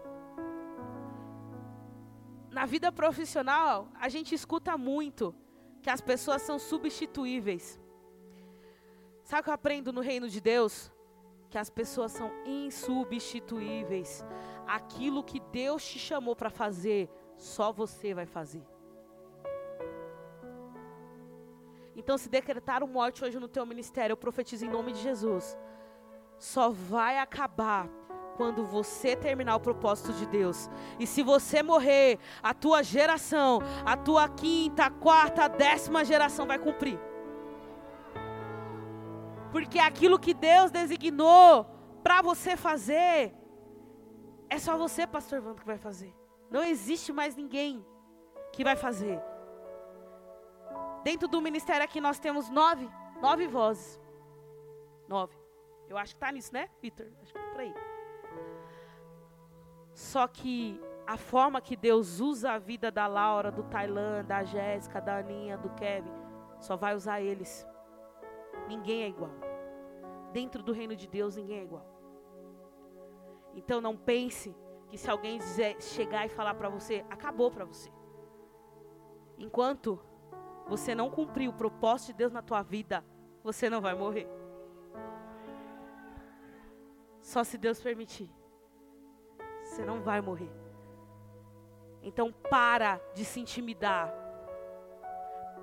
Na 2.51 2.66
vida 2.66 2.91
profissional, 2.91 3.89
a 3.99 4.08
gente 4.10 4.34
escuta 4.36 4.78
muito 4.78 5.36
que 5.82 5.89
as 5.89 6.01
pessoas 6.01 6.41
são 6.41 6.58
substituíveis. 6.58 7.80
Sabe 9.24 9.41
o 9.41 9.43
que 9.43 9.49
eu 9.49 9.53
aprendo 9.53 9.91
no 9.91 10.01
reino 10.01 10.30
de 10.30 10.39
Deus? 10.39 10.91
Que 11.49 11.58
as 11.58 11.70
pessoas 11.70 12.12
são 12.12 12.32
insubstituíveis. 12.45 14.24
Aquilo 14.68 15.24
que 15.24 15.39
Deus 15.39 15.86
te 15.86 15.99
chamou 15.99 16.36
para 16.36 16.49
fazer, 16.49 17.09
só 17.38 17.72
você 17.72 18.13
vai 18.13 18.26
fazer. 18.26 18.66
Então, 21.95 22.18
se 22.18 22.28
decretaram 22.28 22.88
morte 22.88 23.24
hoje 23.24 23.39
no 23.39 23.47
teu 23.47 23.66
ministério, 23.66 24.13
eu 24.13 24.18
profetizo 24.18 24.66
em 24.66 24.70
nome 24.70 24.91
de 24.91 25.01
Jesus. 25.01 25.57
Só 26.38 26.70
vai 26.70 27.18
acabar 27.18 27.88
quando 28.36 28.66
você 28.66 29.16
terminar 29.16 29.55
o 29.55 29.61
propósito 29.61 30.11
de 30.13 30.26
Deus. 30.26 30.70
E 30.99 31.07
se 31.07 31.24
você 31.24 31.63
morrer, 31.63 32.20
a 32.43 32.53
tua 32.53 32.84
geração, 32.84 33.59
a 33.86 33.95
tua 33.95 34.28
quinta, 34.28 34.89
quarta, 34.89 35.47
décima 35.47 36.03
geração 36.03 36.45
vai 36.45 36.59
cumprir. 36.59 36.99
Porque 39.51 39.80
aquilo 39.80 40.20
que 40.20 40.34
Deus 40.34 40.70
designou 40.70 41.66
para 42.03 42.22
você 42.22 42.57
fazer, 42.57 43.34
é 44.56 44.60
só 44.60 44.78
você, 44.78 45.06
pastor 45.06 45.41
Vando, 45.41 45.62
que 45.62 45.68
vai 45.68 45.78
fazer. 45.78 46.14
Não 46.49 46.64
existe 46.64 47.12
mais 47.12 47.36
ninguém 47.36 47.86
que 48.51 48.64
vai 48.64 48.76
fazer. 48.76 49.22
Dentro 51.03 51.28
do 51.28 51.41
ministério 51.41 51.84
aqui 51.84 51.99
nós 52.01 52.20
temos 52.20 52.49
nove, 52.49 52.89
nove 53.22 53.47
vozes. 53.47 53.99
Nove. 55.08 55.36
Eu 55.88 55.97
acho 55.97 56.16
que 56.16 56.18
está 56.18 56.32
nisso, 56.32 56.53
né, 56.53 56.70
Vitor? 56.82 57.08
Acho 57.22 57.34
que 57.34 57.39
tá 57.39 57.51
por 57.51 57.62
aí. 57.62 57.74
Só 59.93 60.28
que 60.28 60.82
a 61.06 61.18
forma 61.18 61.62
que 61.62 61.76
Deus 61.76 62.20
usa 62.20 62.53
a 62.53 62.58
vida 62.58 62.89
da 62.89 63.06
Laura, 63.08 63.51
do 63.51 63.64
Tailan, 63.64 64.24
da 64.26 64.43
Jéssica, 64.43 64.99
da 64.99 65.18
Aninha, 65.18 65.58
do 65.58 65.70
Kevin, 65.72 66.12
só 66.60 66.76
vai 66.76 66.95
usar 66.95 67.22
eles. 67.22 67.66
Ninguém 68.68 69.03
é 69.03 69.08
igual. 69.08 69.32
Dentro 70.34 70.64
do 70.64 70.74
reino 70.74 70.95
de 70.95 71.08
Deus, 71.08 71.36
ninguém 71.36 71.60
é 71.60 71.64
igual. 71.64 71.94
Então 73.56 73.80
não 73.80 73.95
pense 73.95 74.56
que 74.89 74.97
se 74.97 75.10
alguém 75.10 75.39
dizer, 75.39 75.82
chegar 75.82 76.26
e 76.26 76.30
falar 76.30 76.53
para 76.56 76.70
você, 76.70 77.06
acabou 77.10 77.49
para 77.49 77.66
você. 77.66 77.89
Enquanto 79.38 79.99
você 80.68 80.93
não 80.93 81.10
cumprir 81.10 81.49
o 81.49 81.53
propósito 81.53 82.08
de 82.08 82.14
Deus 82.14 82.32
na 82.32 82.41
tua 82.41 82.62
vida, 82.62 83.03
você 83.43 83.70
não 83.70 83.82
vai 83.82 83.95
morrer. 83.95 84.28
Só 87.22 87.43
se 87.43 87.58
Deus 87.58 87.82
permitir. 87.82 88.30
Você 89.64 89.84
não 89.84 90.01
vai 90.01 90.22
morrer. 90.22 90.51
Então 92.01 92.32
para 92.32 92.99
de 93.16 93.26
se 93.26 93.39
intimidar. 93.39 94.14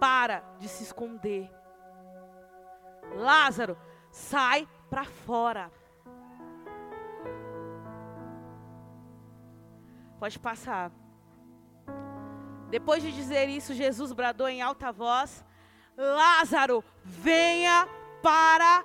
Para 0.00 0.40
de 0.58 0.68
se 0.68 0.82
esconder. 0.82 1.48
Lázaro, 3.14 3.76
sai 4.10 4.68
para 4.90 5.04
fora. 5.04 5.70
Pode 10.22 10.38
passar. 10.38 10.92
Depois 12.70 13.02
de 13.02 13.10
dizer 13.10 13.48
isso, 13.48 13.74
Jesus 13.74 14.12
bradou 14.12 14.48
em 14.48 14.62
alta 14.62 14.92
voz: 14.92 15.44
Lázaro, 15.96 16.84
venha 17.02 17.88
para 18.22 18.84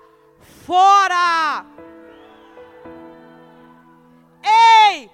fora. 0.66 1.64
Ei! 4.42 5.12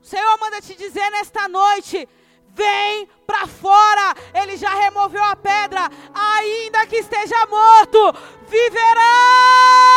O 0.00 0.06
Senhor 0.06 0.38
manda 0.40 0.62
te 0.62 0.74
dizer 0.74 1.10
nesta 1.10 1.46
noite: 1.46 2.08
vem 2.46 3.06
para 3.26 3.46
fora. 3.46 4.14
Ele 4.32 4.56
já 4.56 4.70
removeu 4.70 5.22
a 5.22 5.36
pedra, 5.36 5.90
ainda 6.14 6.86
que 6.86 6.96
esteja 6.96 7.44
morto, 7.50 8.14
viverás. 8.48 9.87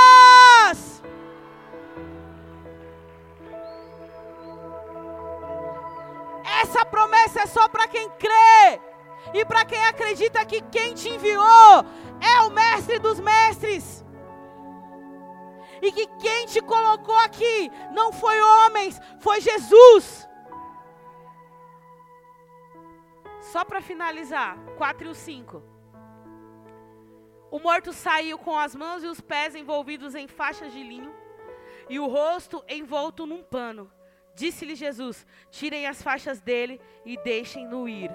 Acredita 10.12 10.46
que 10.46 10.62
quem 10.64 10.94
te 10.94 11.10
enviou 11.10 11.86
é 12.20 12.42
o 12.46 12.50
Mestre 12.52 13.00
dos 13.00 13.20
Mestres. 13.20 14.06
E 15.82 15.92
que 15.92 16.06
quem 16.20 16.46
te 16.46 16.62
colocou 16.62 17.16
aqui 17.20 17.72
não 17.92 18.12
foi 18.12 18.40
homens, 18.42 19.00
foi 19.20 19.40
Jesus. 19.40 20.28
Só 23.40 23.64
para 23.66 23.82
finalizar, 23.82 24.58
4 24.78 25.08
e 25.08 25.10
o 25.10 25.16
5. 25.16 25.64
O 27.50 27.60
morto 27.60 27.92
saiu 27.92 28.38
com 28.38 28.58
as 28.58 28.76
mãos 28.76 29.04
e 29.04 29.08
os 29.08 29.20
pés 29.20 29.56
envolvidos 29.56 30.14
em 30.14 30.28
faixas 30.28 30.72
de 30.72 30.84
linho 30.84 31.14
e 31.90 32.00
o 32.00 32.08
rosto 32.08 32.64
envolto 32.70 33.26
num 33.26 33.44
pano. 33.44 33.92
Disse-lhe 34.36 34.76
Jesus: 34.76 35.26
Tirem 35.50 35.88
as 35.88 36.02
faixas 36.02 36.40
dele 36.40 36.80
e 37.06 37.18
deixem-no 37.18 37.90
ir. 37.90 38.12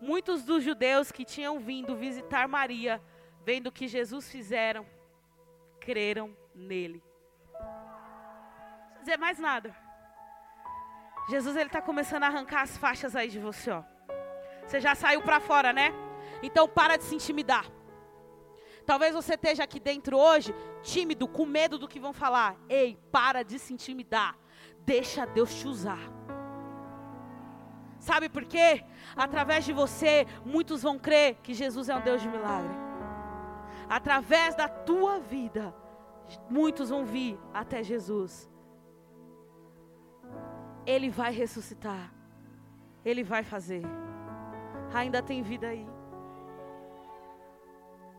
Muitos 0.00 0.44
dos 0.44 0.64
judeus 0.64 1.12
que 1.12 1.24
tinham 1.24 1.58
vindo 1.58 1.94
visitar 1.94 2.48
Maria, 2.48 3.02
vendo 3.44 3.66
o 3.66 3.72
que 3.72 3.86
Jesus 3.86 4.30
fizeram, 4.30 4.86
creram 5.78 6.36
nele. 6.54 7.02
Não 8.94 9.00
dizer 9.00 9.18
mais 9.18 9.38
nada. 9.38 9.76
Jesus 11.28 11.54
ele 11.56 11.66
está 11.66 11.82
começando 11.82 12.22
a 12.22 12.28
arrancar 12.28 12.62
as 12.62 12.76
faixas 12.76 13.14
aí 13.14 13.28
de 13.28 13.38
você, 13.38 13.70
ó. 13.70 13.82
Você 14.66 14.80
já 14.80 14.94
saiu 14.94 15.22
para 15.22 15.38
fora, 15.40 15.72
né? 15.72 15.92
Então 16.42 16.66
para 16.66 16.96
de 16.96 17.04
se 17.04 17.14
intimidar. 17.14 17.66
Talvez 18.86 19.14
você 19.14 19.34
esteja 19.34 19.64
aqui 19.64 19.78
dentro 19.78 20.16
hoje, 20.16 20.54
tímido, 20.82 21.28
com 21.28 21.44
medo 21.44 21.78
do 21.78 21.86
que 21.86 22.00
vão 22.00 22.12
falar. 22.12 22.56
Ei, 22.68 22.98
para 23.12 23.42
de 23.42 23.58
se 23.58 23.72
intimidar. 23.72 24.36
Deixa 24.80 25.26
Deus 25.26 25.54
te 25.54 25.68
usar. 25.68 26.19
Sabe 28.00 28.28
por 28.30 28.44
quê? 28.44 28.82
Através 29.14 29.64
de 29.64 29.72
você, 29.72 30.26
muitos 30.44 30.82
vão 30.82 30.98
crer 30.98 31.36
que 31.42 31.52
Jesus 31.52 31.88
é 31.88 31.94
um 31.94 32.00
Deus 32.00 32.22
de 32.22 32.28
milagre. 32.28 32.74
Através 33.88 34.54
da 34.54 34.68
tua 34.68 35.20
vida, 35.20 35.74
muitos 36.48 36.88
vão 36.88 37.04
vir 37.04 37.38
até 37.52 37.82
Jesus. 37.82 38.50
Ele 40.86 41.10
vai 41.10 41.30
ressuscitar. 41.32 42.10
Ele 43.04 43.22
vai 43.22 43.42
fazer. 43.42 43.82
Ainda 44.94 45.22
tem 45.22 45.42
vida 45.42 45.68
aí. 45.68 45.86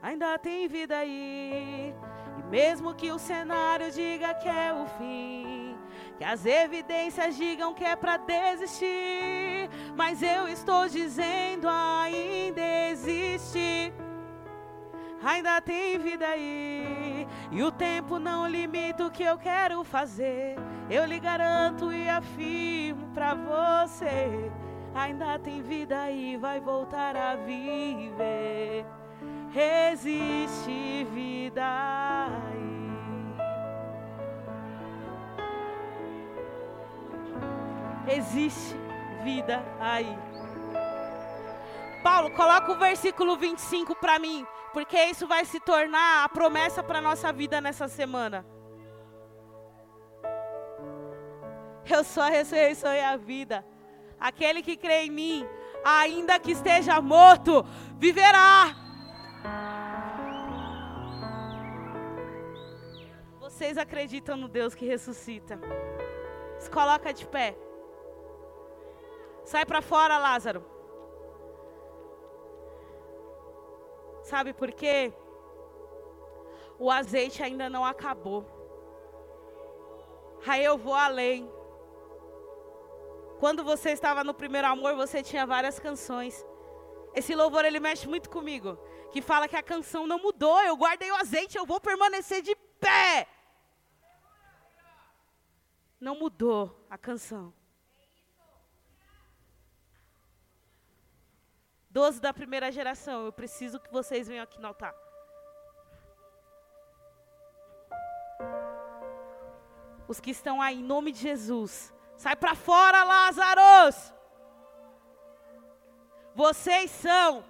Ainda 0.01 0.37
tem 0.37 0.67
vida 0.67 0.97
aí. 0.97 1.93
E 2.37 2.43
mesmo 2.49 2.93
que 2.93 3.11
o 3.11 3.19
cenário 3.19 3.91
diga 3.91 4.33
que 4.35 4.47
é 4.47 4.73
o 4.73 4.85
fim, 4.97 5.60
que 6.21 6.25
as 6.25 6.45
evidências 6.45 7.35
digam 7.35 7.73
que 7.73 7.83
é 7.83 7.95
para 7.95 8.15
desistir, 8.15 9.67
mas 9.95 10.21
eu 10.21 10.47
estou 10.47 10.87
dizendo 10.87 11.67
ainda 11.67 12.61
existe. 12.91 13.91
Ainda 15.23 15.59
tem 15.61 15.97
vida 15.97 16.27
aí, 16.27 17.27
e 17.51 17.63
o 17.63 17.71
tempo 17.71 18.19
não 18.19 18.47
limita 18.47 19.07
o 19.07 19.09
que 19.09 19.23
eu 19.23 19.35
quero 19.39 19.83
fazer. 19.83 20.57
Eu 20.91 21.05
lhe 21.05 21.19
garanto 21.19 21.91
e 21.91 22.07
afirmo 22.07 23.07
para 23.15 23.33
você: 23.33 24.51
ainda 24.93 25.39
tem 25.39 25.63
vida 25.63 26.01
aí, 26.01 26.37
vai 26.37 26.59
voltar 26.59 27.17
a 27.17 27.35
viver. 27.35 28.85
Existe 29.55 31.03
vida 31.11 31.63
aí. 31.63 32.80
Existe 38.07 38.75
vida 39.23 39.63
aí. 39.79 40.17
Paulo, 42.03 42.31
coloca 42.31 42.71
o 42.71 42.77
versículo 42.77 43.37
25 43.37 43.95
para 43.95 44.17
mim, 44.17 44.45
porque 44.73 44.97
isso 45.05 45.27
vai 45.27 45.45
se 45.45 45.59
tornar 45.59 46.23
a 46.23 46.29
promessa 46.29 46.81
para 46.81 47.01
nossa 47.01 47.31
vida 47.31 47.61
nessa 47.61 47.87
semana. 47.87 48.45
Eu 51.87 52.03
sou 52.03 52.23
a 52.23 52.29
ressurreição 52.29 52.91
e 52.93 52.99
a 52.99 53.17
vida. 53.17 53.65
Aquele 54.19 54.61
que 54.61 54.77
crê 54.77 55.03
em 55.05 55.11
mim, 55.11 55.47
ainda 55.83 56.39
que 56.39 56.51
esteja 56.51 57.01
morto, 57.01 57.65
viverá. 57.97 58.75
Vocês 63.39 63.77
acreditam 63.77 64.37
no 64.37 64.47
Deus 64.47 64.73
que 64.73 64.85
ressuscita? 64.85 65.59
Se 66.59 66.69
coloca 66.69 67.13
de 67.13 67.27
pé. 67.27 67.55
Sai 69.45 69.65
para 69.65 69.81
fora, 69.81 70.17
Lázaro. 70.17 70.63
Sabe 74.23 74.53
por 74.53 74.71
quê? 74.71 75.13
O 76.79 76.89
azeite 76.89 77.43
ainda 77.43 77.69
não 77.69 77.83
acabou. 77.85 78.45
Aí 80.45 80.63
eu 80.63 80.77
vou 80.77 80.93
além. 80.93 81.51
Quando 83.39 83.63
você 83.63 83.91
estava 83.91 84.23
no 84.23 84.33
primeiro 84.33 84.67
amor, 84.67 84.95
você 84.95 85.21
tinha 85.23 85.45
várias 85.45 85.79
canções. 85.79 86.45
Esse 87.13 87.35
louvor 87.35 87.65
ele 87.65 87.79
mexe 87.79 88.07
muito 88.07 88.29
comigo, 88.29 88.77
que 89.11 89.21
fala 89.21 89.47
que 89.47 89.55
a 89.55 89.63
canção 89.63 90.07
não 90.07 90.17
mudou, 90.17 90.61
eu 90.61 90.77
guardei 90.77 91.11
o 91.11 91.15
azeite, 91.15 91.57
eu 91.57 91.65
vou 91.65 91.79
permanecer 91.79 92.41
de 92.41 92.55
pé. 92.79 93.27
Não 95.99 96.15
mudou 96.15 96.85
a 96.89 96.97
canção. 96.97 97.53
Doze 101.91 102.21
da 102.21 102.33
primeira 102.33 102.71
geração, 102.71 103.25
eu 103.25 103.33
preciso 103.33 103.77
que 103.77 103.91
vocês 103.91 104.25
venham 104.25 104.43
aqui 104.43 104.59
no 104.61 104.67
altar. 104.67 104.95
Os 110.07 110.19
que 110.21 110.31
estão 110.31 110.61
aí, 110.61 110.79
em 110.79 110.83
nome 110.83 111.11
de 111.11 111.19
Jesus. 111.19 111.93
Sai 112.15 112.35
para 112.35 112.55
fora, 112.55 113.03
Lázaros! 113.03 114.13
Vocês 116.33 116.89
são 116.91 117.43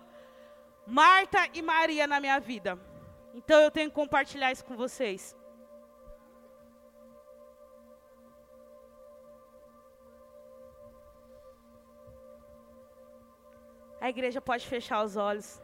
Marta 0.88 1.48
e 1.54 1.62
Maria 1.62 2.08
na 2.08 2.20
minha 2.20 2.40
vida. 2.40 2.80
Então 3.36 3.60
eu 3.62 3.70
tenho 3.70 3.90
que 3.90 3.96
compartilhar 3.96 4.52
isso 4.52 4.66
com 4.66 4.76
vocês. 4.76 5.36
A 14.02 14.10
igreja 14.10 14.42
pode 14.42 14.66
fechar 14.68 15.04
os 15.06 15.16
olhos. 15.16 15.62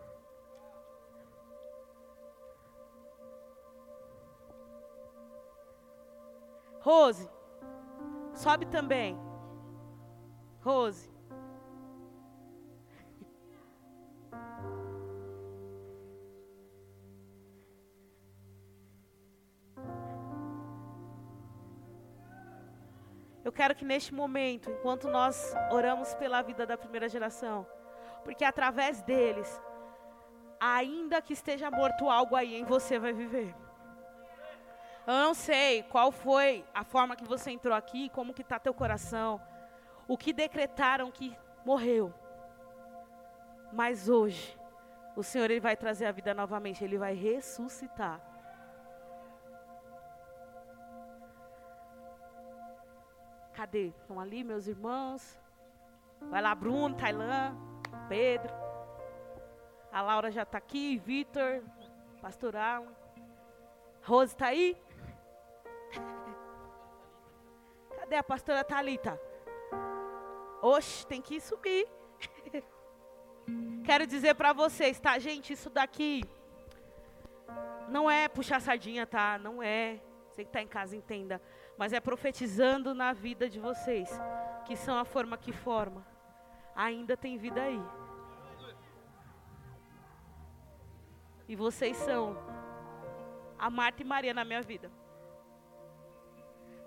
Rose, 6.80 7.28
sobe 8.36 8.68
também. 8.68 9.18
Rose. 10.62 11.12
Eu 23.44 23.52
quero 23.52 23.74
que 23.74 23.84
neste 23.84 24.14
momento, 24.14 24.70
enquanto 24.70 25.08
nós 25.08 25.56
oramos 25.72 26.14
pela 26.14 26.42
vida 26.44 26.66
da 26.68 26.78
primeira 26.78 27.10
geração, 27.10 27.66
porque 28.24 28.44
através 28.44 29.02
deles, 29.02 29.62
ainda 30.60 31.22
que 31.22 31.34
esteja 31.34 31.72
morto 31.72 32.10
algo 32.10 32.36
aí 32.36 32.56
em 32.56 32.64
você 32.64 33.00
vai 33.00 33.14
viver. 33.14 33.56
Eu 35.06 35.14
não 35.14 35.34
sei 35.34 35.84
qual 35.84 36.12
foi 36.12 36.66
a 36.74 36.84
forma 36.84 37.16
que 37.16 37.24
você 37.24 37.52
entrou 37.52 37.74
aqui, 37.76 38.10
como 38.10 38.34
que 38.34 38.42
está 38.42 38.60
teu 38.60 38.74
coração, 38.74 39.42
o 40.08 40.18
que 40.18 40.34
decretaram 40.34 41.10
que 41.10 41.38
morreu. 41.66 42.14
Mas 43.72 44.10
hoje, 44.10 44.58
o 45.16 45.24
Senhor 45.24 45.50
ele 45.50 45.60
vai 45.60 45.76
trazer 45.76 46.06
a 46.06 46.12
vida 46.12 46.34
novamente, 46.34 46.84
ele 46.84 46.98
vai 46.98 47.14
ressuscitar. 47.14 48.22
Cadê? 53.54 53.88
Estão 53.88 54.20
ali 54.20 54.44
meus 54.44 54.68
irmãos? 54.68 55.40
Vai 56.30 56.42
lá, 56.42 56.54
Bruno, 56.54 56.96
Tailã. 56.96 57.56
Pedro. 58.08 58.54
A 59.92 60.02
Laura 60.02 60.32
já 60.32 60.44
está 60.44 60.58
aqui, 60.58 60.98
Vitor, 60.98 61.64
pastoral. 62.22 62.88
Rose 64.04 64.34
está 64.34 64.48
aí? 64.48 64.78
Cadê 68.00 68.16
a 68.16 68.24
pastora 68.24 68.64
Thalita? 68.64 69.20
Oxe, 70.62 71.06
tem 71.06 71.22
que 71.22 71.40
subir. 71.40 71.88
Quero 73.84 74.06
dizer 74.06 74.36
para 74.36 74.54
vocês, 74.54 75.00
tá, 75.00 75.18
gente? 75.20 75.54
Isso 75.54 75.70
daqui 75.70 76.24
não 77.88 78.10
é 78.10 78.28
puxar 78.28 78.62
sardinha, 78.62 79.06
tá? 79.06 79.40
Não 79.40 79.64
é. 79.64 80.00
Você 80.30 80.44
que 80.44 80.50
está 80.50 80.62
em 80.62 80.68
casa 80.68 80.96
entenda. 80.96 81.42
Mas 81.78 81.94
é 81.94 82.00
profetizando 82.00 82.94
na 82.94 83.14
vida 83.14 83.50
de 83.50 83.60
vocês, 83.60 84.10
que 84.66 84.76
são 84.76 84.98
a 84.98 85.06
forma 85.06 85.38
que 85.38 85.52
forma. 85.52 86.06
Ainda 86.78 87.18
tem 87.18 87.40
vida 87.40 87.60
aí. 87.60 87.82
E 91.48 91.56
vocês 91.56 91.98
são 91.98 92.38
a 93.58 93.68
Marta 93.68 94.04
e 94.04 94.06
Maria 94.06 94.32
na 94.32 94.46
minha 94.46 94.62
vida. 94.62 94.92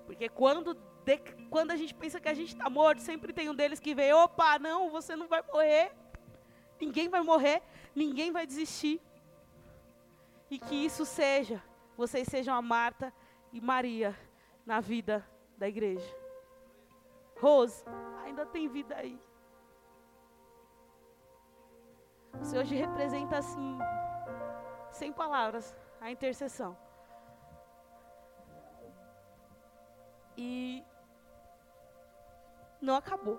Porque 0.07 0.29
quando, 0.29 0.75
de, 1.05 1.19
quando 1.51 1.73
a 1.73 1.77
gente 1.77 1.93
pensa 1.93 2.21
que 2.21 2.29
a 2.29 2.35
gente 2.35 2.53
está 2.53 2.71
morto, 2.71 3.01
sempre 3.01 3.33
tem 3.33 3.51
um 3.51 3.55
deles 3.55 3.81
que 3.81 3.93
vem: 3.93 4.13
opa, 4.13 4.61
não, 4.61 4.91
você 4.91 5.17
não 5.17 5.27
vai 5.27 5.43
morrer. 5.43 5.91
Ninguém 6.81 7.09
vai 7.09 7.23
morrer, 7.23 7.61
ninguém 7.93 8.31
vai 8.31 8.47
desistir. 8.47 9.01
E 10.49 10.57
que 10.61 10.77
isso 10.77 11.05
seja, 11.05 11.61
vocês 11.97 12.29
sejam 12.29 12.55
a 12.55 12.63
Marta 12.63 13.13
e 13.53 13.61
Maria 13.61 14.17
na 14.65 14.79
vida 14.79 15.27
da 15.59 15.69
igreja. 15.69 16.17
Rose, 17.41 17.85
ainda 18.25 18.47
tem 18.47 18.69
vida 18.69 18.95
aí. 18.95 19.19
Você 22.39 22.59
hoje 22.59 22.75
representa 22.75 23.39
assim, 23.39 23.79
sem 24.91 25.13
palavras, 25.13 25.75
a 26.01 26.11
intercessão. 26.11 26.77
E 30.37 30.83
não 32.81 32.97
acabou. 32.97 33.39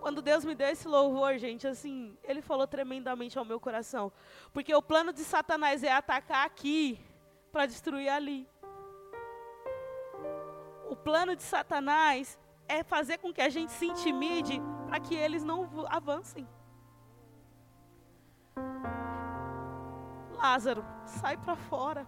Quando 0.00 0.22
Deus 0.22 0.44
me 0.44 0.54
deu 0.54 0.68
esse 0.68 0.86
louvor, 0.86 1.38
gente, 1.38 1.66
assim, 1.66 2.16
Ele 2.22 2.40
falou 2.40 2.66
tremendamente 2.66 3.38
ao 3.38 3.44
meu 3.44 3.58
coração. 3.58 4.12
Porque 4.52 4.74
o 4.74 4.82
plano 4.82 5.12
de 5.12 5.24
Satanás 5.24 5.82
é 5.82 5.92
atacar 5.92 6.46
aqui 6.46 7.00
para 7.50 7.66
destruir 7.66 8.08
ali. 8.08 8.48
O 10.88 10.96
plano 10.96 11.34
de 11.34 11.42
Satanás 11.42 12.38
é 12.66 12.82
fazer 12.82 13.18
com 13.18 13.32
que 13.32 13.40
a 13.40 13.48
gente 13.48 13.72
se 13.72 13.86
intimide 13.86 14.60
para 14.86 15.00
que 15.00 15.14
eles 15.14 15.42
não 15.42 15.68
avancem. 15.88 16.46
Lázaro, 20.38 20.84
sai 21.04 21.36
para 21.36 21.56
fora. 21.56 22.06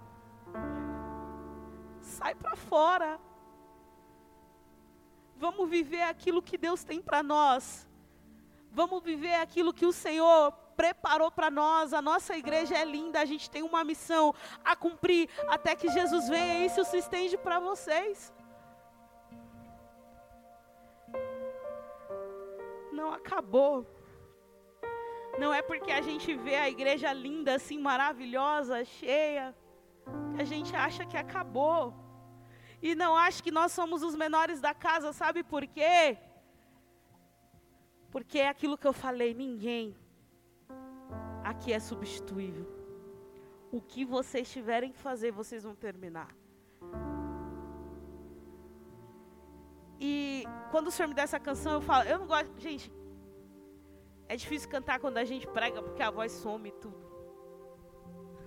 Sai 2.00 2.32
para 2.34 2.54
fora. 2.54 3.20
Vamos 5.36 5.68
viver 5.68 6.02
aquilo 6.02 6.40
que 6.40 6.56
Deus 6.56 6.84
tem 6.84 7.02
para 7.02 7.24
nós. 7.24 7.88
Vamos 8.70 9.02
viver 9.02 9.34
aquilo 9.34 9.74
que 9.74 9.84
o 9.84 9.92
Senhor 9.92 10.52
preparou 10.76 11.28
para 11.30 11.50
nós. 11.50 11.92
A 11.92 12.00
nossa 12.00 12.36
igreja 12.36 12.76
é 12.76 12.84
linda, 12.84 13.20
a 13.20 13.24
gente 13.24 13.50
tem 13.50 13.64
uma 13.64 13.82
missão 13.82 14.32
a 14.64 14.76
cumprir 14.76 15.28
até 15.48 15.74
que 15.74 15.88
Jesus 15.88 16.28
venha. 16.28 16.64
Isso 16.64 16.84
se 16.84 16.98
estende 16.98 17.36
para 17.36 17.58
vocês. 17.58 18.32
Não 22.92 23.12
acabou. 23.12 23.99
Não 25.42 25.52
é 25.58 25.62
porque 25.62 25.90
a 25.90 26.02
gente 26.02 26.34
vê 26.34 26.56
a 26.56 26.68
igreja 26.68 27.10
linda, 27.12 27.54
assim, 27.54 27.78
maravilhosa, 27.90 28.84
cheia, 28.84 29.54
que 30.34 30.42
a 30.42 30.44
gente 30.44 30.74
acha 30.76 31.06
que 31.10 31.16
acabou. 31.16 31.94
E 32.82 32.94
não 32.94 33.16
acha 33.16 33.42
que 33.42 33.50
nós 33.58 33.72
somos 33.72 34.02
os 34.02 34.14
menores 34.14 34.60
da 34.60 34.74
casa, 34.74 35.12
sabe 35.12 35.42
por 35.42 35.66
quê? 35.66 36.18
Porque 38.10 38.38
é 38.38 38.48
aquilo 38.48 38.76
que 38.76 38.86
eu 38.86 38.92
falei, 38.92 39.32
ninguém 39.32 39.96
aqui 41.50 41.72
é 41.72 41.80
substituível. 41.80 42.66
O 43.72 43.80
que 43.80 44.04
vocês 44.04 44.50
tiverem 44.50 44.92
que 44.92 44.98
fazer, 44.98 45.30
vocês 45.30 45.62
vão 45.62 45.74
terminar. 45.74 46.30
E 49.98 50.44
quando 50.70 50.88
o 50.88 50.90
Senhor 50.90 51.08
me 51.08 51.14
dá 51.14 51.22
essa 51.22 51.40
canção, 51.40 51.72
eu 51.72 51.80
falo, 51.80 52.08
eu 52.08 52.18
não 52.18 52.26
gosto. 52.26 52.50
Gente, 52.58 52.90
é 54.30 54.36
difícil 54.36 54.70
cantar 54.70 55.00
quando 55.00 55.16
a 55.18 55.24
gente 55.24 55.44
prega 55.44 55.82
porque 55.82 56.00
a 56.00 56.08
voz 56.08 56.30
some 56.30 56.68
e 56.68 56.72
tudo. 56.72 57.10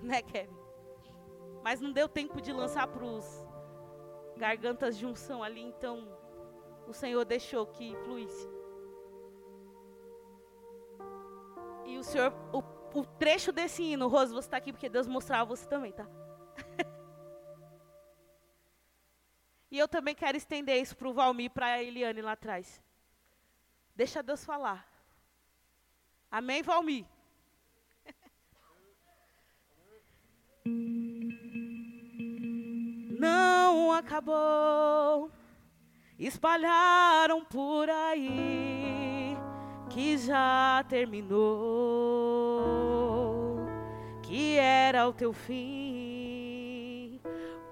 Né, 0.02 0.22
Kevin? 0.22 0.56
Mas 1.62 1.78
não 1.80 1.92
deu 1.92 2.08
tempo 2.08 2.40
de 2.40 2.52
lançar 2.52 2.86
para 2.86 3.04
os 3.04 3.46
gargantas 4.36 4.96
de 4.96 5.04
unção 5.04 5.42
ali, 5.42 5.60
então 5.60 6.08
o 6.86 6.92
Senhor 6.94 7.22
deixou 7.26 7.66
que 7.66 7.94
fluísse. 7.96 8.48
E 11.84 11.98
o 11.98 12.02
Senhor, 12.02 12.32
o, 12.50 12.62
o 12.98 13.04
trecho 13.04 13.52
desse 13.52 13.82
hino, 13.82 14.08
Rose, 14.08 14.32
você 14.32 14.46
está 14.46 14.56
aqui 14.56 14.72
porque 14.72 14.88
Deus 14.88 15.06
mostrava 15.06 15.44
você 15.44 15.68
também, 15.68 15.92
tá? 15.92 16.06
e 19.70 19.78
eu 19.78 19.86
também 19.86 20.14
quero 20.14 20.36
estender 20.36 20.80
isso 20.80 20.96
para 20.96 21.08
o 21.08 21.14
Valmir 21.14 21.46
e 21.46 21.50
para 21.50 21.66
a 21.66 21.82
Eliane 21.82 22.22
lá 22.22 22.32
atrás. 22.32 22.82
Deixa 23.94 24.22
Deus 24.22 24.44
falar. 24.44 24.93
Amém, 26.36 26.64
Valmir? 26.64 27.04
Não 33.20 33.92
acabou, 33.92 35.30
espalharam 36.18 37.44
por 37.44 37.88
aí 37.88 39.36
que 39.88 40.18
já 40.18 40.84
terminou, 40.88 41.38
que 44.20 44.58
era 44.58 45.06
o 45.06 45.12
teu 45.12 45.32
fim, 45.32 47.20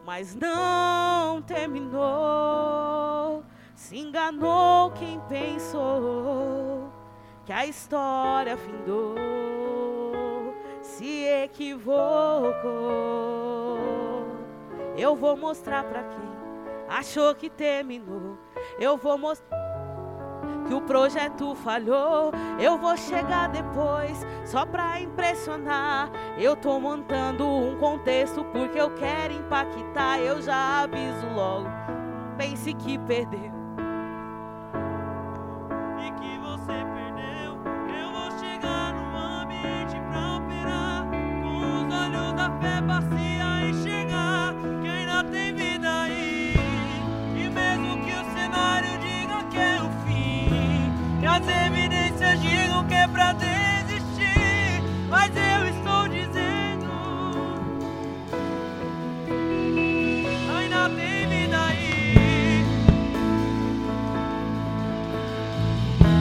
mas 0.04 0.36
não 0.36 1.42
terminou. 1.42 3.44
Se 3.74 3.98
enganou 3.98 4.92
quem 4.92 5.18
pensou 5.22 6.81
que 7.52 7.58
a 7.58 7.66
história 7.66 8.56
findou, 8.56 9.14
se 10.80 11.24
equivocou. 11.44 11.92
Eu 14.96 15.14
vou 15.14 15.36
mostrar 15.36 15.84
para 15.84 16.02
quem 16.02 16.32
achou 16.88 17.34
que 17.34 17.50
terminou. 17.50 18.38
Eu 18.80 18.96
vou 18.96 19.18
mostrar 19.18 19.60
que 20.66 20.72
o 20.72 20.80
projeto 20.80 21.54
falhou. 21.56 22.32
Eu 22.58 22.78
vou 22.78 22.96
chegar 22.96 23.50
depois, 23.50 24.18
só 24.46 24.64
pra 24.64 24.98
impressionar. 24.98 26.10
Eu 26.38 26.56
tô 26.56 26.80
montando 26.80 27.46
um 27.46 27.76
contexto 27.76 28.46
porque 28.46 28.80
eu 28.80 28.94
quero 28.94 29.34
impactar. 29.34 30.18
Eu 30.20 30.40
já 30.40 30.84
aviso 30.84 31.26
logo. 31.34 31.68
Pense 32.38 32.72
que 32.72 32.98
perdeu. 33.00 33.61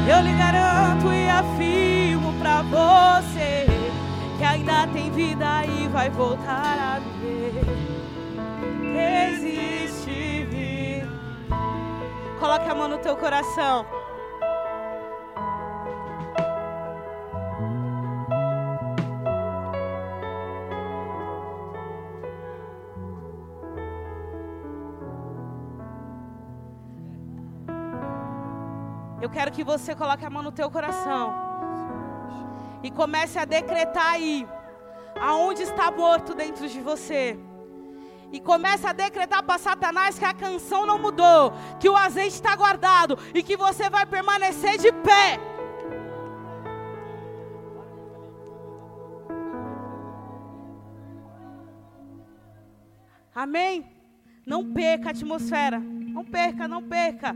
Eu 0.08 0.22
lhe 0.24 0.34
garanto 0.34 1.14
e 1.14 1.30
afirmo 1.30 2.34
pra 2.34 2.62
você 2.64 3.31
tem 4.88 5.12
vida 5.12 5.66
e 5.66 5.88
vai 5.88 6.10
voltar 6.10 6.78
a 6.78 7.00
viver. 7.00 7.66
Existe 9.34 10.46
vida. 10.46 11.10
Coloque 12.40 12.70
a 12.70 12.76
mão 12.76 12.88
no 12.88 12.98
teu 12.98 13.16
coração. 13.16 13.86
Eu 29.22 29.30
quero 29.30 29.52
que 29.52 29.64
você 29.64 29.94
coloque 29.94 30.26
a 30.26 30.30
mão 30.32 30.42
no 30.42 30.52
teu 30.52 30.70
coração. 30.72 31.32
E 32.82 32.90
comece 32.90 33.38
a 33.38 33.46
decretar 33.46 34.14
aí, 34.14 34.48
aonde 35.20 35.64
está 35.64 35.92
morto 35.92 36.34
dentro 36.34 36.68
de 36.68 36.80
você. 36.80 37.38
E 38.32 38.40
comece 38.40 38.88
a 38.88 38.94
decretar 38.94 39.44
para 39.44 39.60
Satanás 39.60 40.18
que 40.18 40.24
a 40.24 40.34
canção 40.34 40.86
não 40.86 40.98
mudou, 40.98 41.54
que 41.80 41.90
o 41.90 41.98
azeite 41.98 42.36
está 42.36 42.56
guardado 42.56 43.18
e 43.34 43.44
que 43.44 43.58
você 43.58 43.90
vai 43.90 44.06
permanecer 44.06 44.78
de 44.78 44.92
pé. 44.92 45.40
Amém? 53.34 53.86
Não 54.46 54.74
perca 54.74 55.08
a 55.08 55.12
atmosfera. 55.12 55.80
Não 55.80 56.26
perca, 56.26 56.68
não 56.68 56.84
perca. 56.84 57.36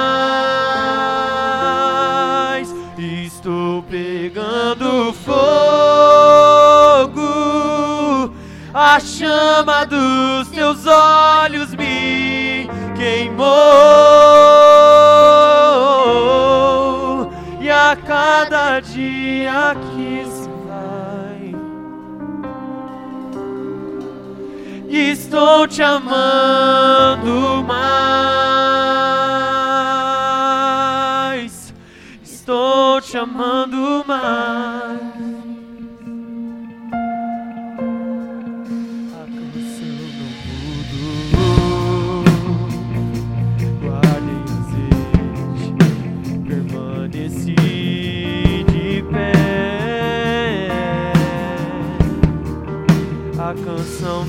A 8.93 8.99
chama 8.99 9.85
dos 9.85 10.49
teus 10.49 10.85
olhos 10.85 11.73
me 11.75 12.67
queimou. 12.97 13.47
E 17.61 17.69
a 17.69 17.95
cada 17.95 18.81
dia 18.81 19.77
que 19.79 20.25
se 20.25 20.49
vai, 20.67 21.55
estou 24.89 25.65
te 25.69 25.81
amando 25.81 27.63
mais. 27.65 28.51
Estou 32.21 32.99
te 32.99 33.17
amando 33.17 34.03
mais. 34.05 34.70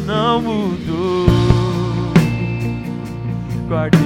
não 0.06 0.42
mudou. 0.42 1.26
Guarda 3.68 4.01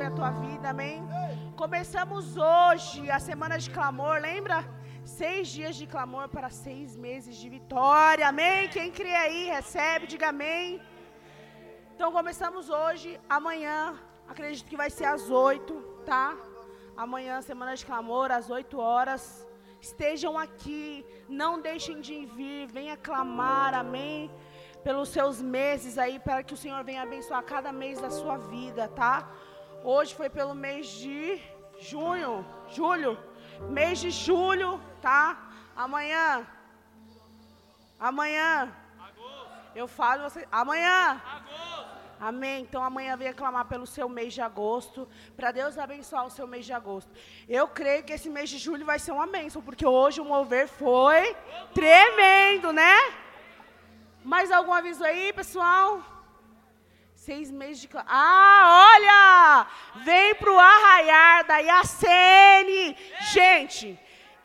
Abençoe 0.00 0.06
a 0.06 0.10
tua 0.10 0.30
vida, 0.30 0.70
amém? 0.70 1.02
Começamos 1.56 2.24
hoje 2.36 3.10
a 3.10 3.18
semana 3.18 3.56
de 3.58 3.68
clamor, 3.70 4.16
lembra? 4.18 4.58
Seis 5.04 5.48
dias 5.48 5.76
de 5.76 5.86
clamor 5.86 6.26
para 6.34 6.48
seis 6.48 6.96
meses 6.96 7.36
de 7.36 7.48
vitória, 7.56 8.26
amém? 8.26 8.68
Quem 8.68 8.90
crê 8.90 9.14
aí, 9.14 9.40
recebe, 9.56 10.06
diga 10.06 10.28
amém. 10.30 10.80
Então 11.94 12.10
começamos 12.18 12.70
hoje, 12.70 13.20
amanhã, 13.28 13.94
acredito 14.26 14.70
que 14.70 14.80
vai 14.82 14.88
ser 14.88 15.04
às 15.04 15.28
oito, 15.28 15.74
tá? 16.06 16.34
Amanhã, 16.96 17.42
semana 17.42 17.76
de 17.76 17.84
clamor, 17.84 18.30
às 18.30 18.48
8 18.48 18.78
horas. 18.78 19.46
Estejam 19.82 20.38
aqui, 20.38 21.04
não 21.28 21.60
deixem 21.60 22.00
de 22.00 22.24
vir, 22.24 22.66
venha 22.78 22.96
clamar, 22.96 23.74
amém? 23.74 24.30
Pelos 24.82 25.10
seus 25.10 25.42
meses 25.42 25.98
aí, 25.98 26.18
para 26.18 26.42
que 26.42 26.54
o 26.54 26.62
Senhor 26.64 26.82
venha 26.84 27.02
abençoar 27.02 27.42
cada 27.42 27.70
mês 27.70 28.00
da 28.00 28.10
sua 28.10 28.38
vida, 28.38 28.88
tá? 28.88 29.30
Hoje 29.82 30.14
foi 30.14 30.28
pelo 30.28 30.54
mês 30.54 30.86
de 30.88 31.40
junho, 31.80 32.44
julho, 32.68 33.18
mês 33.68 33.98
de 33.98 34.10
julho, 34.10 34.80
tá? 35.00 35.50
Amanhã, 35.74 36.46
amanhã, 37.98 38.70
eu 39.74 39.88
falo, 39.88 40.22
você, 40.24 40.46
amanhã, 40.52 41.22
Amém. 42.20 42.60
Então 42.60 42.84
amanhã 42.84 43.16
venha 43.16 43.32
clamar 43.32 43.64
pelo 43.64 43.86
seu 43.86 44.06
mês 44.06 44.34
de 44.34 44.42
agosto, 44.42 45.08
para 45.34 45.50
Deus 45.52 45.78
abençoar 45.78 46.26
o 46.26 46.30
seu 46.30 46.46
mês 46.46 46.66
de 46.66 46.72
agosto. 46.74 47.10
Eu 47.48 47.66
creio 47.66 48.04
que 48.04 48.12
esse 48.12 48.28
mês 48.28 48.50
de 48.50 48.58
julho 48.58 48.84
vai 48.84 48.98
ser 48.98 49.12
uma 49.12 49.26
bênção, 49.26 49.62
porque 49.62 49.86
hoje 49.86 50.20
o 50.20 50.24
mover 50.24 50.68
foi 50.68 51.34
tremendo, 51.72 52.74
né? 52.74 52.94
Mais 54.22 54.50
algum 54.50 54.74
aviso 54.74 55.02
aí, 55.02 55.32
pessoal? 55.32 56.02
Seis 57.30 57.48
meses 57.48 57.80
de. 57.82 57.88
Ah, 58.08 58.90
olha! 58.92 60.04
Vem 60.04 60.34
pro 60.34 60.58
arraiar 60.58 61.46
da 61.46 61.58
Iacene. 61.58 62.96
Gente, 63.32 63.96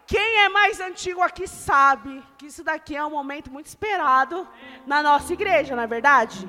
Quem 0.06 0.42
é 0.42 0.50
mais 0.50 0.80
antigo 0.80 1.20
aqui 1.24 1.48
sabe 1.48 2.24
que 2.38 2.46
isso 2.46 2.64
daqui 2.64 2.96
é 2.96 3.04
um 3.04 3.10
momento 3.10 3.52
muito 3.52 3.66
esperado 3.66 4.48
na 4.86 5.02
nossa 5.02 5.34
igreja, 5.34 5.76
não 5.76 5.82
é 5.82 5.88
verdade? 5.88 6.48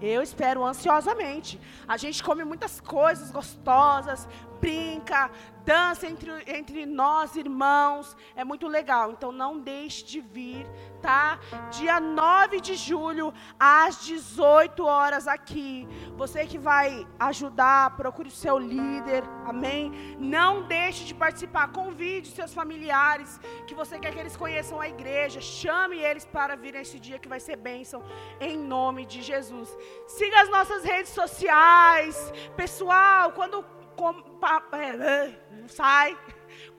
Eu 0.00 0.20
espero 0.20 0.62
ansiosamente. 0.62 1.58
A 1.88 1.96
gente 1.96 2.22
come 2.22 2.44
muitas 2.44 2.80
coisas 2.82 3.30
gostosas, 3.30 4.28
brinca, 4.60 5.30
dança 5.64 6.06
entre, 6.06 6.30
entre 6.46 6.86
nós, 6.86 7.36
irmãos. 7.36 8.16
É 8.34 8.42
muito 8.42 8.66
legal. 8.66 9.12
Então 9.12 9.30
não 9.30 9.58
deixe 9.58 10.04
de 10.04 10.20
vir, 10.20 10.66
tá? 11.02 11.38
Dia 11.70 12.00
9 12.00 12.60
de 12.60 12.74
julho, 12.74 13.32
às 13.58 14.04
18 14.04 14.84
horas 14.84 15.28
aqui. 15.28 15.86
Você 16.16 16.46
que 16.46 16.58
vai 16.58 17.06
ajudar, 17.18 17.96
procure 17.96 18.28
o 18.28 18.40
seu 18.44 18.58
líder. 18.58 19.24
Amém? 19.44 20.16
Não 20.18 20.62
deixe 20.62 21.04
de 21.04 21.14
participar. 21.14 21.68
Convide 21.68 22.28
seus 22.28 22.54
familiares 22.54 23.38
que 23.66 23.74
você 23.74 23.98
quer 23.98 24.12
que 24.12 24.18
eles 24.18 24.36
conheçam 24.36 24.80
a 24.80 24.88
igreja. 24.88 25.40
Chame 25.40 25.98
eles 25.98 26.24
para 26.24 26.56
vir 26.56 26.72
nesse 26.72 26.98
dia 26.98 27.18
que 27.18 27.28
vai 27.28 27.40
ser 27.40 27.56
bênção. 27.56 28.02
Em 28.40 28.56
nome 28.56 29.04
de 29.04 29.20
Jesus. 29.22 29.76
Siga 30.06 30.40
as 30.42 30.50
nossas 30.50 30.82
redes 30.82 31.12
sociais. 31.12 32.32
Pessoal, 32.56 33.32
quando 33.32 33.64
compa- 34.00 34.64
é, 34.72 34.88
é, 35.12 35.48
não 35.60 35.68
sai. 35.68 36.10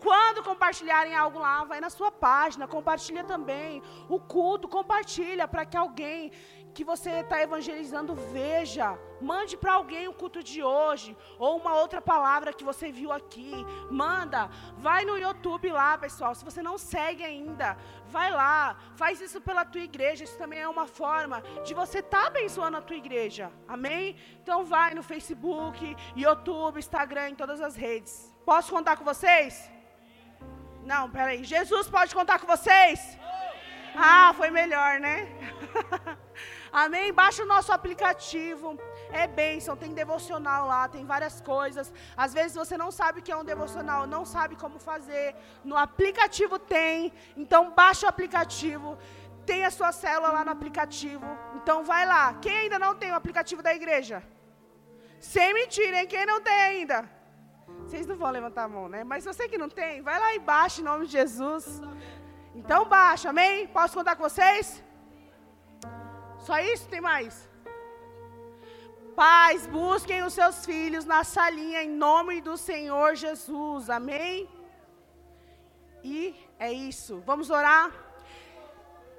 Quando 0.05 0.43
compartilharem 0.49 1.15
algo 1.15 1.37
lá, 1.39 1.63
vai 1.71 1.79
na 1.85 1.89
sua 1.97 2.11
página, 2.11 2.67
compartilha 2.67 3.23
também 3.23 3.81
o 4.15 4.19
culto, 4.19 4.67
compartilha 4.67 5.47
para 5.47 5.65
que 5.65 5.77
alguém 5.77 6.31
que 6.73 6.83
você 6.83 7.11
está 7.21 7.37
evangelizando 7.41 8.13
veja. 8.15 8.87
Mande 9.29 9.57
para 9.57 9.73
alguém 9.73 10.07
o 10.07 10.13
culto 10.13 10.41
de 10.49 10.63
hoje 10.63 11.17
ou 11.37 11.57
uma 11.61 11.73
outra 11.81 12.01
palavra 12.01 12.53
que 12.53 12.63
você 12.63 12.91
viu 12.99 13.11
aqui. 13.11 13.51
Manda, 13.91 14.41
vai 14.77 15.03
no 15.09 15.17
YouTube 15.17 15.69
lá, 15.79 15.97
pessoal. 15.97 16.33
Se 16.35 16.45
você 16.49 16.61
não 16.61 16.77
segue 16.77 17.23
ainda, 17.23 17.77
vai 18.09 18.29
lá, 18.31 18.75
faz 18.95 19.21
isso 19.21 19.39
pela 19.47 19.63
tua 19.63 19.81
igreja. 19.81 20.23
Isso 20.23 20.37
também 20.37 20.59
é 20.59 20.67
uma 20.67 20.87
forma 20.87 21.41
de 21.65 21.73
você 21.73 21.99
estar 21.99 22.25
abençoando 22.27 22.77
a 22.77 22.81
tua 22.81 22.95
igreja. 23.03 23.51
Amém? 23.67 24.15
Então 24.41 24.65
vai 24.65 24.93
no 24.93 25.03
Facebook, 25.03 25.95
YouTube, 26.15 26.79
Instagram, 26.79 27.29
em 27.29 27.35
todas 27.35 27.61
as 27.61 27.75
redes. 27.75 28.13
Posso 28.45 28.71
contar 28.75 28.97
com 28.97 29.05
vocês? 29.05 29.69
Não, 30.83 31.09
peraí. 31.09 31.43
Jesus 31.43 31.87
pode 31.87 32.13
contar 32.19 32.39
com 32.39 32.47
vocês? 32.47 33.17
Ah, 33.95 34.33
foi 34.35 34.49
melhor, 34.49 34.99
né? 34.99 35.27
Amém? 36.71 37.11
Baixa 37.11 37.43
o 37.43 37.47
nosso 37.47 37.71
aplicativo. 37.71 38.77
É 39.11 39.25
bênção, 39.27 39.75
tem 39.75 39.93
devocional 39.93 40.67
lá, 40.67 40.87
tem 40.87 41.05
várias 41.05 41.41
coisas. 41.41 41.91
Às 42.15 42.33
vezes 42.33 42.55
você 42.55 42.77
não 42.77 42.91
sabe 42.91 43.19
o 43.19 43.23
que 43.23 43.31
é 43.31 43.37
um 43.37 43.43
devocional, 43.43 44.05
não 44.05 44.23
sabe 44.25 44.55
como 44.55 44.79
fazer. 44.79 45.35
No 45.63 45.75
aplicativo 45.75 46.59
tem. 46.59 47.11
Então 47.35 47.71
baixa 47.71 48.05
o 48.05 48.09
aplicativo. 48.09 48.97
Tem 49.45 49.65
a 49.65 49.71
sua 49.71 49.91
célula 49.91 50.31
lá 50.31 50.45
no 50.45 50.51
aplicativo. 50.51 51.25
Então 51.55 51.83
vai 51.83 52.05
lá. 52.05 52.35
Quem 52.35 52.55
ainda 52.63 52.77
não 52.77 52.93
tem 52.95 53.11
o 53.11 53.15
aplicativo 53.15 53.63
da 53.63 53.73
igreja? 53.73 54.23
Sem 55.19 55.53
mentira, 55.53 55.99
hein? 55.99 56.07
Quem 56.07 56.25
não 56.25 56.39
tem 56.39 56.53
ainda? 56.53 57.09
Vocês 57.79 58.05
não 58.05 58.15
vão 58.15 58.29
levantar 58.29 58.63
a 58.65 58.67
mão, 58.67 58.87
né? 58.87 59.03
Mas 59.03 59.25
você 59.25 59.49
que 59.49 59.57
não 59.57 59.69
tem, 59.69 60.01
vai 60.01 60.19
lá 60.19 60.35
e 60.35 60.39
baixa 60.39 60.81
em 60.81 60.83
nome 60.83 61.07
de 61.07 61.13
Jesus. 61.13 61.81
Então 62.53 62.85
baixa, 62.85 63.29
amém? 63.29 63.67
Posso 63.67 63.95
contar 63.97 64.15
com 64.15 64.23
vocês? 64.23 64.83
Só 66.49 66.57
isso? 66.57 66.87
Tem 66.89 66.99
mais? 66.99 67.47
Pais, 69.15 69.67
busquem 69.67 70.23
os 70.23 70.33
seus 70.33 70.65
filhos 70.65 71.05
na 71.05 71.23
salinha 71.23 71.83
em 71.83 71.91
nome 71.91 72.41
do 72.41 72.57
Senhor 72.57 73.13
Jesus. 73.15 73.87
Amém? 73.87 74.49
E 76.03 76.35
é 76.57 76.71
isso. 76.73 77.21
Vamos 77.23 77.51
orar? 77.51 77.91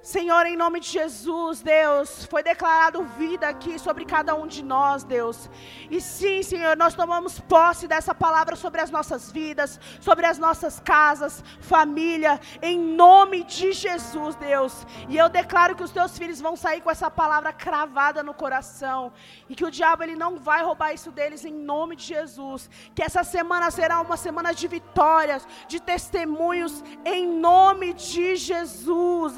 Senhor, 0.01 0.47
em 0.47 0.57
nome 0.57 0.79
de 0.79 0.87
Jesus, 0.87 1.61
Deus, 1.61 2.25
foi 2.25 2.41
declarado 2.41 3.03
vida 3.03 3.47
aqui 3.47 3.77
sobre 3.77 4.03
cada 4.03 4.33
um 4.33 4.47
de 4.47 4.63
nós, 4.63 5.03
Deus. 5.03 5.47
E 5.91 6.01
sim, 6.01 6.41
Senhor, 6.41 6.75
nós 6.75 6.95
tomamos 6.95 7.39
posse 7.39 7.87
dessa 7.87 8.13
palavra 8.15 8.55
sobre 8.55 8.81
as 8.81 8.89
nossas 8.89 9.31
vidas, 9.31 9.79
sobre 9.99 10.25
as 10.25 10.39
nossas 10.39 10.79
casas, 10.79 11.43
família, 11.59 12.39
em 12.63 12.79
nome 12.79 13.43
de 13.43 13.73
Jesus, 13.73 14.35
Deus. 14.35 14.87
E 15.07 15.15
eu 15.15 15.29
declaro 15.29 15.75
que 15.75 15.83
os 15.83 15.91
teus 15.91 16.17
filhos 16.17 16.41
vão 16.41 16.55
sair 16.55 16.81
com 16.81 16.89
essa 16.89 17.11
palavra 17.11 17.53
cravada 17.53 18.23
no 18.23 18.33
coração 18.33 19.13
e 19.47 19.53
que 19.53 19.65
o 19.65 19.69
diabo 19.69 20.01
ele 20.01 20.15
não 20.15 20.35
vai 20.39 20.63
roubar 20.63 20.93
isso 20.93 21.11
deles 21.11 21.45
em 21.45 21.53
nome 21.53 21.95
de 21.95 22.05
Jesus. 22.05 22.67
Que 22.95 23.03
essa 23.03 23.23
semana 23.23 23.69
será 23.69 24.01
uma 24.01 24.17
semana 24.17 24.51
de 24.51 24.67
vitórias, 24.67 25.47
de 25.67 25.79
testemunhos 25.79 26.83
em 27.05 27.27
nome 27.27 27.93
de 27.93 28.35
Jesus. 28.35 29.37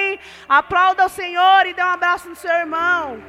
Amém. 0.00 0.18
Aplauda 0.48 1.06
o 1.06 1.08
Senhor 1.08 1.66
e 1.66 1.74
dê 1.74 1.82
um 1.82 1.88
abraço 1.88 2.28
no 2.28 2.34
seu 2.34 2.50
irmão. 2.50 3.22